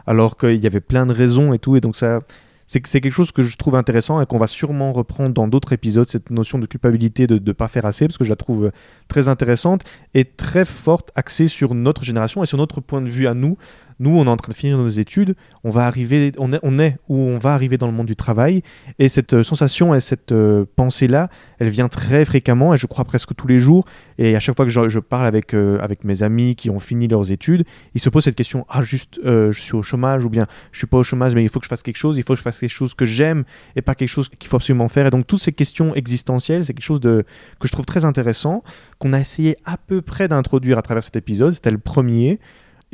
alors 0.07 0.37
qu'il 0.37 0.62
y 0.62 0.66
avait 0.66 0.80
plein 0.80 1.07
de 1.07 1.12
raisons 1.12 1.52
et 1.52 1.59
tout. 1.59 1.74
Et 1.76 1.80
donc 1.80 1.96
ça, 1.96 2.20
c'est 2.66 2.81
quelque 2.81 3.11
chose 3.11 3.33
que 3.33 3.42
je 3.42 3.57
trouve 3.57 3.74
intéressant 3.74 4.20
et 4.20 4.27
qu'on 4.27 4.38
va 4.38 4.46
sûrement 4.46 4.92
reprendre 4.92 5.31
dans 5.31 5.48
d'autres 5.48 5.72
épisodes, 5.72 6.09
cette 6.09 6.31
notion 6.31 6.59
de 6.59 6.66
culpabilité 6.66 7.27
de 7.27 7.38
ne 7.38 7.53
pas 7.53 7.68
faire 7.68 7.85
assez, 7.85 8.07
parce 8.07 8.18
que 8.18 8.24
je 8.24 8.31
la 8.31 8.37
trouve 8.37 8.70
très 9.09 9.29
intéressante 9.29 9.83
et 10.14 10.24
très 10.24 10.64
forte, 10.64 11.11
axée 11.14 11.48
sur 11.48 11.74
notre 11.74 12.05
génération 12.05 12.42
et 12.42 12.46
sur 12.46 12.59
notre 12.59 12.81
point 12.81 13.03
de 13.03 13.11
vue 13.11 13.27
à 13.27 13.35
nous. 13.35 13.57
Nous, 13.98 14.11
on 14.11 14.24
est 14.24 14.28
en 14.28 14.37
train 14.37 14.52
de 14.52 14.57
finir 14.57 14.78
nos 14.78 14.88
études, 14.88 15.37
on 15.62 15.70
va 15.70 15.87
arriver, 15.87 16.33
on 16.38 16.52
est, 16.52 16.96
où 17.09 17.16
on 17.16 17.38
va 17.38 17.54
arriver 17.54 17.78
dans 17.78 17.87
le 17.87 17.92
monde 17.92 18.07
du 18.07 18.16
travail, 18.16 18.62
et 18.98 19.09
cette 19.09 19.35
euh, 19.35 19.42
sensation 19.42 19.94
et 19.94 20.00
cette 20.00 20.33
euh, 20.33 20.64
pensée-là, 20.76 21.28
elle 21.59 21.68
vient 21.68 21.88
très 21.88 22.24
fréquemment, 22.24 22.74
et 22.74 22.76
je 22.76 22.87
crois 22.87 23.04
presque 23.04 23.35
tous 23.35 23.46
les 23.46 23.59
jours, 23.59 23.85
et 24.18 24.37
à 24.37 24.40
chaque 24.40 24.57
fois 24.57 24.64
que 24.64 24.70
je, 24.70 24.98
parle 24.98 25.26
avec, 25.26 25.54
euh, 25.54 25.78
avec 25.80 26.04
mes 26.04 26.22
amis 26.22 26.57
qui 26.57 26.70
ont 26.70 26.78
fini 26.78 27.09
leurs 27.09 27.30
études, 27.30 27.64
ils 27.94 28.00
se 28.00 28.09
posent 28.11 28.24
cette 28.24 28.35
question, 28.35 28.64
ah 28.68 28.83
juste, 28.83 29.20
je 29.24 29.52
suis 29.52 29.74
au 29.74 29.83
chômage, 29.83 30.24
ou 30.24 30.28
bien 30.28 30.46
je 30.72 30.78
suis 30.78 30.87
pas 30.87 30.98
au 30.98 31.02
chômage, 31.02 31.35
mais 31.35 31.42
il 31.42 31.48
faut 31.48 31.61
que 31.61 31.66
je 31.66 31.70
fasse 31.70 31.83
quelque 31.83 31.96
chose, 31.96 32.16
il 32.16 32.22
faut 32.22 32.33
que 32.33 32.38
je 32.38 32.42
fasse 32.42 32.59
quelque 32.59 32.70
chose 32.70 32.94
que 32.94 33.04
j'aime, 33.04 33.44
et 33.76 33.83
pas 33.83 33.94
quelque 33.94 34.09
chose 34.09 34.28
qu'il 34.28 34.48
faut 34.48 34.57
absolument 34.57 34.88
faire, 34.88 35.07
et 35.07 35.11
donc 35.11 35.26
toutes 35.26 35.40
ces 35.40 35.52
questions 35.52 35.94
existentielles, 35.94 36.64
c'est 36.64 36.74
quelque 36.74 36.85
chose 36.85 37.00
de, 37.00 37.24
que 37.61 37.68
je 37.68 37.72
trouve 37.72 37.87
très 37.87 38.04
intéressant, 38.04 38.62
qu'on 38.98 39.12
a 39.12 39.20
essayé 39.20 39.57
à 39.64 39.76
peu 39.76 40.02
près 40.02 40.28
d'introduire 40.28 40.78
à 40.78 40.83
travers 40.83 41.04
cet 41.04 41.16
épisode, 41.16 41.52
c'était 41.52 41.70
le 41.70 41.78
premier, 41.78 42.40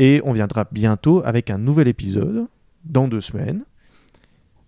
et 0.00 0.22
on 0.24 0.32
viendra 0.32 0.66
bientôt 0.72 1.22
avec 1.26 1.50
un 1.50 1.58
nouvel 1.58 1.86
épisode 1.86 2.46
dans 2.86 3.06
deux 3.06 3.20
semaines. 3.20 3.64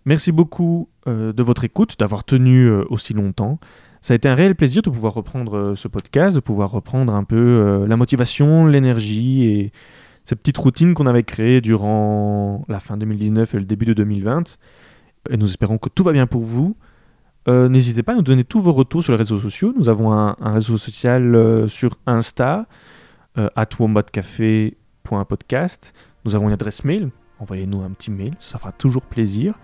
Merci 0.05 0.31
beaucoup 0.31 0.91
euh, 1.09 1.33
de 1.33 1.43
votre 1.43 1.65
écoute, 1.65 1.97
d'avoir 1.99 2.23
tenu 2.23 2.67
euh, 2.67 2.85
aussi 2.91 3.15
longtemps. 3.15 3.59
Ça 4.03 4.13
a 4.13 4.17
été 4.17 4.29
un 4.29 4.35
réel 4.35 4.55
plaisir 4.55 4.83
de 4.83 4.91
pouvoir 4.91 5.15
reprendre 5.15 5.57
euh, 5.57 5.75
ce 5.75 5.89
podcast, 5.89 6.35
de 6.35 6.41
pouvoir 6.41 6.71
reprendre 6.71 7.15
un 7.15 7.25
peu 7.25 7.87
la 7.89 7.97
motivation, 7.97 8.67
l'énergie 8.67 9.45
et 9.45 9.73
cette 10.25 10.41
petite 10.41 10.59
routine 10.59 10.93
qu'on 10.93 11.07
avait 11.07 11.23
créée 11.23 11.63
durant 11.63 12.65
la 12.69 12.79
fin 12.79 12.99
2019 12.99 13.55
et 13.55 13.59
le 13.59 13.65
début 13.65 13.87
de 13.87 13.95
2020. 13.95 14.59
Et 15.31 15.39
nous 15.39 15.47
espérons 15.47 15.79
que 15.79 15.89
tout 15.89 16.05
va 16.05 16.13
bien 16.13 16.27
pour 16.27 16.43
vous. 16.43 16.77
N'hésitez 17.49 18.05
pas 18.05 18.13
à 18.13 18.15
nous 18.17 18.23
donner 18.23 18.45
tous 18.45 18.61
vos 18.61 18.73
retours 18.73 19.03
sur 19.03 19.13
les 19.13 19.19
réseaux 19.19 19.39
sociaux. 19.39 19.73
Nous 19.77 19.89
avons 19.89 20.13
un, 20.13 20.37
réseau 20.41 20.79
social 20.79 21.65
sur 21.69 21.97
Insta, 22.07 22.67
at 23.37 23.67
wombatcafé.podcast. 25.11 25.93
Nous 26.25 26.35
avons 26.35 26.49
une 26.49 26.55
adresse 26.55 26.85
mail. 26.85 27.11
Envoyez-nous 27.41 27.83
un 27.83 27.91
petit 27.91 28.11
mail, 28.11 28.35
ça 28.39 28.59
fera 28.59 28.73
toujours 28.73 29.03
plaisir. 29.03 29.55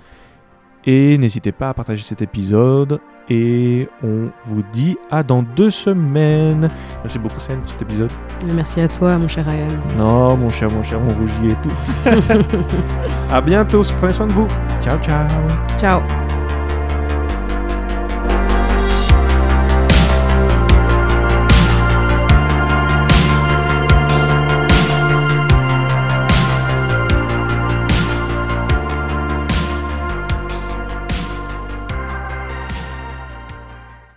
Et 0.85 1.19
n'hésitez 1.19 1.53
pas 1.53 1.71
à 1.71 1.75
partager 1.75 2.03
cet 2.03 2.23
épisode. 2.23 3.01
Et 3.31 3.89
on 4.03 4.31
vous 4.45 4.63
dit 4.73 4.97
à 5.11 5.23
dans 5.23 5.43
deux 5.43 5.71
semaines. 5.71 6.69
Merci 7.03 7.19
beaucoup, 7.19 7.39
Sam, 7.39 7.61
pour 7.61 7.69
cet 7.69 7.83
épisode. 7.83 8.11
Merci 8.55 8.81
à 8.81 8.89
toi, 8.89 9.19
mon 9.19 9.29
cher 9.29 9.45
Ryan. 9.45 9.69
Non, 9.99 10.37
mon 10.37 10.49
cher, 10.49 10.71
mon 10.71 10.83
cher, 10.83 10.99
mon 10.99 11.15
rougi 11.15 11.51
et 11.51 11.57
tout. 11.63 12.07
à 13.31 13.41
bientôt, 13.43 13.83
prenez 13.99 14.13
soin 14.15 14.27
de 14.27 14.33
vous. 14.33 14.49
Ciao, 14.81 14.99
ciao. 15.03 15.29
Ciao. 15.77 16.01